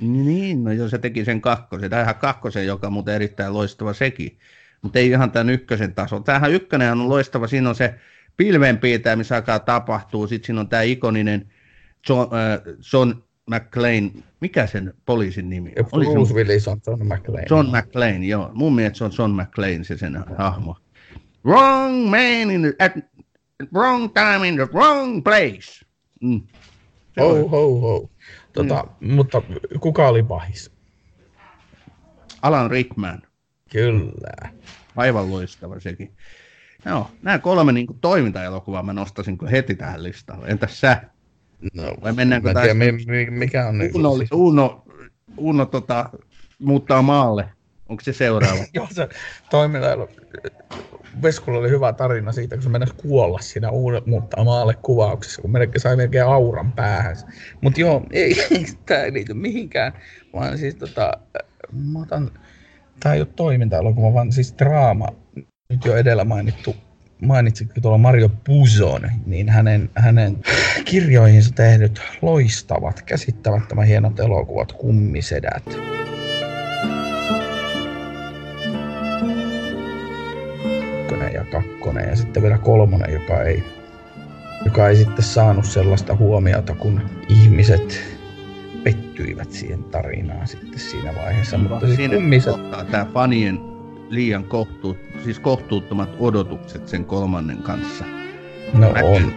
Niin, 0.00 0.64
no 0.64 0.72
jos 0.72 0.90
se 0.90 0.98
teki 0.98 1.24
sen 1.24 1.40
kakkosen, 1.40 1.90
tai 1.90 2.02
ihan 2.02 2.14
kakkosen, 2.14 2.66
joka 2.66 2.86
on 2.86 2.92
muuten 2.92 3.14
erittäin 3.14 3.54
loistava 3.54 3.92
sekin, 3.92 4.38
mutta 4.82 4.98
ei 4.98 5.08
ihan 5.08 5.30
tämän 5.30 5.50
ykkösen 5.50 5.94
taso. 5.94 6.20
Tämähän 6.20 6.52
ykkönen 6.52 6.92
on 6.92 7.08
loistava, 7.08 7.46
siinä 7.46 7.68
on 7.68 7.74
se 7.74 7.94
pilvenpiirtäjä, 8.36 9.16
missä 9.16 9.34
aikaa 9.34 9.58
tapahtuu, 9.58 10.26
sitten 10.26 10.46
siinä 10.46 10.60
on 10.60 10.68
tämä 10.68 10.82
ikoninen 10.82 11.50
John, 12.08 12.34
äh, 12.34 12.60
John 12.92 13.14
McClane, 13.50 14.10
mikä 14.40 14.66
sen 14.66 14.94
poliisin 15.06 15.50
nimi 15.50 15.72
on? 15.92 16.00
Bruce 16.00 16.28
se... 16.28 16.34
Willis 16.34 16.68
on 16.68 16.80
John 16.86 17.06
McClane. 17.06 17.46
John 17.50 17.66
McClane, 17.76 18.26
joo. 18.26 18.50
Mun 18.54 18.74
mielestä 18.74 18.98
se 18.98 19.04
on 19.04 19.12
John 19.18 19.32
McClane 19.32 19.84
se 19.84 19.98
sen 19.98 20.24
hahmo. 20.38 20.76
Wrong 21.44 22.10
man 22.10 22.50
in 22.50 22.62
the, 22.62 22.74
at 22.78 22.92
wrong 23.74 24.12
time 24.12 24.48
in 24.48 24.54
the 24.54 24.68
wrong 24.72 25.24
place. 25.24 25.86
Mm. 26.20 26.40
Ho, 27.20 27.48
ho, 27.48 27.80
ho. 27.80 28.10
Tota, 28.52 28.86
mm. 29.00 29.14
Mutta 29.14 29.42
kuka 29.80 30.08
oli 30.08 30.22
pahis? 30.22 30.72
Alan 32.42 32.70
Rickman. 32.70 33.22
Kyllä. 33.70 34.52
Aivan 34.96 35.30
loistava 35.30 35.80
sekin. 35.80 36.16
Joo, 36.86 37.10
nämä 37.22 37.38
kolme 37.38 37.72
niin 37.72 37.86
kuin, 37.86 37.98
toimintaelokuvaa 38.00 38.82
mä 38.82 38.92
nostasin 38.92 39.38
heti 39.50 39.74
tähän 39.74 40.02
listalle. 40.02 40.46
Entäs 40.46 40.80
sä? 40.80 41.02
No, 41.74 41.82
Vai 42.02 42.12
mennäänkö 42.12 42.52
mä 42.52 42.60
tiedä, 42.60 42.74
mi, 42.74 43.30
mikä 43.30 43.68
on... 43.68 43.80
Uno, 43.94 44.10
oli, 44.10 44.26
Uno, 44.32 44.84
Uno 45.36 45.66
tota, 45.66 46.10
muuttaa 46.58 47.02
maalle. 47.02 47.48
Onko 47.88 48.02
se 48.02 48.12
seuraava? 48.12 48.64
Joo, 48.74 48.88
se 48.90 49.08
toiminta. 49.50 49.86
Veskulla 51.22 51.58
oli 51.58 51.70
hyvä 51.70 51.92
tarina 51.92 52.32
siitä, 52.32 52.56
kun 52.56 52.62
se 52.62 52.68
mennessä 52.68 52.94
kuolla 52.96 53.38
siinä 53.38 53.70
uuden 53.70 54.02
muuttaa 54.06 54.44
maalle 54.44 54.74
kuvauksessa, 54.82 55.42
kun 55.42 55.50
melkein 55.50 55.80
sai 55.80 55.96
melkein 55.96 56.24
auran 56.24 56.72
päähän. 56.72 57.16
Mutta 57.60 57.80
joo, 57.80 58.02
ei, 58.12 58.34
tämä 58.86 59.00
ei 59.00 59.12
liity 59.12 59.34
mihinkään, 59.34 59.92
vaan 60.32 60.58
siis 60.58 60.74
tota, 60.74 61.12
mä 61.72 61.98
otan, 62.02 62.30
tämä 63.00 63.14
ei 63.14 63.20
ole 63.20 63.28
toiminta-elokuva, 63.36 64.14
vaan 64.14 64.32
siis 64.32 64.54
draama, 64.58 65.08
nyt 65.68 65.84
jo 65.84 65.96
edellä 65.96 66.24
mainittu 66.24 66.76
mainitsitkin 67.22 67.82
tuolla 67.82 67.98
Mario 67.98 68.30
Puzon, 68.44 69.10
niin 69.26 69.48
hänen, 69.48 69.90
hänen 69.94 70.38
kirjoihinsa 70.84 71.52
tehdyt 71.54 72.02
loistavat, 72.22 73.02
käsittämättömän 73.02 73.86
hienot 73.86 74.20
elokuvat 74.20 74.72
Kummisedät. 74.72 75.78
Ja 81.34 81.44
ja 81.44 81.44
kakkonen 81.44 82.08
ja 82.08 82.16
sitten 82.16 82.42
vielä 82.42 82.58
kolmonen, 82.58 83.12
joka 83.12 83.42
ei, 83.42 83.64
joka 84.64 84.88
ei 84.88 84.96
sitten 84.96 85.24
saanut 85.24 85.64
sellaista 85.64 86.16
huomiota, 86.16 86.74
kun 86.74 87.10
ihmiset 87.28 88.00
pettyivät 88.84 89.52
siihen 89.52 89.84
tarinaan 89.84 90.48
sitten 90.48 90.78
siinä 90.78 91.14
vaiheessa. 91.14 91.58
Mutta 91.58 91.86
siis 91.86 91.96
siinä 91.96 92.14
kummiset... 92.14 92.54
tämä 92.90 93.06
fanien 93.14 93.73
liian 94.14 94.44
kohtuut, 94.44 94.96
siis 95.24 95.38
kohtuuttomat 95.38 96.08
odotukset 96.18 96.88
sen 96.88 97.04
kolmannen 97.04 97.58
kanssa. 97.58 98.04
No 98.74 98.92
Mäkin 98.92 99.04
on. 99.04 99.32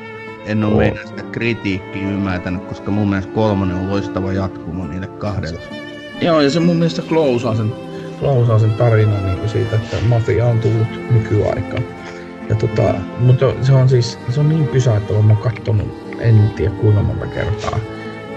En 0.45 0.63
ole 0.63 0.77
meidän 0.77 1.07
sitä 1.07 1.23
kritiikkiä 1.23 2.09
ymmärtänyt, 2.09 2.65
koska 2.65 2.91
mun 2.91 3.09
mielestä 3.09 3.33
kolmonen 3.33 3.75
on 3.75 3.89
loistava 3.89 4.33
jatkumo 4.33 4.87
niille 4.87 5.07
kahdelle. 5.07 5.59
Joo, 6.21 6.41
ja 6.41 6.49
se 6.49 6.59
mun 6.59 6.75
mielestä 6.75 7.01
klousaa 7.01 7.55
sen, 7.55 7.73
klousaa 8.19 8.59
sen 8.59 8.73
tarinan 8.73 9.25
niin 9.25 9.49
siitä, 9.49 9.75
että 9.75 9.97
mafia 10.07 10.45
on 10.45 10.59
tullut 10.59 11.11
nykyaikaan. 11.11 11.83
Ja 12.49 12.55
tota, 12.55 12.93
mutta 13.19 13.53
se 13.61 13.73
on 13.73 13.89
siis, 13.89 14.19
se 14.29 14.39
on 14.39 14.49
niin 14.49 14.67
pysäyttävä, 14.67 15.21
mä 15.21 15.33
oon 15.33 15.43
kattonut, 15.43 15.87
en 16.19 16.51
tiedä 16.55 16.71
kuinka 16.71 17.01
monta 17.01 17.25
kertaa 17.25 17.79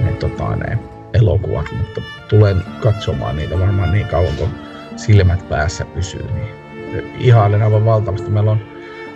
ne, 0.01 0.12
tota, 0.12 0.57
ne 0.57 0.78
elokuvat, 1.14 1.66
mutta 1.78 2.01
tulen 2.28 2.62
katsomaan 2.80 3.36
niitä 3.36 3.61
varmaan 3.61 3.93
niin 3.93 4.07
kauan, 4.07 4.36
kun 4.38 4.49
silmät 5.01 5.48
päässä 5.48 5.84
pysyy. 5.84 6.26
Niin 6.32 6.61
ihailen 7.18 7.62
aivan 7.62 7.84
valtavasti. 7.84 8.30
Meillä 8.30 8.51
on, 8.51 8.61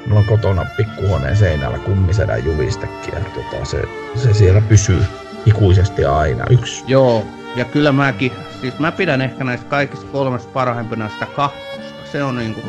meillä 0.07 0.19
on 0.19 0.25
kotona 0.25 0.67
pikkuhuoneen 0.77 1.37
seinällä 1.37 1.79
kummisedän 1.79 2.45
julistekin 2.45 3.15
ja 3.15 3.21
tota, 3.21 3.65
se, 3.65 3.83
se, 4.15 4.35
siellä 4.35 4.61
pysyy 4.61 5.05
ikuisesti 5.47 6.05
aina. 6.05 6.45
Yksi. 6.51 6.85
Joo, 6.87 7.25
ja 7.57 7.65
kyllä 7.65 7.93
mäkin, 7.93 8.33
siis 8.61 8.79
mä 8.79 8.93
pidän 8.93 9.21
ehkä 9.21 9.45
näistä 9.45 9.67
kaikista 9.67 10.07
kolmesta 10.13 10.51
parhaimpana 10.53 11.09
sitä 11.09 11.27
kakkosta. 11.27 11.95
Se 12.13 12.23
on 12.23 12.37
niinku 12.37 12.61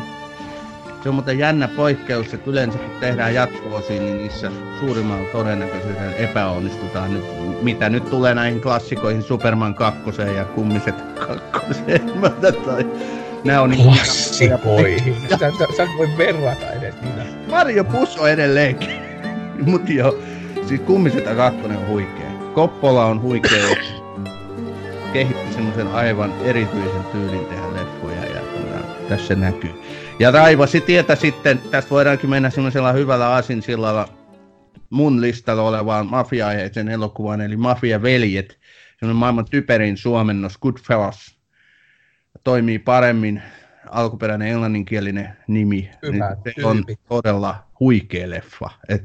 se 1.06 1.10
on 1.10 1.14
muuten 1.14 1.38
jännä 1.38 1.68
poikkeus, 1.68 2.34
että 2.34 2.50
yleensä 2.50 2.78
kun 2.78 3.00
tehdään 3.00 3.34
jatkoosia, 3.34 4.02
niin 4.02 4.18
niissä 4.18 4.50
suurimmalla 4.80 5.28
todennäköisyydellä 5.32 6.12
epäonnistutaan 6.12 7.14
nyt. 7.14 7.24
Mitä 7.62 7.88
nyt 7.88 8.10
tulee 8.10 8.34
näihin 8.34 8.60
klassikoihin 8.60 9.22
Superman 9.22 9.74
2 9.74 10.00
ja 10.36 10.44
Kummiset 10.44 10.94
2. 11.02 11.82
tai 12.64 12.86
Nämä 13.44 13.60
on 13.60 13.74
Klassikoihin. 13.76 15.16
Sä, 15.30 15.38
sä, 15.58 15.66
sä 15.76 15.88
voi 15.98 16.08
verrata 16.18 16.70
edes 16.72 16.94
niitä. 17.02 17.22
Mario 17.50 17.84
Pusso 17.84 18.26
edelleenkin. 18.26 18.90
Mut 19.66 19.88
joo, 19.88 20.18
siis 20.68 20.80
Kummiset 20.80 21.24
2 21.24 21.60
on 21.64 21.88
huikea. 21.88 22.30
Koppola 22.54 23.04
on 23.04 23.22
huikea. 23.22 23.76
Kehitti 25.12 25.54
semmoisen 25.54 25.88
aivan 25.88 26.32
erityisen 26.44 27.04
tyylin 27.12 27.46
tehdä 27.46 27.72
leffoja 27.72 28.24
ja 28.24 28.40
tässä 29.08 29.34
näkyy. 29.34 29.85
Ja 30.18 30.30
raivasi 30.30 30.80
tietä 30.80 31.16
sitten, 31.16 31.58
tästä 31.58 31.90
voidaankin 31.90 32.30
mennä 32.30 32.50
semmoisella 32.50 32.92
hyvällä 32.92 33.34
asinsillalla 33.34 34.08
mun 34.90 35.20
listalla 35.20 35.62
olevaan 35.62 36.06
mafia-aiheisen 36.06 36.88
elokuvan, 36.88 37.40
eli 37.40 37.56
Mafia-veljet. 37.56 38.58
Semmoinen 38.98 39.16
maailman 39.16 39.44
typerin 39.50 39.96
suomennos, 39.96 40.58
Goodfellas. 40.58 41.38
Toimii 42.44 42.78
paremmin, 42.78 43.42
alkuperäinen 43.90 44.48
englanninkielinen 44.48 45.36
nimi. 45.46 45.90
Hyvä, 46.02 46.36
niin 46.44 46.54
se 46.60 46.66
on 46.66 46.84
todella 47.08 47.66
huikea 47.80 48.30
leffa. 48.30 48.70
Et 48.88 49.04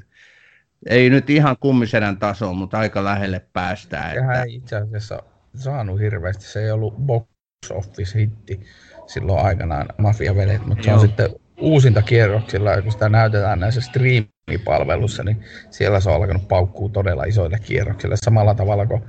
ei 0.90 1.10
nyt 1.10 1.30
ihan 1.30 1.56
kummisedän 1.60 2.18
tasoon, 2.18 2.58
mutta 2.58 2.80
aika 2.80 3.04
lähelle 3.04 3.46
päästään. 3.54 4.12
Että... 4.12 4.44
itse 4.48 4.76
asiassa 4.76 5.24
saanut 5.56 6.00
hirveästi, 6.00 6.46
se 6.46 6.64
ei 6.64 6.72
ollut 6.72 6.98
box 6.98 7.26
office 7.72 8.20
hitti 8.20 8.60
silloin 9.08 9.46
aikanaan 9.46 9.88
mafiavelet, 9.98 10.66
mutta 10.66 10.84
se 10.84 10.94
on 10.94 11.00
sitten 11.00 11.30
uusinta 11.62 12.02
kierroksilla, 12.02 12.82
kun 12.82 12.92
sitä 12.92 13.10
näytetään 13.10 13.60
näissä 13.60 13.82
striimipalvelussa, 13.82 15.24
niin 15.24 15.38
siellä 15.70 16.00
se 16.00 16.10
on 16.10 16.16
alkanut 16.16 16.48
paukkuu 16.48 16.90
todella 16.90 17.24
isoille 17.24 17.60
kierroksille, 17.60 18.16
samalla 18.18 18.56
tavalla 18.56 18.86
kuin 18.86 19.02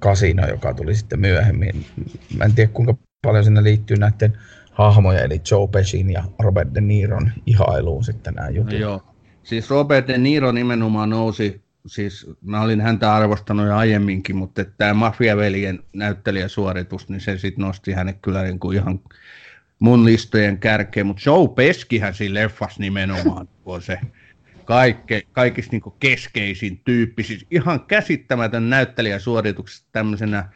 Casino, 0.00 0.48
joka 0.48 0.74
tuli 0.74 0.94
sitten 0.94 1.20
myöhemmin. 1.20 1.86
Mä 2.36 2.44
en 2.44 2.54
tiedä 2.54 2.70
kuinka 2.72 2.94
paljon 3.22 3.44
sinne 3.44 3.62
liittyy 3.62 3.96
näiden 3.96 4.38
hahmoja, 4.72 5.22
eli 5.22 5.40
Joe 5.50 5.68
Peshin 5.68 6.10
ja 6.10 6.24
Robert 6.38 6.74
De 6.74 6.80
Niron 6.80 7.32
ihailuun 7.46 8.04
sitten 8.04 8.34
nämä 8.34 8.48
jutut. 8.48 8.72
No 8.72 8.78
joo. 8.78 9.00
Siis 9.42 9.70
Robert 9.70 10.08
De 10.08 10.18
Niro 10.18 10.52
nimenomaan 10.52 11.10
nousi, 11.10 11.63
siis 11.86 12.26
mä 12.42 12.62
olin 12.62 12.80
häntä 12.80 13.14
arvostanut 13.14 13.66
jo 13.66 13.76
aiemminkin, 13.76 14.36
mutta 14.36 14.64
tämä 14.64 14.94
Mafiaveljen 14.94 15.82
näyttelijäsuoritus, 15.92 17.08
niin 17.08 17.20
se 17.20 17.38
sitten 17.38 17.64
nosti 17.64 17.92
hänet 17.92 18.18
kyllä 18.22 18.42
niin 18.42 18.58
kuin 18.58 18.76
ihan 18.76 19.00
mun 19.78 20.04
listojen 20.04 20.58
kärkeen, 20.58 21.06
mutta 21.06 21.22
Joe 21.26 21.48
Peskihän 21.48 22.14
siinä 22.14 22.34
leffassa 22.34 22.80
nimenomaan 22.80 23.48
on 23.64 23.82
se 23.82 23.98
kaikke, 24.64 25.22
kaikista 25.32 25.72
niin 25.72 25.94
keskeisin 26.00 26.80
tyyppi, 26.84 27.22
siis 27.22 27.46
ihan 27.50 27.80
käsittämätön 27.80 28.70
näyttelijäsuorituksesta 28.70 29.88
tämmöisenä 29.92 30.48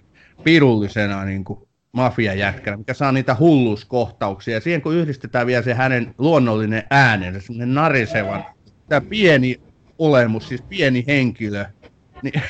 pirullisena 0.45 1.25
niin 1.25 1.45
mafiajätkänä, 1.93 2.77
mikä 2.77 2.95
saa 2.95 3.13
niitä 3.13 3.37
hulluuskohtauksia. 3.39 4.55
Ja 4.55 4.61
siihen 4.61 4.83
kun 4.83 4.95
yhdistetään 4.95 5.47
vielä 5.47 5.63
se 5.63 5.75
hänen 5.75 6.15
luonnollinen 6.19 6.83
äänensä, 6.91 7.41
semmoinen 7.41 7.75
narisevan, 7.75 8.45
tämä 8.89 9.01
pieni 9.01 9.61
olemus, 9.99 10.49
siis 10.49 10.63
pieni 10.63 11.05
henkilö, 11.07 11.65
niin 12.23 12.43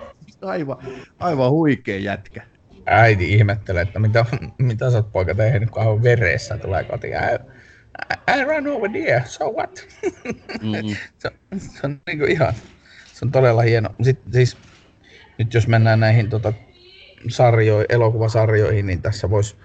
aivan, 0.42 0.78
aivan 1.18 1.50
huikea 1.50 1.98
jätkä 1.98 2.42
äiti 2.86 3.32
ihmettelee, 3.34 3.82
että 3.82 3.98
mitä, 3.98 4.26
mitä 4.58 4.90
sä 4.90 4.96
oot 4.96 5.12
poika 5.12 5.34
tehnyt, 5.34 5.70
kun 5.70 5.82
on 5.82 6.02
veressä 6.02 6.58
tulee 6.58 6.84
kotiin. 6.84 7.14
I, 7.14 7.34
I, 8.12 8.40
I 8.40 8.44
run 8.44 8.66
over 8.66 8.90
there, 8.90 9.22
so 9.26 9.44
what? 9.50 9.86
Mm-hmm. 10.62 10.96
se, 11.18 11.30
se, 11.58 11.80
on 11.84 12.00
niin 12.06 12.18
kuin 12.18 12.30
ihan, 12.30 12.54
se 13.12 13.24
on 13.24 13.32
todella 13.32 13.62
hieno. 13.62 13.88
Sitten, 14.02 14.32
siis, 14.32 14.56
nyt 15.38 15.54
jos 15.54 15.68
mennään 15.68 16.00
näihin 16.00 16.30
tota, 16.30 16.52
sarjoihin, 17.28 17.86
elokuvasarjoihin, 17.88 18.86
niin 18.86 19.02
tässä 19.02 19.30
voisi 19.30 19.56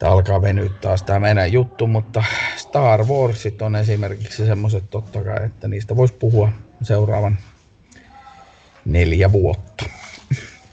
Tämä 0.00 0.12
alkaa 0.12 0.42
venyä 0.42 0.70
taas 0.80 1.02
tämä 1.02 1.18
meidän 1.18 1.52
juttu, 1.52 1.86
mutta 1.86 2.24
Star 2.56 3.04
Warsit 3.04 3.62
on 3.62 3.76
esimerkiksi 3.76 4.46
semmoiset 4.46 4.84
totta 4.90 5.24
kai, 5.24 5.44
että 5.46 5.68
niistä 5.68 5.96
voisi 5.96 6.14
puhua 6.14 6.52
seuraavan 6.82 7.38
neljä 8.84 9.32
vuotta. 9.32 9.84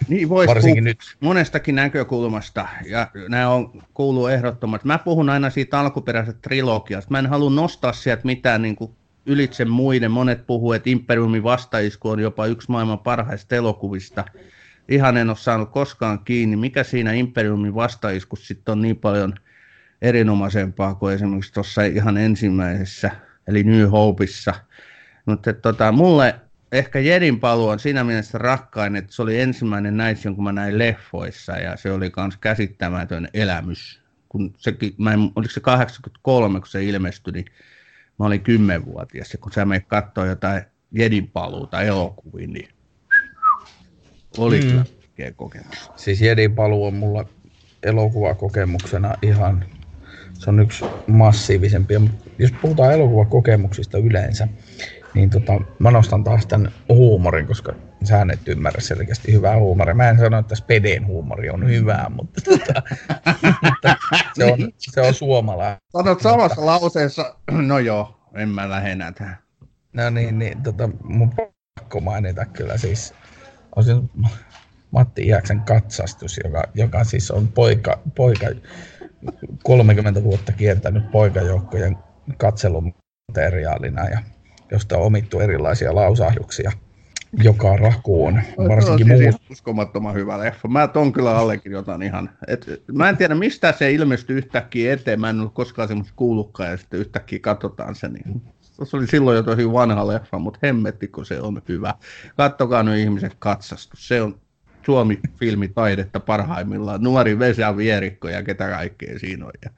Niin 0.08 0.30
voisi 0.30 0.48
Varsinkin 0.48 0.84
nyt. 0.84 0.98
monestakin 1.20 1.76
näkökulmasta, 1.76 2.68
ja 2.86 3.08
nämä 3.30 3.50
on, 3.50 3.84
kuuluu 3.94 4.28
ehdottomasti. 4.28 4.88
Mä 4.88 4.98
puhun 4.98 5.30
aina 5.30 5.50
siitä 5.50 5.80
alkuperäisestä 5.80 6.42
trilogiasta. 6.42 7.12
Mä 7.12 7.20
en 7.20 7.28
halua 7.28 7.50
nostaa 7.50 7.94
sieltä 7.94 8.26
mitään 8.26 8.62
niin 8.62 8.76
kuin 8.76 8.92
ylitse 9.26 9.66
muiden. 9.66 10.12
Monet 10.12 10.48
puhuu, 10.48 10.74
että 10.74 10.90
Imperiumin 10.90 11.44
vastaisku 11.44 12.10
on 12.10 12.20
jopa 12.20 12.46
yksi 12.46 12.72
maailman 12.72 13.00
parhaista 13.00 13.56
elokuvista. 13.56 14.26
Ihan 14.90 15.18
en 15.18 15.30
ole 15.30 15.38
saanut 15.38 15.72
koskaan 15.72 16.20
kiinni. 16.20 16.56
Mikä 16.56 16.84
siinä 16.84 17.14
Imperiumin 17.14 17.76
vastaiskussa 17.76 18.48
sitten 18.48 18.72
on 18.72 18.82
niin 18.82 18.98
paljon 18.98 19.34
erinomaisempaa 20.02 20.96
kuin 20.96 21.16
esimerkiksi 21.16 21.54
tuossa 21.54 21.84
ihan 21.84 22.18
ensimmäisessä, 22.18 23.12
eli 23.48 23.64
New 23.64 23.90
Hopeissa. 23.90 24.54
Mutta 25.26 25.54
tota, 25.54 25.92
mulle 25.92 26.36
ehkä 26.72 27.00
Jedin 27.00 27.40
paluu 27.40 27.68
on 27.68 27.80
siinä 27.80 28.04
mielessä 28.04 28.38
rakkain, 28.38 28.96
että 28.96 29.14
se 29.14 29.22
oli 29.22 29.40
ensimmäinen 29.40 29.98
näissä, 29.98 30.28
jonka 30.30 30.42
mä 30.42 30.52
näin 30.52 30.78
leffoissa 30.78 31.52
ja 31.52 31.78
se 31.78 31.92
oli 31.92 32.12
myös 32.18 32.38
käsittämätön 32.38 33.28
elämys. 33.34 34.02
Kun 34.30 34.54
sekin, 34.58 34.94
mä 34.98 35.14
en, 35.14 35.20
oliko 35.36 35.52
se 35.54 35.60
83, 35.60 36.60
kun 36.60 36.68
se 36.68 36.84
ilmestyi, 36.84 37.34
niin 37.34 37.46
mä 38.20 38.26
olin 38.26 38.42
kymmenvuotias 38.42 39.34
ja 39.34 39.40
kun 39.40 39.52
sä 39.52 39.66
menet 39.66 39.88
katsoa 39.88 40.26
jotain 40.26 40.62
Jedin 40.92 41.28
paluuta 41.28 41.82
elokuviin, 41.82 42.54
niin 42.54 42.70
oli 44.38 44.62
mm. 44.62 44.68
kyllä 44.68 45.32
kokemus. 45.36 45.92
Siis 45.96 46.22
Jedin 46.22 46.56
paluu 46.56 46.86
on 46.86 46.94
mulla 46.94 47.26
elokuvakokemuksena 47.84 49.14
ihan, 49.22 49.66
se 50.34 50.50
on 50.50 50.60
yksi 50.60 50.86
massiivisempia. 51.08 52.02
Jos 52.40 52.52
puhutaan 52.62 52.94
elokuvakokemuksista 52.94 53.98
yleensä, 53.98 54.48
niin 55.14 55.30
tota, 55.30 55.62
mä 55.80 55.92
nostan 55.92 56.24
taas 56.24 56.46
tämän 56.46 56.72
huumorin, 56.90 57.48
koska 57.48 57.74
sä 58.04 58.26
et 58.34 58.48
ymmärrä 58.48 58.82
selkeästi 58.82 59.34
hyvää 59.34 59.58
huumoria. 59.58 59.96
Mä 59.96 60.10
en 60.10 60.18
sano, 60.18 60.40
että 60.40 60.56
Spedeen 60.56 61.08
huumori 61.08 61.50
on 61.50 61.68
hyvää, 61.68 62.10
mutta, 62.10 62.42
tota, 62.42 62.82
mutta 63.64 63.96
se, 64.34 64.46
on, 64.46 64.72
se 64.78 65.02
on 65.02 65.14
suomalainen. 65.14 65.78
Sanot 65.90 66.22
samassa 66.22 66.66
lauseessa, 66.66 67.36
no 67.52 67.80
joo, 67.80 68.20
en 68.36 68.50
mä 68.50 68.70
lähde 68.70 69.12
tähän. 69.18 69.38
No 69.94 70.10
niin, 70.10 70.40
niin 70.40 70.64
tota, 70.64 70.90
mun 71.04 71.32
pakko 71.78 72.00
mainita 72.00 72.46
kyllä 72.46 72.78
siis, 72.78 73.14
on 73.78 73.84
se 73.84 73.94
Matti 74.92 75.28
Iäksen 75.28 75.60
katsastus, 75.60 76.40
joka, 76.44 76.64
joka 76.74 77.04
siis 77.04 77.32
on 77.32 77.48
poika, 77.48 78.00
poika 78.16 78.48
30 79.64 80.24
vuotta 80.24 80.52
kiertänyt 80.52 81.12
poikajoukkojen 81.12 81.98
katselumateriaalina 82.38 84.10
ja 84.10 84.20
josta 84.72 84.98
on 84.98 85.04
omittu 85.04 85.40
erilaisia 85.40 85.96
lausahduksia 85.96 86.72
joka 87.44 87.78
rakuun, 87.78 88.42
varsinkin 88.70 89.08
siis 89.08 89.22
muut. 89.22 89.52
uskomattoman 89.52 90.16
hyvä 90.16 90.40
leffa. 90.40 90.68
Mä 90.68 90.88
ton 90.88 91.14
kyllä 91.14 91.38
allekirjoitan 91.38 92.04
ihan. 92.04 92.30
Et, 92.48 92.66
mä 92.92 93.10
en 93.10 93.18
tiedä, 93.18 93.36
mistä 93.36 93.72
se 93.72 93.92
ilmestyi 93.92 94.38
yhtäkkiä 94.38 94.94
eteen. 94.94 95.20
Mä 95.20 95.30
en 95.30 95.40
ole 95.40 95.50
koskaan 95.54 95.88
semmoista 95.88 96.14
kuullutkaan 96.16 96.70
ja 96.70 96.78
sitten 96.78 97.00
yhtäkkiä 97.00 97.40
katsotaan 97.40 97.96
se. 97.96 98.08
Niin. 98.08 98.42
Se 98.84 98.98
oli 98.98 99.08
silloin 99.08 99.36
jo 99.36 99.44
tosi 99.44 99.72
vanha 99.72 100.08
leffa, 100.08 100.40
mutta 100.40 100.60
hemmetti, 100.64 101.08
kun 101.08 101.26
se 101.26 101.42
on 101.42 101.62
hyvä. 101.68 101.94
Kattokaa 102.38 102.84
nyt 102.84 102.98
ihmiset 102.98 103.36
katsastus. 103.40 104.08
Se 104.08 104.22
on 104.22 104.40
Suomi-filmitaidetta 104.86 106.20
parhaimmillaan. 106.20 107.04
Nuori 107.04 107.40
Vesa 107.40 107.78
Vierikko 107.78 108.30
ja 108.30 108.44
ketä 108.44 108.70
kaikkea 108.70 109.20
siinä 109.20 109.46
on. 109.46 109.52
Ja, 109.66 109.72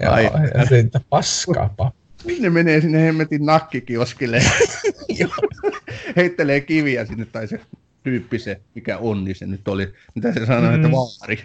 Ja, 0.00 0.12
ai, 0.12 0.24
ja 0.24 1.00
paskaa 1.08 1.92
ne 2.40 2.50
menee 2.50 2.80
sinne 2.80 3.02
hemmetin 3.02 3.46
nakkikioskille 3.46 4.42
heittelee 6.16 6.60
kiviä 6.60 7.04
sinne, 7.04 7.24
tai 7.24 7.48
se 7.48 7.60
tyyppi 8.02 8.38
se, 8.38 8.60
mikä 8.74 8.98
on, 8.98 9.24
niin 9.24 9.36
se 9.36 9.46
nyt 9.46 9.68
oli, 9.68 9.92
mitä 10.14 10.32
se 10.32 10.46
sanoi, 10.46 10.70
mm. 10.70 10.74
että 10.74 10.90
vaari. 10.90 11.44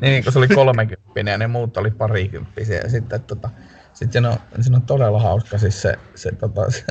Niin, 0.00 0.24
kun 0.24 0.32
se 0.32 0.38
oli 0.38 0.48
30 0.48 1.30
ja 1.30 1.38
ne 1.38 1.46
muut 1.46 1.76
oli 1.76 1.90
parikymppisiä. 1.90 2.78
Ja 2.78 2.90
sitten 2.90 3.22
tota, 3.22 3.50
sit 3.94 4.12
siinä, 4.12 4.30
on, 4.30 4.38
siinä 4.60 4.76
on 4.76 4.82
todella 4.82 5.20
hauska 5.20 5.58
siis 5.58 5.82
se, 5.82 5.94
se, 6.14 6.32
tota, 6.32 6.70
se, 6.70 6.84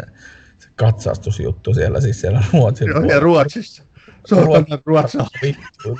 se 0.57 0.69
katsastusjuttu 0.75 1.73
siellä, 1.73 2.01
siis 2.01 2.21
siellä 2.21 2.43
Ruotsin 2.53 2.87
Joo, 2.87 3.03
ja 3.03 3.19
Ruotsissa. 3.19 3.83
Se 4.25 4.35
on 4.35 4.43
Ruotsi- 4.43 4.81
Ruotsi. 4.85 5.17
Ruotsa. 5.17 5.39
Vittu, 5.41 5.97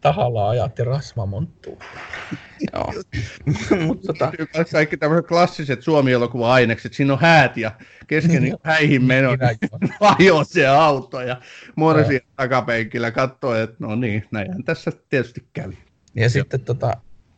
tahalla 0.00 0.48
ajatti 0.48 0.84
rasvamonttua. 0.84 1.76
Joo. 2.72 2.92
Mutta 3.86 4.06
tota, 4.06 4.32
Kaikki 4.72 4.96
tämmöiset 4.96 5.26
klassiset 5.26 5.82
Suomi-elokuva-ainekset, 5.82 6.92
siinä 6.92 7.12
on 7.12 7.20
häät 7.20 7.56
ja 7.56 7.70
kesken 8.06 8.42
niin 8.42 8.56
häihin 8.62 9.04
meno, 9.04 9.30
hajoaa 10.00 10.44
se 10.54 10.66
auto 10.66 11.20
ja 11.20 11.40
Morsi 11.76 12.20
takapenkillä 12.36 13.10
katsoo, 13.10 13.54
että 13.54 13.76
no 13.78 13.94
niin, 13.94 14.24
näinhän 14.30 14.64
tässä 14.64 14.92
tietysti 15.08 15.44
kävi. 15.52 15.78
Ja 16.14 16.30
sitten 16.30 16.60
tota, 16.60 16.96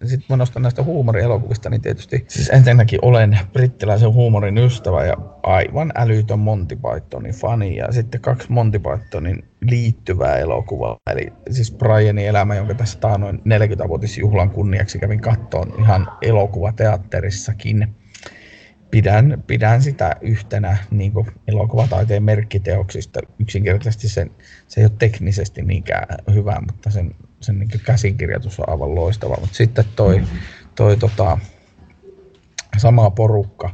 sit 0.09 0.29
mä 0.29 0.37
nostan 0.37 0.63
näistä 0.63 0.83
huumorielokuvista, 0.83 1.71
niin 1.71 1.83
tietysti 1.83 2.25
siis 2.29 2.51
ensinnäkin 2.51 2.99
olen 3.03 3.39
brittiläisen 3.53 4.13
huumorin 4.13 4.59
ystävä 4.59 5.05
ja 5.05 5.17
aivan 5.43 5.93
älytön 5.95 6.39
Monty 6.39 6.77
Pythonin 6.77 7.35
fani. 7.35 7.77
Ja 7.77 7.93
sitten 7.93 8.21
kaksi 8.21 8.53
Monty 8.53 8.79
Pythonin 8.79 9.45
liittyvää 9.61 10.37
elokuvaa, 10.37 10.97
eli 11.11 11.33
siis 11.51 11.73
Brianin 11.73 12.27
elämä, 12.27 12.55
jonka 12.55 12.75
tässä 12.75 12.99
taanoin 12.99 13.39
40-vuotisjuhlan 13.39 14.51
kunniaksi 14.51 14.99
kävin 14.99 15.21
kattoon 15.21 15.75
ihan 15.79 16.09
elokuvateatterissakin. 16.23 17.95
Pidän, 18.95 19.43
pidän 19.47 19.83
sitä 19.83 20.17
yhtenä 20.21 20.77
niin 20.91 21.13
kuin 21.13 21.27
elokuvataiteen 21.49 22.23
merkkiteoksista. 22.23 23.21
Yksinkertaisesti 23.39 24.09
sen, 24.09 24.31
se 24.69 24.81
ei 24.81 24.85
ole 24.85 24.93
teknisesti 24.99 25.63
niinkään 25.63 26.07
hyvä, 26.35 26.61
mutta 26.67 26.91
sen, 26.91 27.15
sen 27.41 27.59
niin 27.59 27.69
käsikirjoitus 27.85 28.61
on 28.61 28.69
aivan 28.69 28.95
loistava. 28.95 29.37
Mutta 29.41 29.57
sitten 29.57 29.85
toi, 29.97 30.23
toi 30.75 30.97
tota, 30.97 31.39
sama 32.79 33.11
porukka 33.11 33.71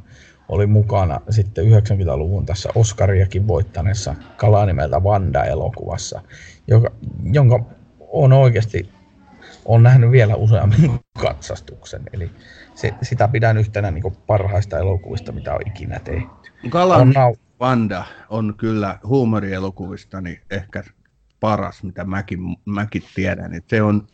oli 0.49 0.67
mukana 0.67 1.21
sitten 1.31 1.65
90-luvun 1.65 2.47
tässä 2.47 2.69
Oscariakin 2.75 3.47
voittaneessa 3.47 4.15
kalaa 4.37 4.67
nimeltä 4.67 5.03
Vanda-elokuvassa, 5.03 6.23
joka, 6.67 6.91
jonka 7.33 7.65
on 8.09 8.33
oikeasti 8.33 8.89
on 9.71 9.83
nähnyt 9.83 10.11
vielä 10.11 10.37
useammin 10.37 11.01
katsastuksen. 11.19 12.03
Eli 12.13 12.31
se, 12.75 12.95
sitä 13.03 13.29
pidän 13.29 13.59
yhtenä 13.59 13.91
niin 13.91 14.17
parhaista 14.27 14.79
elokuvista, 14.79 15.33
mitä 15.33 15.55
on 15.55 15.61
ikinä 15.67 15.99
tehty. 15.99 16.51
Kalan 16.69 17.01
On 17.01 17.11
nau- 17.11 17.39
Vanda 17.61 18.05
on 18.29 18.55
kyllä 18.57 18.99
huumorielokuvista 19.05 20.21
niin 20.21 20.41
ehkä 20.51 20.85
paras, 21.41 21.83
mitä 21.83 22.05
mäkin, 22.05 22.41
mäkin 22.65 23.03
tiedän. 23.15 23.55
Et 23.55 23.65
se 23.69 23.83
on, 23.83 24.07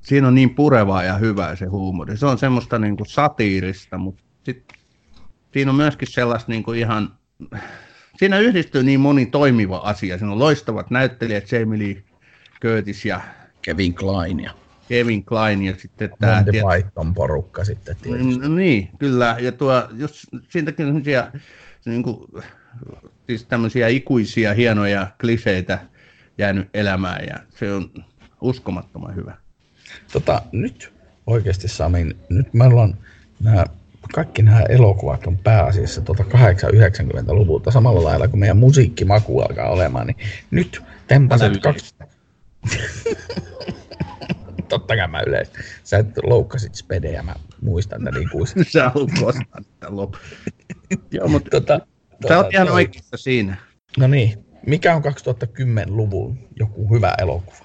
siinä 0.00 0.28
on 0.28 0.34
niin 0.34 0.54
purevaa 0.54 1.02
ja 1.02 1.14
hyvää 1.14 1.56
se 1.56 1.66
huumori. 1.66 2.16
Se 2.16 2.26
on 2.26 2.38
semmoista 2.38 2.78
niin 2.78 2.96
kuin 2.96 3.06
satiirista, 3.06 3.98
mutta 3.98 4.22
sit, 4.42 4.64
siinä 5.52 5.70
on 5.70 5.76
myöskin 5.76 6.08
sellaista 6.08 6.52
niin 6.52 6.62
kuin 6.62 6.78
ihan... 6.78 7.14
Siinä 8.16 8.38
yhdistyy 8.38 8.82
niin 8.82 9.00
moni 9.00 9.26
toimiva 9.26 9.76
asia. 9.76 10.18
Siinä 10.18 10.32
on 10.32 10.38
loistavat 10.38 10.90
näyttelijät, 10.90 11.52
Jamie 11.52 11.78
Lee 11.78 12.02
Curtis 12.62 13.04
ja 13.04 13.20
Kevin 13.62 13.94
Klein 13.94 14.40
ja 14.40 14.63
Kevin 14.88 15.24
Klein 15.24 15.62
ja 15.62 15.74
sitten 15.78 16.10
tämä... 16.20 16.34
Monty 16.34 16.50
Python 16.52 17.14
porukka 17.14 17.64
sitten 17.64 17.96
tietysti. 18.02 18.38
No, 18.38 18.48
niin, 18.48 18.88
kyllä. 18.98 19.36
Ja 19.40 19.52
tuo, 19.52 19.88
jos 19.96 20.26
siitäkin 20.48 20.86
semmoisia 20.86 21.32
niin 21.86 22.02
kuin, 22.02 22.16
siis 23.26 23.44
tämmöisiä 23.44 23.88
ikuisia 23.88 24.54
hienoja 24.54 25.06
kliseitä 25.20 25.78
jäänyt 26.38 26.68
elämään 26.74 27.26
ja 27.26 27.36
se 27.58 27.72
on 27.72 27.90
uskomattoman 28.40 29.16
hyvä. 29.16 29.36
Tota, 30.12 30.42
nyt 30.52 30.92
oikeasti 31.26 31.68
Sami, 31.68 32.16
nyt 32.28 32.54
meillä 32.54 32.82
on 32.82 32.96
nämä, 33.40 33.64
kaikki 34.14 34.42
nämä 34.42 34.60
elokuvat 34.60 35.26
on 35.26 35.38
pääasiassa 35.38 36.00
tuota 36.00 36.22
8-90-luvulta 36.22 37.70
samalla 37.70 38.04
lailla 38.04 38.28
kuin 38.28 38.40
meidän 38.40 38.56
musiikkimaku 38.56 39.40
alkaa 39.40 39.68
olemaan, 39.68 40.06
niin 40.06 40.16
nyt 40.50 40.82
tempaset 41.06 41.62
kaksi... 41.62 41.94
Totta 44.68 44.96
kai 44.96 45.08
mä 45.08 45.20
yleensä. 45.26 45.52
Sä 45.84 45.98
et 45.98 46.06
loukkasit 46.22 46.74
spedejä, 46.74 47.22
mä 47.22 47.34
muistan 47.62 48.04
tämän 48.04 48.22
ikuisesti. 48.22 48.64
Sä 48.72 48.90
olet 48.94 49.10
koskaan 49.20 49.64
sitä 49.64 49.86
loppu. 49.90 50.18
Joo, 51.10 51.28
mutta 51.28 51.50
Tota, 51.50 51.80
sä 52.28 52.36
oot 52.38 52.54
ihan 52.54 52.66
toi- 52.66 52.74
oikeassa 52.74 53.16
siinä. 53.16 53.56
No 53.98 54.06
niin, 54.06 54.44
mikä 54.66 54.96
on 54.96 55.02
2010-luvun 55.04 56.38
joku 56.56 56.94
hyvä 56.94 57.14
elokuva? 57.18 57.64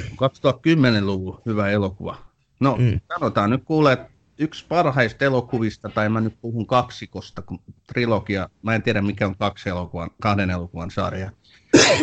2010-luvun 0.00 1.40
hyvä 1.46 1.70
elokuva. 1.70 2.16
No, 2.60 2.76
Mm. 2.76 3.00
sanotaan 3.14 3.50
nyt 3.50 3.64
kuule, 3.64 3.92
että 3.92 4.08
yksi 4.38 4.66
parhaista 4.68 5.24
elokuvista, 5.24 5.88
tai 5.88 6.08
mä 6.08 6.20
nyt 6.20 6.34
puhun 6.40 6.66
kaksikosta, 6.66 7.42
kun 7.42 7.58
trilogia, 7.86 8.48
mä 8.62 8.74
en 8.74 8.82
tiedä 8.82 9.02
mikä 9.02 9.26
on 9.26 9.36
kaksi 9.36 9.68
elokuvan, 9.68 10.10
kahden 10.22 10.50
elokuvan 10.50 10.90
sarja. 10.90 11.30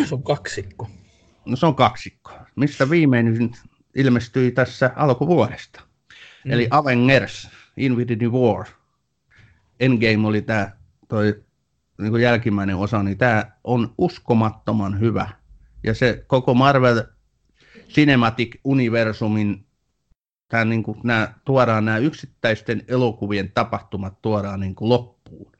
Se 0.08 0.14
on 0.14 0.22
kaksikko. 0.22 0.88
No 1.44 1.56
se 1.56 1.66
on 1.66 1.74
kaksikko, 1.74 2.32
mistä 2.56 2.90
viimeinen 2.90 3.50
ilmestyi 3.96 4.50
tässä 4.50 4.90
alkuvuodesta. 4.96 5.80
Mm. 6.44 6.52
Eli 6.52 6.68
Avengers, 6.70 7.50
Infinity 7.76 8.28
War. 8.28 8.66
Endgame 9.80 10.26
oli 10.26 10.42
tämä 10.42 10.70
toi 11.08 11.44
niin 11.98 12.10
kuin 12.10 12.22
jälkimmäinen 12.22 12.76
osa, 12.76 13.02
niin 13.02 13.18
tämä 13.18 13.50
on 13.64 13.94
uskomattoman 13.98 15.00
hyvä. 15.00 15.28
Ja 15.84 15.94
se 15.94 16.24
koko 16.26 16.54
Marvel 16.54 17.02
Cinematic 17.88 18.60
Universumin, 18.64 19.66
tää 20.48 20.64
niin 20.64 20.82
kuin, 20.82 21.00
nämä, 21.04 21.34
tuodaan 21.44 21.84
nämä 21.84 21.98
yksittäisten 21.98 22.82
elokuvien 22.88 23.52
tapahtumat 23.52 24.22
tuodaan 24.22 24.60
niin 24.60 24.74
kuin 24.74 24.88
loppuun. 24.88 25.52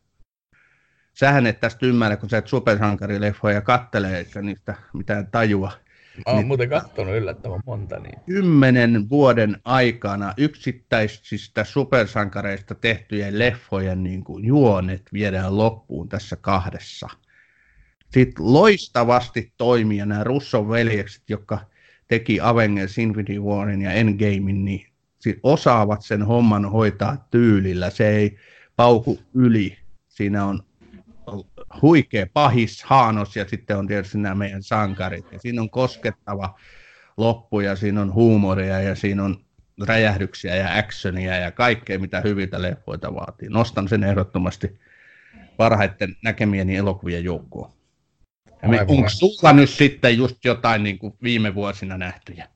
Sähän 1.14 1.46
et 1.46 1.60
tästä 1.60 1.86
ymmärrä, 1.86 2.16
kun 2.16 2.30
sä 2.30 2.38
et 2.38 2.46
supersankarileffoja 2.46 3.60
kattelee, 3.60 4.18
eikä 4.18 4.42
niistä 4.42 4.74
mitään 4.92 5.26
tajua. 5.26 5.72
Mä 6.16 6.22
oon 6.26 6.36
Niin. 6.36 6.46
muuten 6.46 6.68
kattonut 6.68 7.14
yllättävän 7.14 7.60
monta, 7.66 7.98
niin 7.98 8.20
kymmenen 8.26 9.08
vuoden 9.08 9.56
aikana 9.64 10.34
yksittäisistä 10.36 11.64
supersankareista 11.64 12.74
tehtyjen 12.74 13.38
leffojen 13.38 14.02
niin 14.02 14.24
kuin 14.24 14.44
juonet 14.44 15.02
viedään 15.12 15.56
loppuun 15.58 16.08
tässä 16.08 16.36
kahdessa. 16.36 17.08
Sitten 18.10 18.52
loistavasti 18.52 19.52
toimii 19.56 19.98
ja 19.98 20.06
nämä 20.06 20.24
Russon 20.24 20.68
veljekset, 20.68 21.22
jotka 21.28 21.58
teki 22.08 22.40
Avengers 22.40 22.98
Infinity 22.98 23.38
Warin 23.40 23.82
ja 23.82 23.92
Endgamein, 23.92 24.64
niin 24.64 24.86
sit 25.18 25.38
osaavat 25.42 26.02
sen 26.02 26.22
homman 26.22 26.70
hoitaa 26.70 27.26
tyylillä. 27.30 27.90
Se 27.90 28.08
ei 28.08 28.36
pauku 28.76 29.18
yli. 29.34 29.76
Siinä 30.08 30.44
on 30.44 30.62
huikea 31.82 32.26
pahis, 32.32 32.82
haanos 32.82 33.36
ja 33.36 33.48
sitten 33.48 33.76
on 33.76 33.86
tietysti 33.86 34.18
nämä 34.18 34.34
meidän 34.34 34.62
sankarit. 34.62 35.32
Ja 35.32 35.38
siinä 35.38 35.62
on 35.62 35.70
koskettava 35.70 36.58
loppu 37.16 37.60
ja 37.60 37.76
siinä 37.76 38.00
on 38.00 38.14
huumoria 38.14 38.80
ja 38.80 38.94
siinä 38.94 39.24
on 39.24 39.36
räjähdyksiä 39.86 40.56
ja 40.56 40.78
actionia 40.78 41.36
ja 41.36 41.50
kaikkea, 41.50 41.98
mitä 41.98 42.20
hyviltä 42.20 42.62
leffoilta 42.62 43.14
vaatii. 43.14 43.48
Nostan 43.48 43.88
sen 43.88 44.04
ehdottomasti 44.04 44.80
parhaiten 45.56 46.16
näkemieni 46.22 46.76
elokuvien 46.76 47.24
joukkoon. 47.24 47.70
Ja 48.62 48.68
me, 48.68 48.80
onko 48.88 49.08
sulla 49.08 49.52
nyt 49.52 49.70
sitten 49.70 50.18
just 50.18 50.44
jotain 50.44 50.82
niin 50.82 50.98
kuin 50.98 51.14
viime 51.22 51.54
vuosina 51.54 51.98
nähtyjä? 51.98 52.48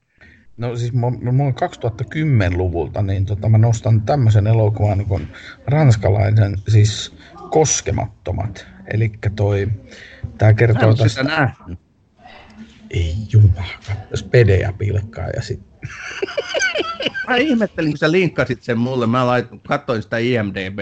No 0.57 0.77
siis 0.77 0.93
mä, 0.93 1.11
mä 1.33 1.43
oon 1.43 1.55
2010-luvulta, 1.55 3.03
niin 3.03 3.27
tota, 3.27 3.49
mä 3.49 3.59
nostan 3.59 4.03
tämmöisen 4.03 4.47
elokuvan 4.47 4.99
niin 4.99 5.09
kuin 5.09 5.29
ranskalaisen, 5.67 6.57
siis 6.69 7.17
Koskemattomat. 7.51 8.67
Eli 8.95 9.13
toi, 9.37 9.69
tää 10.39 10.49
Mä 10.49 10.55
kertoo 10.55 10.89
ole 10.89 10.97
tästä, 10.97 11.09
sitä 11.09 11.23
nähnyt. 11.23 11.79
ei 12.91 13.15
jumala, 13.33 13.65
spedejä 14.15 14.73
pilkkaa 14.79 15.29
ja 15.29 15.43
sit, 15.43 15.61
Mä 17.29 17.37
ihmettelin, 17.37 17.91
kun 17.93 17.99
sä 17.99 18.13
linkkasit 18.13 18.63
sen 18.63 18.79
mulle. 18.79 19.07
Mä 19.07 19.27
lait, 19.27 19.47
katsoin 19.69 20.03
sitä 20.03 20.19
IMDB. 20.19 20.79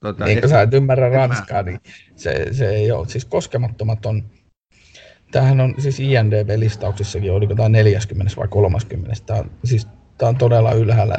Tota, 0.00 0.24
niin 0.24 0.40
kun 0.40 0.48
sä 0.50 0.62
et 0.62 0.74
ymmärrä 0.74 1.06
en 1.06 1.12
mä- 1.12 1.18
ranskaa, 1.18 1.62
niin 1.62 1.80
se, 2.16 2.46
se 2.52 2.68
ei 2.68 2.92
ole. 2.92 3.08
Siis 3.08 3.24
Koskemattomat 3.24 4.06
on 4.06 4.22
tämähän 5.30 5.60
on 5.60 5.74
siis 5.78 6.00
INDB-listauksissakin, 6.00 7.32
oliko 7.32 7.54
tämä 7.54 7.68
40 7.68 8.32
vai 8.36 8.48
30. 8.48 9.14
Tämä 9.26 9.38
on, 9.40 9.50
siis, 9.64 9.88
tämä 10.18 10.28
on 10.28 10.36
todella 10.36 10.72
ylhäällä. 10.72 11.16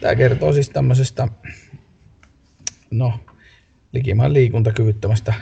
Tämä 0.00 0.14
kertoo 0.14 0.52
siis 0.52 0.70
tämmöisestä, 0.70 1.28
no, 2.90 3.20
likimaan 3.92 4.32
liikuntakyvyttömästä 4.32 5.34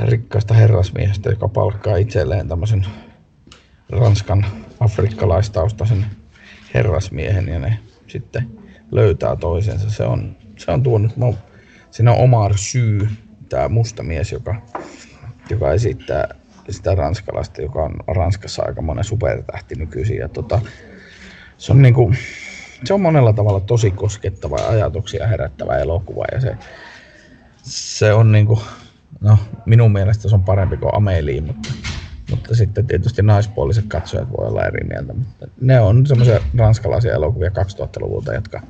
rikkaasta 0.00 0.54
herrasmiehestä, 0.54 1.30
joka 1.30 1.48
palkkaa 1.48 1.96
itselleen 1.96 2.48
tämmöisen 2.48 2.86
Ranskan 3.90 4.46
afrikkalaistaustaisen 4.80 6.06
herrasmiehen 6.74 7.48
ja 7.48 7.58
ne 7.58 7.78
sitten 8.06 8.50
löytää 8.90 9.36
toisensa. 9.36 9.90
Se 9.90 10.04
on, 10.04 10.36
se 10.56 10.70
on 10.70 10.82
tuonut, 10.82 11.12
siinä 11.90 12.12
on 12.12 12.18
Omar 12.18 12.58
Syy, 12.58 13.08
tämä 13.48 13.68
musta 13.68 14.02
mies, 14.02 14.32
joka, 14.32 14.62
joka 15.50 15.72
esittää 15.72 16.34
sitä 16.70 16.94
ranskalaista, 16.94 17.62
joka 17.62 17.82
on 17.82 17.94
Ranskassa 18.06 18.62
aika 18.62 18.82
monen 18.82 19.04
supertähti 19.04 19.74
nykyisin. 19.74 20.16
Ja 20.16 20.28
tota, 20.28 20.60
se, 21.58 21.72
on 21.72 21.82
niinku, 21.82 22.14
se 22.84 22.94
on 22.94 23.00
monella 23.00 23.32
tavalla 23.32 23.60
tosi 23.60 23.90
koskettava 23.90 24.58
ja 24.58 24.68
ajatuksia 24.68 25.26
herättävä 25.26 25.78
elokuva. 25.78 26.24
Ja 26.32 26.40
se, 26.40 26.56
se 27.62 28.12
on 28.12 28.32
niinku, 28.32 28.62
no, 29.20 29.38
minun 29.66 29.92
mielestä 29.92 30.28
se 30.28 30.34
on 30.34 30.42
parempi 30.42 30.76
kuin 30.76 30.94
Amelie, 30.94 31.40
mutta, 31.40 31.68
mutta 32.30 32.54
sitten 32.54 32.86
tietysti 32.86 33.22
naispuoliset 33.22 33.84
katsojat 33.88 34.28
voi 34.30 34.48
olla 34.48 34.64
eri 34.64 34.84
mieltä. 34.84 35.12
Mutta 35.12 35.46
ne 35.60 35.80
on 35.80 36.06
semmoisia 36.06 36.40
ranskalaisia 36.58 37.14
elokuvia 37.14 37.50
2000-luvulta, 37.50 38.34
jotka, 38.34 38.60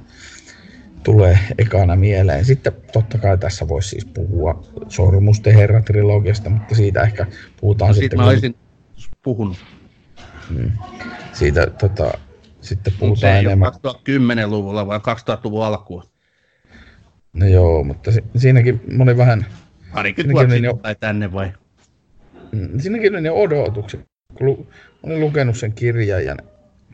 tulee 1.06 1.38
ekana 1.58 1.96
mieleen. 1.96 2.44
Sitten 2.44 2.72
totta 2.92 3.18
kai 3.18 3.38
tässä 3.38 3.68
voisi 3.68 3.88
siis 3.88 4.04
puhua 4.04 4.64
Sormusten 4.88 5.54
herra-trilogiasta, 5.54 6.50
mutta 6.50 6.74
siitä 6.74 7.02
ehkä 7.02 7.26
puhutaan 7.60 7.88
no, 7.88 7.94
sitten. 7.94 8.10
Siitä 8.10 8.22
mä 8.22 8.28
olisin 8.28 8.56
puhunut. 9.22 9.56
Hmm. 10.48 10.72
Siitä 11.32 11.66
tota, 11.66 12.10
sitten 12.60 12.92
puhutaan 12.98 13.32
se 13.32 13.38
enemmän. 13.38 13.72
2010-luvulla 13.72 14.86
vai 14.86 14.98
2000-luvun 14.98 15.64
alkua? 15.64 16.04
No 17.32 17.46
joo, 17.46 17.84
mutta 17.84 18.12
si- 18.12 18.24
siinäkin 18.36 18.80
moni 18.96 19.16
vähän... 19.16 19.46
Parikin 19.96 20.32
vuotta 20.32 20.56
jo... 20.56 20.78
tai 20.82 20.96
tänne 21.00 21.32
vai? 21.32 21.52
Hmm, 22.52 22.80
siinäkin 22.80 23.12
oli 23.12 23.20
ne 23.20 23.30
odotukset. 23.30 24.00
Kun 24.34 24.46
lu- 24.46 24.66
olin 25.02 25.20
lukenut 25.20 25.56
sen 25.56 25.72
kirjan 25.72 26.24
ja 26.24 26.36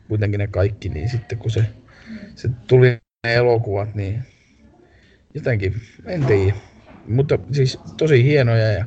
kuitenkin 0.07 0.37
ne 0.37 0.47
kaikki, 0.47 0.89
niin 0.89 1.09
sitten 1.09 1.37
kun 1.37 1.51
se, 1.51 1.65
se 2.35 2.49
tuli 2.67 2.97
elokuvat, 3.27 3.95
niin 3.95 4.23
jotenkin, 5.33 5.75
en 6.05 6.25
tiedä. 6.25 6.53
Mutta 7.07 7.39
siis 7.51 7.79
tosi 7.97 8.23
hienoja 8.23 8.71
ja 8.71 8.85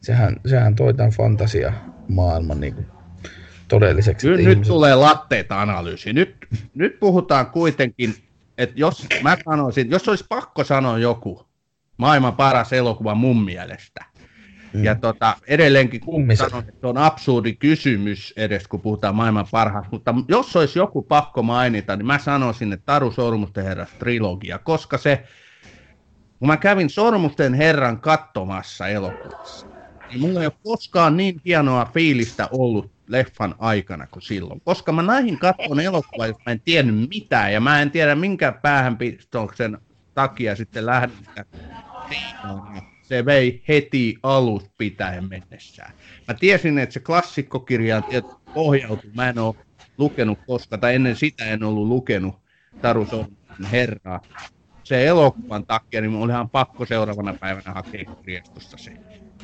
sehän, 0.00 0.36
sehän 0.46 0.74
toi 0.74 0.94
tämän 0.94 1.12
fantasia 1.12 1.72
maailman 2.08 2.60
niin 2.60 2.74
kuin 2.74 2.86
todelliseksi. 3.68 4.28
Nyt, 4.28 4.44
nyt 4.44 4.62
tulee 4.62 4.94
latteita 4.94 5.62
analyysi. 5.62 6.12
Nyt, 6.12 6.36
nyt 6.74 7.00
puhutaan 7.00 7.46
kuitenkin, 7.46 8.14
että 8.58 8.80
jos 8.80 9.06
mä 9.22 9.36
sanoisin, 9.44 9.90
jos 9.90 10.08
olisi 10.08 10.24
pakko 10.28 10.64
sanoa 10.64 10.98
joku 10.98 11.51
maailman 11.96 12.36
paras 12.36 12.72
elokuva 12.72 13.14
mun 13.14 13.44
mielestä, 13.44 14.04
Mm. 14.72 14.84
Ja 14.84 14.94
tota, 14.94 15.36
edelleenkin 15.46 16.00
sanon, 16.34 16.64
että 16.68 16.80
se 16.80 16.86
on 16.86 16.98
absurdi 16.98 17.52
kysymys 17.52 18.32
edes, 18.36 18.68
kun 18.68 18.80
puhutaan 18.80 19.14
maailman 19.14 19.46
parhaasta. 19.50 19.90
Mutta 19.90 20.14
jos 20.28 20.56
olisi 20.56 20.78
joku 20.78 21.02
pakko 21.02 21.42
mainita, 21.42 21.96
niin 21.96 22.06
mä 22.06 22.18
sanoisin, 22.18 22.72
että 22.72 22.86
Taru 22.86 23.10
Sormusten 23.10 23.64
herras 23.64 23.90
trilogia, 23.98 24.58
koska 24.58 24.98
se, 24.98 25.24
kun 26.38 26.48
mä 26.48 26.56
kävin 26.56 26.90
Sormusten 26.90 27.54
herran 27.54 28.00
katsomassa 28.00 28.88
elokuvassa, 28.88 29.66
niin 30.10 30.20
mulla 30.20 30.40
ei 30.40 30.46
ole 30.46 30.54
koskaan 30.64 31.16
niin 31.16 31.40
hienoa 31.44 31.90
fiilistä 31.94 32.48
ollut 32.50 32.92
leffan 33.06 33.54
aikana 33.58 34.06
kuin 34.06 34.22
silloin. 34.22 34.60
Koska 34.64 34.92
mä 34.92 35.02
näihin 35.02 35.38
katson 35.38 35.80
elokuvaa, 35.80 36.26
jos 36.26 36.36
mä 36.46 36.52
en 36.52 36.60
tiennyt 36.60 37.08
mitään, 37.08 37.52
ja 37.52 37.60
mä 37.60 37.82
en 37.82 37.90
tiedä 37.90 38.14
minkä 38.14 38.52
päähänpistoksen 38.52 39.78
takia 40.14 40.56
sitten 40.56 40.86
lähdin 40.86 41.16
sitä 41.16 41.44
se 43.02 43.24
vei 43.24 43.62
heti 43.68 44.16
alus 44.22 44.70
pitäen 44.78 45.28
mennessään. 45.28 45.92
Mä 46.28 46.34
tiesin, 46.34 46.78
että 46.78 46.92
se 46.92 47.00
klassikkokirja 47.00 48.02
pohjautuu. 48.54 49.10
Mä 49.14 49.28
en 49.28 49.38
ole 49.38 49.54
lukenut 49.98 50.38
koska, 50.46 50.78
tai 50.78 50.94
ennen 50.94 51.16
sitä 51.16 51.44
en 51.44 51.64
ollut 51.64 51.88
lukenut 51.88 52.34
Taru 52.82 53.06
herraa. 53.72 54.20
Se 54.84 55.06
elokuvan 55.06 55.66
takia, 55.66 56.00
niin 56.00 56.14
oli 56.14 56.32
ihan 56.32 56.50
pakko 56.50 56.86
seuraavana 56.86 57.34
päivänä 57.34 57.72
hakea 57.72 58.04
kirjastosta 58.04 58.78
se. 58.78 58.92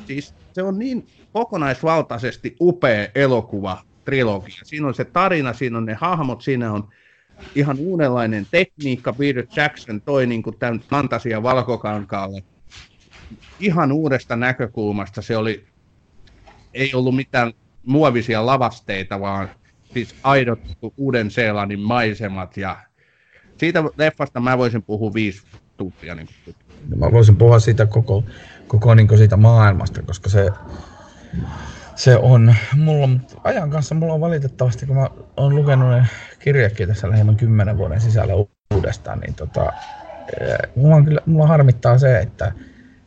Siis 0.07 0.35
se 0.53 0.63
on 0.63 0.79
niin 0.79 1.07
kokonaisvaltaisesti 1.33 2.55
upea 2.61 3.07
elokuva, 3.15 3.83
trilogia. 4.05 4.59
Siinä 4.63 4.87
on 4.87 4.95
se 4.95 5.05
tarina, 5.05 5.53
siinä 5.53 5.77
on 5.77 5.85
ne 5.85 5.93
hahmot, 5.93 6.41
siinä 6.41 6.71
on 6.71 6.89
ihan 7.55 7.77
uudenlainen 7.79 8.47
tekniikka. 8.51 9.13
Peter 9.13 9.45
Jackson 9.55 10.01
toi 10.01 10.27
niin 10.27 10.43
kuin 10.43 10.55
tämän 10.59 10.79
fantasia 10.79 11.43
valkokankaalle 11.43 12.43
ihan 13.59 13.91
uudesta 13.91 14.35
näkökulmasta. 14.35 15.21
Se 15.21 15.37
oli, 15.37 15.65
ei 16.73 16.93
ollut 16.93 17.15
mitään 17.15 17.53
muovisia 17.85 18.45
lavasteita, 18.45 19.19
vaan 19.19 19.49
siis 19.93 20.15
aidot 20.23 20.59
uuden 20.97 21.31
Seelannin 21.31 21.79
maisemat. 21.79 22.57
Ja 22.57 22.77
siitä 23.57 23.83
leffasta 23.97 24.39
mä 24.39 24.57
voisin 24.57 24.83
puhua 24.83 25.13
viisi 25.13 25.43
tuntia. 25.77 26.15
Niin 26.15 26.27
no, 26.89 26.97
mä 26.97 27.11
voisin 27.11 27.35
puhua 27.35 27.59
siitä 27.59 27.85
koko, 27.85 28.23
koko 28.67 28.95
niin 28.95 29.17
siitä 29.17 29.37
maailmasta, 29.37 30.01
koska 30.01 30.29
se, 30.29 30.49
se 31.99 32.17
on, 32.17 32.55
mulla 32.75 33.09
ajan 33.43 33.69
kanssa 33.69 33.95
mulla 33.95 34.13
on 34.13 34.21
valitettavasti, 34.21 34.85
kun 34.85 34.95
mä 34.95 35.09
oon 35.37 35.55
lukenut 35.55 35.89
ne 35.89 36.05
kirjakin 36.39 36.87
tässä 36.87 37.09
lähemmän 37.09 37.35
kymmenen 37.35 37.77
vuoden 37.77 38.01
sisällä 38.01 38.33
uudestaan, 38.73 39.19
niin 39.19 39.33
tota, 39.35 39.73
eh, 40.41 40.57
mulla, 40.75 40.95
on 40.95 41.05
kyllä, 41.05 41.21
mulla 41.25 41.47
harmittaa 41.47 41.97
se, 41.97 42.19
että 42.19 42.51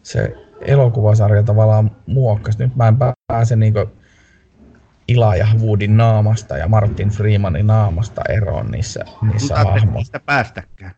se 0.03 0.35
elokuvasarja 0.61 1.43
tavallaan 1.43 1.91
muokkasi. 2.07 2.59
Nyt 2.59 2.77
mä 2.77 2.89
en 2.89 2.97
pääse 3.27 3.57
niin 3.57 3.75
Ila 5.09 5.37
ja 5.37 5.47
Woodin 5.61 5.97
naamasta 5.97 6.59
ja 6.59 6.69
Martin 6.69 7.09
Freemanin 7.09 7.67
naamasta 7.67 8.23
eroon 8.29 8.71
niissä, 8.71 9.05
niissä 9.33 9.55
hahmoissa. 9.57 10.21
päästäkään. 10.27 10.95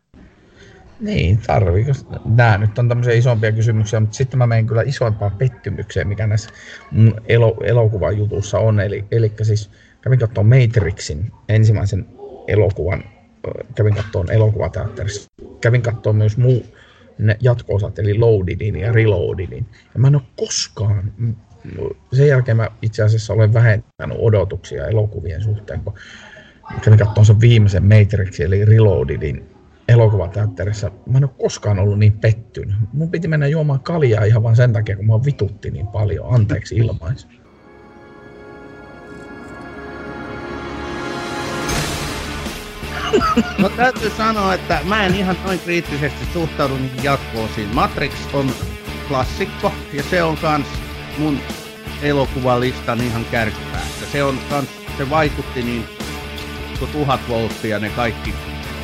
Niin, 1.00 1.38
tarviiko? 1.46 1.92
Nämä 2.24 2.58
nyt 2.58 2.78
on 2.78 2.88
tämmöisiä 2.88 3.14
isompia 3.14 3.52
kysymyksiä, 3.52 4.00
mutta 4.00 4.16
sitten 4.16 4.38
mä 4.38 4.46
menen 4.46 4.66
kyllä 4.66 4.82
isoimpaan 4.82 5.32
pettymykseen, 5.38 6.08
mikä 6.08 6.26
näissä 6.26 6.50
mun 6.90 7.20
elo, 7.28 7.56
elokuvajutussa 7.64 8.58
on. 8.58 8.80
Eli, 8.80 9.04
eli 9.10 9.32
siis 9.42 9.70
kävin 10.00 10.18
katsomaan 10.18 10.60
Matrixin 10.60 11.32
ensimmäisen 11.48 12.06
elokuvan, 12.48 13.04
kävin 13.74 13.94
katsomaan 13.94 14.30
elokuvateatterissa. 14.30 15.30
Kävin 15.60 15.82
katsomaan 15.82 16.16
myös 16.16 16.36
muu, 16.36 16.66
jatko-osat, 17.40 17.98
eli 17.98 18.18
Loadedin 18.18 18.76
ja 18.76 18.92
Reloadedin. 18.92 19.66
Ja 19.94 20.00
mä 20.00 20.08
en 20.08 20.14
ole 20.14 20.22
koskaan, 20.36 21.12
sen 22.12 22.28
jälkeen 22.28 22.56
mä 22.56 22.70
itse 22.82 23.02
asiassa 23.02 23.32
olen 23.32 23.54
vähentänyt 23.54 24.18
odotuksia 24.20 24.86
elokuvien 24.86 25.42
suhteen, 25.42 25.80
kun 25.80 25.94
kävin 26.82 26.98
katsomaan 26.98 27.26
sen 27.26 27.40
viimeisen 27.40 27.82
Matrixin, 27.82 28.46
eli 28.46 28.64
Reloadedin 28.64 29.53
elokuvateatterissa. 29.88 30.90
Mä 31.06 31.18
en 31.18 31.24
ole 31.24 31.30
koskaan 31.42 31.78
ollut 31.78 31.98
niin 31.98 32.12
pettynyt. 32.12 32.76
Mun 32.92 33.10
piti 33.10 33.28
mennä 33.28 33.46
juomaan 33.46 33.80
kaljaa 33.80 34.24
ihan 34.24 34.42
vain 34.42 34.56
sen 34.56 34.72
takia, 34.72 34.96
kun 34.96 35.06
mä 35.06 35.24
vitutti 35.24 35.70
niin 35.70 35.86
paljon. 35.86 36.34
Anteeksi 36.34 36.76
ilmais. 36.76 37.28
No 43.58 43.68
täytyy 43.68 44.10
sanoa, 44.10 44.54
että 44.54 44.78
mä 44.84 45.06
en 45.06 45.14
ihan 45.14 45.36
noin 45.44 45.58
kriittisesti 45.58 46.24
suhtaudu 46.32 46.76
niihin 46.76 47.04
jatkoosiin. 47.04 47.74
Matrix 47.74 48.12
on 48.32 48.50
klassikko 49.08 49.72
ja 49.92 50.02
se 50.02 50.22
on 50.22 50.36
kans 50.36 50.66
mun 51.18 51.38
elokuvallistan 52.02 53.00
ihan 53.00 53.24
kärkipäässä. 53.24 54.06
Se 54.12 54.24
on 54.24 54.38
kans, 54.50 54.68
se 54.98 55.10
vaikutti 55.10 55.62
niin 55.62 55.84
kuin 56.78 56.90
tuhat 56.90 57.20
volttia 57.28 57.78
ne 57.78 57.88
kaikki 57.88 58.34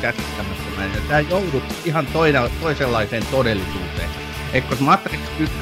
käsittämättömän. 0.01 0.91
Ja 0.93 1.01
tää 1.07 1.19
joudut 1.19 1.63
ihan 1.85 2.05
toina, 2.05 2.49
toisenlaiseen 2.61 3.23
todellisuuteen. 3.31 4.09
Eikö 4.53 4.75
Matrix 4.79 5.19
1 5.39 5.55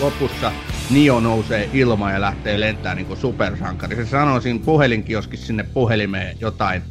lopussa 0.00 0.52
Nio 0.90 1.20
nousee 1.20 1.70
ilmaan 1.72 2.12
ja 2.12 2.20
lähtee 2.20 2.60
lentämään 2.60 2.96
niin 2.96 3.06
kuin 3.06 3.20
supersankari. 3.20 3.96
Se 3.96 4.06
sanoo 4.06 4.40
siinä 4.40 4.60
puhelinkioskissa 4.64 5.46
sinne 5.46 5.62
puhelimeen 5.62 6.36
jotain 6.40 6.82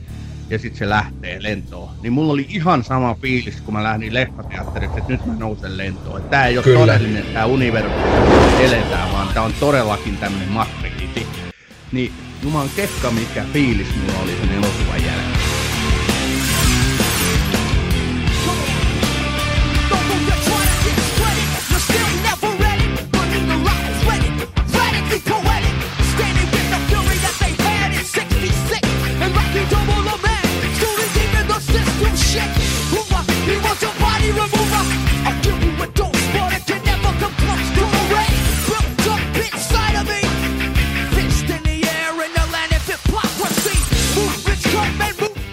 ja 0.50 0.60
sitten 0.60 0.80
se 0.80 0.90
lähtee 0.90 1.44
lentoon. 1.44 1.90
Niin 2.02 2.14
mulla 2.14 2.34
oli 2.34 2.46
ihan 2.50 2.84
sama 2.84 3.16
fiilis, 3.22 3.62
kun 3.62 3.74
mä 3.74 3.84
lähdin 3.84 4.14
leffateatteriksi, 4.14 4.98
että 5.00 5.12
nyt 5.12 5.26
mä 5.26 5.34
nousen 5.34 5.78
lentoon. 5.78 6.24
Tää 6.24 6.48
ei 6.48 6.58
ole 6.58 6.64
Kyllä. 6.64 6.80
todellinen 6.80 7.26
tää 7.34 7.46
universumi, 7.46 8.64
eletään, 8.64 9.12
vaan 9.12 9.28
tää 9.34 9.44
on 9.44 9.54
todellakin 9.60 10.18
tämmönen 10.18 10.50
matriksi. 10.50 11.28
Niin 11.92 12.14
juman 12.44 12.70
kekka, 12.76 13.12
mikä 13.12 13.44
fiilis 13.54 13.88
mulla 13.96 14.20
oli 14.24 14.32
sen 14.32 14.52
elokuvan 14.52 14.91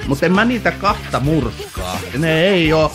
Mutta 0.06 0.26
en 0.26 0.32
mä 0.32 0.44
niitä 0.44 0.70
kahta 0.70 1.20
murskaa. 1.20 2.00
Ne 2.18 2.40
ei 2.40 2.72
oo 2.72 2.92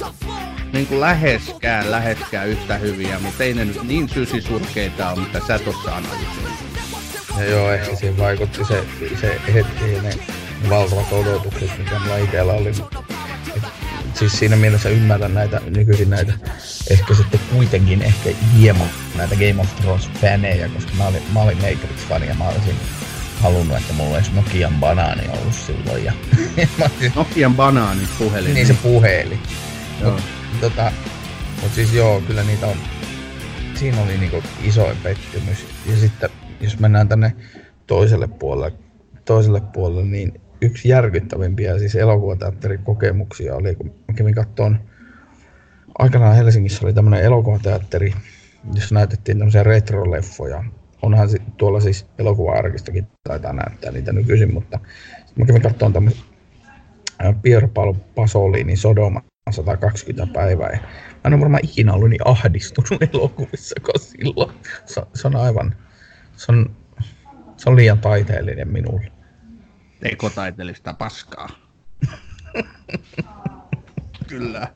niin 0.74 1.00
läheskään, 1.00 1.92
läheskään 1.92 2.48
yhtä 2.48 2.78
hyviä, 2.78 3.20
mutta 3.20 3.44
ei 3.44 3.54
ne 3.54 3.66
nyt 3.66 3.84
niin 3.84 4.10
sysisurkeita 4.10 5.10
ole, 5.10 5.20
mitä 5.20 5.42
sä 5.48 5.60
tuossa 5.60 5.96
analysoit. 5.96 6.54
No 7.36 7.44
joo, 7.44 7.72
ehkä 7.72 7.96
siinä 7.96 8.18
vaikutti 8.18 8.66
se, 8.66 8.84
se 9.22 9.42
hetki, 9.54 9.86
ne 10.04 10.14
valtavat 10.70 11.12
odotukset, 11.14 11.78
mitä 11.78 12.00
mulla 12.00 12.18
itsellä 12.18 12.54
oli. 12.54 12.72
Siis 14.14 14.40
siinä 14.40 14.56
mielessä 14.56 14.90
ymmärrän 14.90 15.34
näitä 15.34 15.62
nykyisin 15.66 16.10
näitä, 16.10 16.34
ehkä 16.90 17.16
sitten 17.16 17.40
kuitenkin 17.54 18.02
ehkä 18.02 18.30
hieman 18.58 18.90
näitä 19.18 19.36
Game 19.36 19.62
of 19.62 19.76
Thrones 19.76 20.10
fanejä, 20.22 20.70
koska 20.70 20.92
mä 20.98 21.08
olin, 21.08 21.22
mä 21.34 21.42
olin 21.42 21.58
Matrix-fani 21.58 22.28
ja 22.28 22.34
mä 22.34 22.48
olisin 22.48 22.76
halunnut, 23.42 23.78
että 23.78 23.94
mulla 23.94 24.16
olisi 24.16 24.32
Nokian 24.36 24.74
banaani 24.74 25.30
ollut 25.30 25.54
silloin. 25.54 26.06
Ja, 26.06 26.14
Nokian 27.16 27.56
banaani 27.56 28.08
puhelin. 28.18 28.54
Niin 28.54 28.68
se 28.68 28.74
puhelin. 28.74 29.40
Joo. 30.02 30.12
Mut, 30.12 30.22
tota, 30.62 30.92
mut 31.62 31.74
siis 31.74 31.94
joo, 31.94 32.22
kyllä 32.22 32.44
niitä 32.44 32.68
on, 32.68 32.78
siinä 33.76 34.02
oli 34.02 34.18
niinku 34.18 34.44
isoin 34.64 34.98
pettymys. 34.98 35.66
Ja 35.86 35.98
sitten 35.98 36.30
jos 36.62 36.80
mennään 36.80 37.08
tänne 37.08 37.36
toiselle 37.88 38.28
puolelle, 38.28 38.78
toiselle 39.26 39.62
puolelle 39.62 40.04
niin 40.04 40.42
yksi 40.64 40.90
järkyttävimpiä 40.90 41.80
siis 41.80 41.96
elokuvateatterin 41.96 42.84
kokemuksia 42.84 43.56
oli, 43.56 43.76
kun 43.76 43.94
kävin 44.16 44.36
kattoon, 44.36 44.80
aikanaan 46.00 46.36
Helsingissä 46.36 46.86
oli 46.86 46.94
tämmöinen 46.94 47.26
elokuvateatteri, 47.26 48.14
jossa 48.74 48.96
näytettiin 48.96 49.38
tämmöisiä 49.38 49.64
retroleffoja. 49.64 50.64
Onhan 51.02 51.30
tuolla 51.58 51.80
siis 51.80 52.06
elokuva-arkistokin 52.18 53.08
taitaa 53.28 53.54
näyttää 53.54 53.92
niitä 53.92 54.14
nykyisin, 54.14 54.54
mutta 54.54 54.80
mä 55.36 55.46
kävin 55.46 55.62
kattoon 55.62 55.94
tämmöisen 55.94 56.24
Pier 57.42 57.68
Paolo 57.68 57.94
Pasolini 58.16 58.76
Sodoma 58.76 59.22
120 59.52 60.34
päivää. 60.34 60.70
Ja 60.72 60.80
mä 60.80 61.20
en 61.26 61.34
ole 61.34 61.42
varmaan 61.42 61.66
ikinä 61.66 61.94
ollut 61.94 62.10
niin 62.10 62.28
ahdistunut 62.28 63.02
elokuvissa 63.14 63.76
kuin 63.86 64.02
silloin. 64.02 64.52
Se, 64.86 65.02
se 65.14 65.28
on 65.28 65.36
aivan, 65.36 65.76
se 66.38 66.52
on, 66.52 66.76
se 67.58 67.70
on 67.70 67.76
liian 67.76 68.00
taiteellinen 68.00 68.68
minulle. 68.68 69.13
Tekotaiteellista 70.04 70.94
paskaa. 70.94 71.50
Kyllä. 74.28 74.68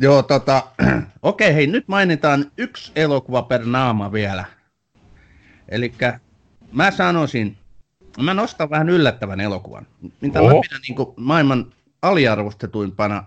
Joo, 0.00 0.22
tota, 0.22 0.62
okei, 1.22 1.54
hei, 1.54 1.66
nyt 1.66 1.88
mainitaan 1.88 2.52
yksi 2.58 2.92
elokuva 2.96 3.42
per 3.42 3.64
naama 3.64 4.12
vielä. 4.12 4.44
Eli 5.68 5.94
mä 6.72 6.90
sanoisin, 6.90 7.56
mä 8.22 8.34
nostan 8.34 8.70
vähän 8.70 8.88
yllättävän 8.88 9.40
elokuvan, 9.40 9.86
mitä 10.20 10.40
Oho. 10.40 10.54
mä 10.54 10.60
pidän 10.60 10.80
niin 10.88 11.14
maailman 11.16 11.72
aliarvostetuimpana 12.02 13.24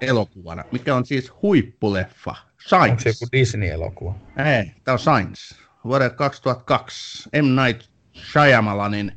elokuvana, 0.00 0.64
mikä 0.72 0.94
on 0.94 1.06
siis 1.06 1.32
huippuleffa. 1.42 2.34
Science. 2.66 2.90
Onko 2.90 3.02
se 3.02 3.08
joku 3.08 3.26
Disney-elokuva? 3.32 4.14
Ei, 4.36 4.72
tämä 4.84 4.92
on 4.92 4.98
Science. 4.98 5.54
Vuodelta 5.84 6.14
2002. 6.14 7.28
M. 7.42 7.62
Night 7.62 7.90
Shyamalanin 8.14 9.12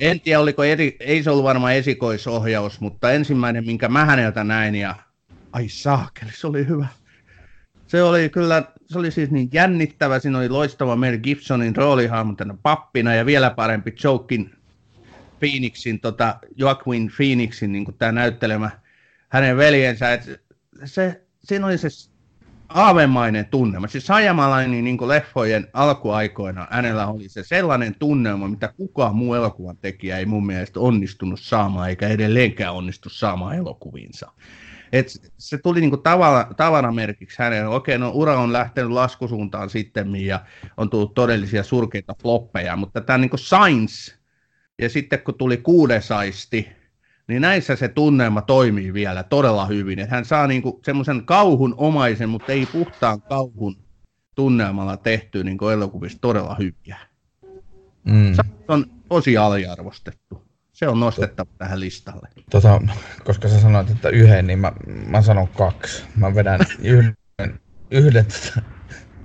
en 0.00 0.20
tiedä, 0.20 0.40
oliko 0.40 0.64
eri, 0.64 0.96
ei 1.00 1.22
se 1.22 1.30
ollut 1.30 1.44
varmaan 1.44 1.74
esikoisohjaus, 1.74 2.80
mutta 2.80 3.12
ensimmäinen, 3.12 3.66
minkä 3.66 3.88
mä 3.88 4.04
häneltä 4.04 4.44
näin, 4.44 4.74
ja 4.74 4.94
ai 5.52 5.68
saakeli, 5.68 6.30
se 6.34 6.46
oli 6.46 6.66
hyvä. 6.66 6.86
Se 7.86 8.02
oli 8.02 8.28
kyllä, 8.28 8.62
se 8.86 8.98
oli 8.98 9.10
siis 9.10 9.30
niin 9.30 9.48
jännittävä, 9.52 10.18
siinä 10.18 10.38
oli 10.38 10.48
loistava 10.48 10.96
Mel 10.96 11.18
Gibsonin 11.18 11.76
roolihahmo 11.76 12.34
tänne 12.34 12.54
pappina, 12.62 13.14
ja 13.14 13.26
vielä 13.26 13.50
parempi 13.50 13.94
Jokin 14.04 14.50
Phoenixin, 15.38 16.00
tota, 16.00 16.38
Joaquin 16.56 17.10
Phoenixin, 17.16 17.72
niin 17.72 17.86
tämä 17.98 18.12
näyttelemä 18.12 18.70
hänen 19.28 19.56
veljensä, 19.56 20.12
että 20.12 20.38
se, 20.84 21.22
siinä 21.44 21.66
oli 21.66 21.78
se 21.78 21.88
aavemainen 22.68 23.46
tunnelma. 23.46 23.88
Siis 23.88 24.06
Sajamalainen 24.06 24.84
niin 24.84 25.08
leffojen 25.08 25.66
alkuaikoina 25.72 26.66
hänellä 26.70 27.06
oli 27.06 27.28
se 27.28 27.42
sellainen 27.44 27.94
tunnelma, 27.98 28.48
mitä 28.48 28.72
kukaan 28.76 29.16
muu 29.16 29.34
elokuvan 29.34 29.76
tekijä 29.76 30.18
ei 30.18 30.26
mun 30.26 30.46
mielestä 30.46 30.80
onnistunut 30.80 31.40
saamaan, 31.40 31.88
eikä 31.88 32.08
edelleenkään 32.08 32.74
onnistu 32.74 33.08
saamaan 33.08 33.56
elokuviinsa. 33.56 34.32
Et 34.92 35.32
se 35.38 35.58
tuli 35.58 35.80
niinku 35.80 35.96
tavara, 35.96 36.54
tavaramerkiksi 36.56 37.42
hänelle. 37.42 37.68
Okei, 37.68 37.98
no 37.98 38.10
ura 38.14 38.38
on 38.38 38.52
lähtenyt 38.52 38.90
laskusuuntaan 38.90 39.70
sitten 39.70 40.16
ja 40.16 40.40
on 40.76 40.90
tullut 40.90 41.14
todellisia 41.14 41.62
surkeita 41.62 42.14
floppeja, 42.22 42.76
mutta 42.76 43.00
tämä 43.00 43.18
niinku 43.18 43.36
Science, 43.36 44.14
ja 44.78 44.88
sitten 44.88 45.20
kun 45.20 45.34
tuli 45.34 45.56
kuudesaisti, 45.56 46.68
niin 47.28 47.42
näissä 47.42 47.76
se 47.76 47.88
tunnelma 47.88 48.42
toimii 48.42 48.92
vielä 48.92 49.22
todella 49.22 49.66
hyvin. 49.66 49.98
Että 49.98 50.14
hän 50.14 50.24
saa 50.24 50.46
niinku 50.46 50.80
semmoisen 50.84 51.24
kauhun 51.24 51.74
omaisen, 51.76 52.28
mutta 52.28 52.52
ei 52.52 52.66
puhtaan 52.66 53.22
kauhun 53.22 53.76
tunnelmalla 54.34 54.96
tehty 54.96 55.44
niin 55.44 55.58
elokuvista 55.72 56.18
todella 56.20 56.56
hyviä. 56.58 56.96
Mm. 58.04 58.34
Se 58.34 58.42
on 58.68 58.86
tosi 59.08 59.36
aliarvostettu. 59.36 60.48
Se 60.72 60.88
on 60.88 61.00
nostettava 61.00 61.50
tähän 61.58 61.80
listalle. 61.80 62.28
Tota, 62.50 62.80
koska 63.24 63.48
sä 63.48 63.60
sanoit, 63.60 63.90
että 63.90 64.08
yhden, 64.08 64.46
niin 64.46 64.58
mä, 64.58 64.72
mä 65.06 65.22
sanon 65.22 65.48
kaksi. 65.48 66.04
Mä 66.16 66.34
vedän 66.34 66.60
yhden, 66.82 67.14
yhden, 67.90 68.26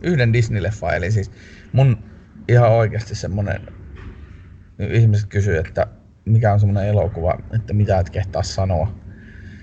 yhden 0.02 0.34
Disney-leffa, 0.34 0.96
eli 0.96 1.12
siis 1.12 1.32
mun 1.72 1.98
ihan 2.48 2.72
oikeasti 2.72 3.16
semmonen, 3.16 3.68
ihmiset 4.80 5.30
kysyy, 5.30 5.58
että 5.58 5.88
mikä 6.26 6.54
on 6.54 6.60
semmoinen 6.60 6.90
elokuva, 6.90 7.40
että 7.56 7.74
mitä 7.74 8.00
et 8.00 8.10
kehtaa 8.10 8.44
sanoa, 8.44 8.94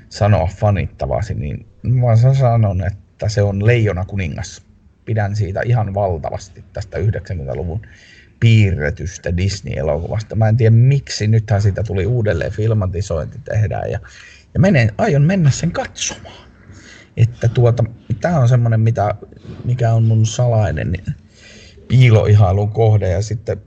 sanoa 0.09 0.49
fanittavasi, 0.57 1.35
niin 1.35 1.67
mä 1.83 2.17
sanon, 2.35 2.87
että 2.87 3.29
se 3.29 3.43
on 3.43 3.67
Leijona 3.67 4.05
kuningas. 4.05 4.63
Pidän 5.05 5.37
siitä 5.37 5.61
ihan 5.65 5.95
valtavasti 5.95 6.65
tästä 6.73 6.99
90-luvun 6.99 7.81
piirretystä 8.41 9.37
Disney-elokuvasta. 9.37 10.37
Mä 10.37 10.49
en 10.49 10.57
tiedä 10.57 10.77
miksi, 10.77 11.27
nythän 11.27 11.63
siitä 11.63 11.83
tuli 11.83 12.07
uudelleen 12.07 12.53
filmatisointi 12.53 13.39
tehdään 13.45 13.91
ja, 13.91 14.01
ja 14.55 14.61
menen, 14.61 14.93
aion 14.99 15.23
mennä 15.23 15.51
sen 15.51 15.71
katsomaan. 15.71 16.51
Että 17.17 17.49
tuota, 17.49 17.85
on 18.41 18.49
semmoinen, 18.49 18.81
mitä, 18.81 19.15
mikä 19.65 19.93
on 19.93 20.05
mun 20.05 20.27
salainen 20.27 20.93
piiloihailun 21.89 22.71
kohde 22.71 23.09
ja 23.09 23.23
sitten 23.23 23.63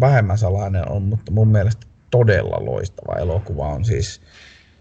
vähemmän 0.00 0.38
salainen 0.38 0.88
on, 0.88 1.02
mutta 1.02 1.32
mun 1.32 1.48
mielestä 1.48 1.86
todella 2.16 2.64
loistava 2.64 3.18
elokuva 3.18 3.68
on 3.68 3.84
siis 3.84 4.20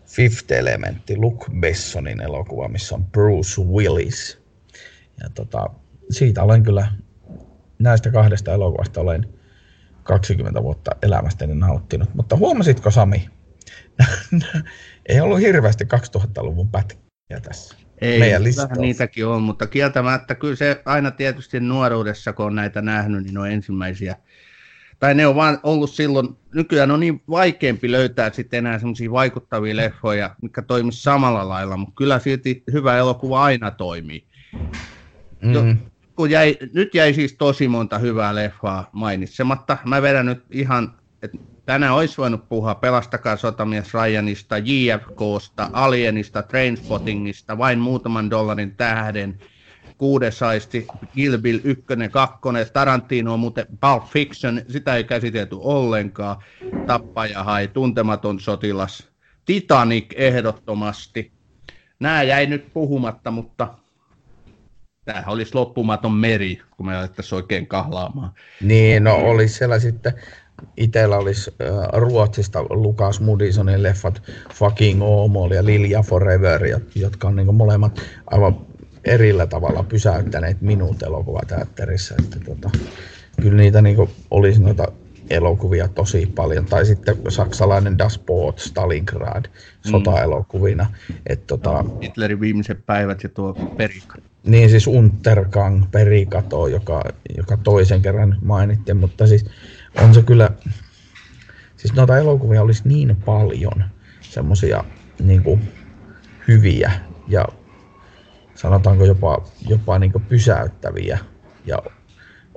Fifth 0.05 0.53
Elementti, 0.53 1.17
Luke 1.17 1.45
Bessonin 1.59 2.21
elokuva, 2.21 2.67
missä 2.67 2.95
on 2.95 3.05
Bruce 3.05 3.61
Willis. 3.61 4.39
Ja 5.23 5.29
tota, 5.29 5.69
siitä 6.09 6.43
olen 6.43 6.63
kyllä, 6.63 6.91
näistä 7.79 8.11
kahdesta 8.11 8.53
elokuvasta 8.53 9.01
olen 9.01 9.25
20 10.03 10.63
vuotta 10.63 10.91
elämästäni 11.01 11.55
nauttinut. 11.55 12.15
Mutta 12.15 12.35
huomasitko 12.35 12.91
Sami, 12.91 13.29
ei 15.09 15.21
ollut 15.21 15.39
hirveästi 15.39 15.83
2000-luvun 16.17 16.69
pätkiä 16.69 17.39
tässä. 17.41 17.75
Ei, 18.01 18.19
meidän 18.19 18.43
vähän 18.57 18.77
niitäkin 18.77 19.25
on, 19.25 19.41
mutta 19.41 19.67
kieltämättä 19.67 20.35
kyllä 20.35 20.55
se 20.55 20.81
aina 20.85 21.11
tietysti 21.11 21.59
nuoruudessa, 21.59 22.33
kun 22.33 22.45
on 22.45 22.55
näitä 22.55 22.81
nähnyt, 22.81 23.23
niin 23.23 23.37
on 23.37 23.51
ensimmäisiä 23.51 24.15
tai 24.99 25.15
ne 25.15 25.27
on 25.27 25.35
vaan 25.35 25.59
ollut 25.63 25.89
silloin, 25.89 26.29
nykyään 26.53 26.91
on 26.91 26.99
niin 26.99 27.21
vaikeampi 27.29 27.91
löytää 27.91 28.31
sitten 28.31 28.57
enää 28.57 28.79
semmoisia 28.79 29.11
vaikuttavia 29.11 29.75
leffoja, 29.75 30.35
mikä 30.41 30.61
toimisi 30.61 31.01
samalla 31.01 31.49
lailla, 31.49 31.77
mutta 31.77 31.93
kyllä 31.97 32.19
silti 32.19 32.63
hyvä 32.73 32.97
elokuva 32.97 33.43
aina 33.43 33.71
toimii. 33.71 34.25
Mm. 35.41 35.53
Jo, 35.53 35.61
kun 36.15 36.29
jäi, 36.29 36.57
nyt 36.73 36.95
jäi 36.95 37.13
siis 37.13 37.33
tosi 37.33 37.67
monta 37.67 37.97
hyvää 37.97 38.35
leffaa 38.35 38.89
mainitsematta. 38.91 39.77
Mä 39.85 40.01
vedän 40.01 40.25
nyt 40.25 40.43
ihan, 40.51 40.93
että 41.21 41.37
tänään 41.65 41.93
olisi 41.93 42.17
voinut 42.17 42.49
puhua 42.49 42.75
Pelastakaa 42.75 43.37
sotamies 43.37 43.93
Ryanista, 43.93 44.57
JFKsta, 44.57 45.69
Alienista, 45.73 46.43
Trainspottingista, 46.43 47.57
vain 47.57 47.79
muutaman 47.79 48.29
dollarin 48.29 48.75
tähden– 48.75 49.37
kuudes 49.97 50.43
aisti, 50.43 50.87
Kill 51.15 51.37
Bill 51.37 51.59
1, 51.63 51.85
2, 52.11 52.39
Tarantino 52.73 53.33
on 53.33 53.39
muuten 53.39 53.65
Pulp 53.81 54.03
Fiction, 54.03 54.61
sitä 54.67 54.95
ei 54.95 55.03
käsitelty 55.03 55.55
ollenkaan, 55.59 56.37
Tappaja 56.87 57.43
hai, 57.43 57.67
Tuntematon 57.67 58.39
sotilas, 58.39 59.07
Titanic 59.45 60.05
ehdottomasti. 60.15 61.31
Nämä 61.99 62.23
jäi 62.23 62.45
nyt 62.45 62.73
puhumatta, 62.73 63.31
mutta 63.31 63.67
tämä 65.05 65.23
olisi 65.27 65.55
loppumaton 65.55 66.13
meri, 66.13 66.61
kun 66.77 66.85
me 66.85 66.97
alettaisiin 66.97 67.37
oikein 67.37 67.67
kahlaamaan. 67.67 68.31
Niin, 68.61 69.03
no 69.03 69.15
olisi 69.15 69.53
siellä 69.53 69.79
sitten, 69.79 70.13
itsellä 70.77 71.17
olisi 71.17 71.51
äh, 71.61 71.67
Ruotsista 71.93 72.63
Lukas 72.69 73.21
Moodysonin 73.21 73.83
leffat 73.83 74.21
Fucking 74.53 75.03
Omol 75.03 75.51
ja 75.51 75.65
Lilja 75.65 76.01
Forever, 76.01 76.61
jotka 76.95 77.27
on 77.27 77.35
niin 77.35 77.55
molemmat 77.55 78.01
aivan 78.25 78.74
erillä 79.05 79.47
tavalla 79.47 79.83
pysäyttäneet 79.83 80.61
minut 80.61 81.03
elokuvateatterissa. 81.03 82.15
Että 82.19 82.39
tota, 82.45 82.69
kyllä 83.41 83.57
niitä 83.57 83.81
niin 83.81 84.09
olisi 84.31 84.61
noita 84.61 84.87
elokuvia 85.29 85.87
tosi 85.87 86.25
paljon, 86.35 86.65
tai 86.65 86.85
sitten 86.85 87.17
saksalainen 87.29 87.97
Das 87.97 88.19
Boot, 88.25 88.59
Stalingrad, 88.59 89.45
sotaelokuvina. 89.91 90.85
Et, 91.27 91.47
tota, 91.47 91.85
Hitlerin 92.03 92.39
viimeiset 92.39 92.85
päivät 92.85 93.23
ja 93.23 93.29
tuo 93.29 93.53
Perika. 93.77 94.17
niin 94.43 94.69
siis 94.69 94.87
Untergang, 94.87 95.83
Perikato, 95.91 96.67
joka, 96.67 97.03
joka 97.37 97.57
toisen 97.57 98.01
kerran 98.01 98.37
mainittiin, 98.41 98.97
mutta 98.97 99.27
siis 99.27 99.45
on 100.03 100.13
se 100.13 100.21
kyllä, 100.21 100.49
siis 101.77 101.93
noita 101.93 102.17
elokuvia 102.17 102.61
olisi 102.61 102.81
niin 102.85 103.15
paljon 103.25 103.83
semmoisia 104.21 104.83
niin 105.19 105.61
hyviä 106.47 106.91
ja 107.27 107.45
sanotaanko 108.55 109.05
jopa, 109.05 109.45
jopa 109.67 109.99
niin 109.99 110.11
pysäyttäviä 110.29 111.19
ja 111.65 111.79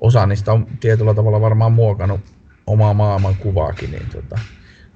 osa 0.00 0.26
niistä 0.26 0.52
on 0.52 0.66
tietyllä 0.80 1.14
tavalla 1.14 1.40
varmaan 1.40 1.72
muokannut 1.72 2.20
omaa 2.66 2.94
maailman 2.94 3.36
kuvaakin, 3.36 3.90
niin 3.90 4.06
tota, 4.12 4.38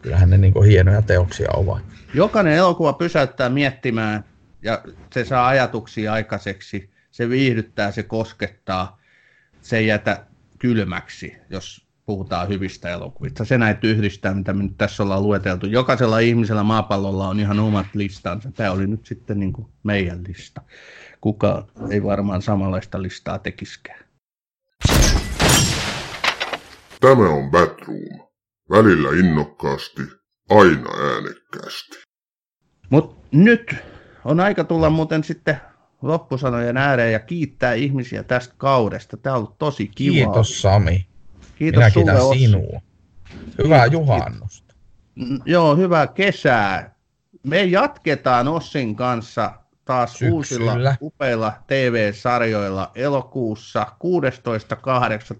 kyllähän 0.03 0.31
ne 0.31 0.39
niin 0.39 0.65
hienoja 0.65 1.03
teoksia 1.03 1.49
ovat. 1.55 1.83
Jokainen 2.15 2.53
elokuva 2.53 2.93
pysäyttää 2.93 3.49
miettimään 3.49 4.25
ja 4.63 4.83
se 5.13 5.25
saa 5.25 5.47
ajatuksia 5.47 6.13
aikaiseksi. 6.13 6.91
Se 7.11 7.29
viihdyttää, 7.29 7.91
se 7.91 8.03
koskettaa, 8.03 9.01
se 9.63 9.79
ei 9.79 9.87
jätä 9.87 10.27
kylmäksi, 10.59 11.37
jos 11.51 11.87
puhutaan 12.07 12.49
hyvistä 12.49 12.91
elokuvista. 12.91 13.45
Se 13.45 13.59
näitä 13.59 13.87
yhdistää, 13.87 14.35
mitä 14.35 14.53
me 14.53 14.63
nyt 14.63 14.77
tässä 14.79 15.03
ollaan 15.03 15.23
lueteltu. 15.23 15.67
Jokaisella 15.67 16.19
ihmisellä 16.19 16.63
maapallolla 16.63 17.29
on 17.29 17.41
ihan 17.41 17.61
omat 17.61 17.87
listansa. 17.95 18.53
Tämä 18.53 18.71
oli 18.71 18.87
nyt 18.87 19.07
sitten 19.07 19.41
niin 19.41 19.53
kuin 19.53 19.67
meidän 19.83 20.25
lista. 20.29 20.63
Kuka 21.21 21.67
ei 21.91 22.03
varmaan 22.03 22.43
samanlaista 22.43 23.03
listaa 23.03 23.39
tekiskään. 23.39 24.05
Tämä 27.01 27.29
on 27.29 27.51
Batroom. 27.51 28.29
Välillä 28.71 29.09
innokkaasti, 29.19 30.03
aina 30.51 30.91
äänekkäästi. 31.13 32.03
Mutta 32.91 33.27
nyt 33.33 33.77
on 34.25 34.41
aika 34.41 34.65
tulla 34.65 34.91
muuten 34.91 35.25
sitten 35.25 35.61
loppusanojen 36.03 36.77
ääreen 36.77 37.13
ja 37.13 37.21
kiittää 37.21 37.75
ihmisiä 37.75 38.23
tästä 38.23 38.55
kaudesta. 38.59 39.17
Tämä 39.17 39.37
on 39.37 39.43
ollut 39.43 39.59
tosi 39.59 39.87
kiva. 39.87 40.13
Kiitos 40.13 40.63
Sami. 40.63 41.12
Kiitos 41.57 41.79
Minä 41.79 41.91
sulle, 41.91 42.05
kiitän 42.07 42.27
Ossi. 42.27 42.39
sinua. 42.39 42.81
Hyvää 43.65 43.87
juhannusta. 43.87 44.75
Mm, 45.15 45.39
Joo, 45.45 45.77
hyvää 45.77 46.07
kesää. 46.07 46.95
Me 47.43 47.65
jatketaan 47.65 48.49
Ossin 48.49 48.97
kanssa 48.97 49.53
taas 49.85 50.13
Syksyllä. 50.13 50.33
uusilla 50.35 50.95
upeilla 51.01 51.53
TV-sarjoilla 51.67 52.91
elokuussa 52.95 53.87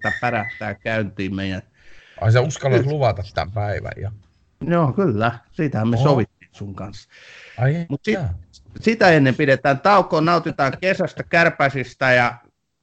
16.8. 0.03 0.11
pärähtää 0.21 0.73
käyntiin 0.75 1.35
meidän. 1.35 1.61
Ai 2.21 2.31
sä 2.31 2.41
uskallat 2.41 2.85
luvata 2.85 3.23
tämän 3.33 3.51
päivän. 3.51 3.91
Ja... 4.01 4.11
Joo, 4.67 4.93
kyllä. 4.93 5.39
Siitähän 5.51 5.87
me 5.87 5.95
Oho. 5.97 6.03
sovittiin 6.03 6.49
sun 6.51 6.75
kanssa. 6.75 7.09
Ai 7.57 7.85
Mut 7.89 8.01
sit-. 8.03 8.19
Sitä 8.81 9.09
ennen 9.09 9.35
pidetään 9.35 9.79
taukoa, 9.79 10.21
nautitaan 10.21 10.73
kesästä, 10.81 11.23
kärpäsistä 11.23 12.13
ja 12.13 12.35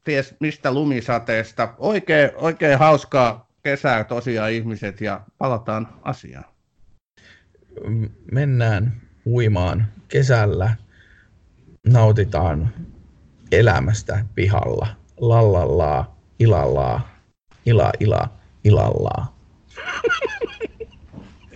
ties 0.05 0.35
mistä 0.40 0.74
lumisateesta. 0.74 1.74
Oikein, 1.78 2.31
oikein 2.35 2.78
hauskaa 2.78 3.51
kesää 3.62 4.05
tosiaan 4.05 4.52
ihmiset 4.52 5.01
ja 5.01 5.20
palataan 5.39 5.89
asiaan. 6.02 6.44
Mennään 8.32 9.01
uimaan 9.27 9.86
kesällä, 10.09 10.74
nautitaan 11.86 12.74
elämästä 13.52 14.24
pihalla, 14.35 14.86
lallallaa, 15.20 16.16
ilallaa, 16.39 17.09
ila 17.66 17.90
ila, 18.01 18.28
ilallaa. 18.64 19.36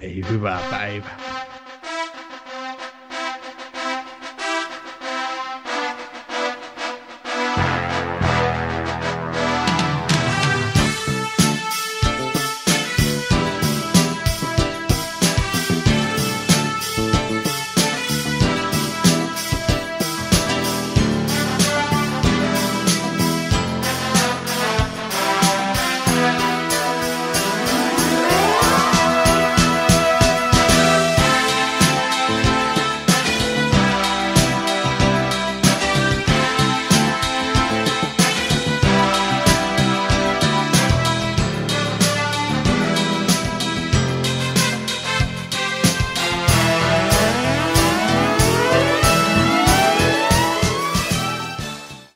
Ei 0.00 0.24
hyvää 0.30 0.60
päivää. 0.70 1.18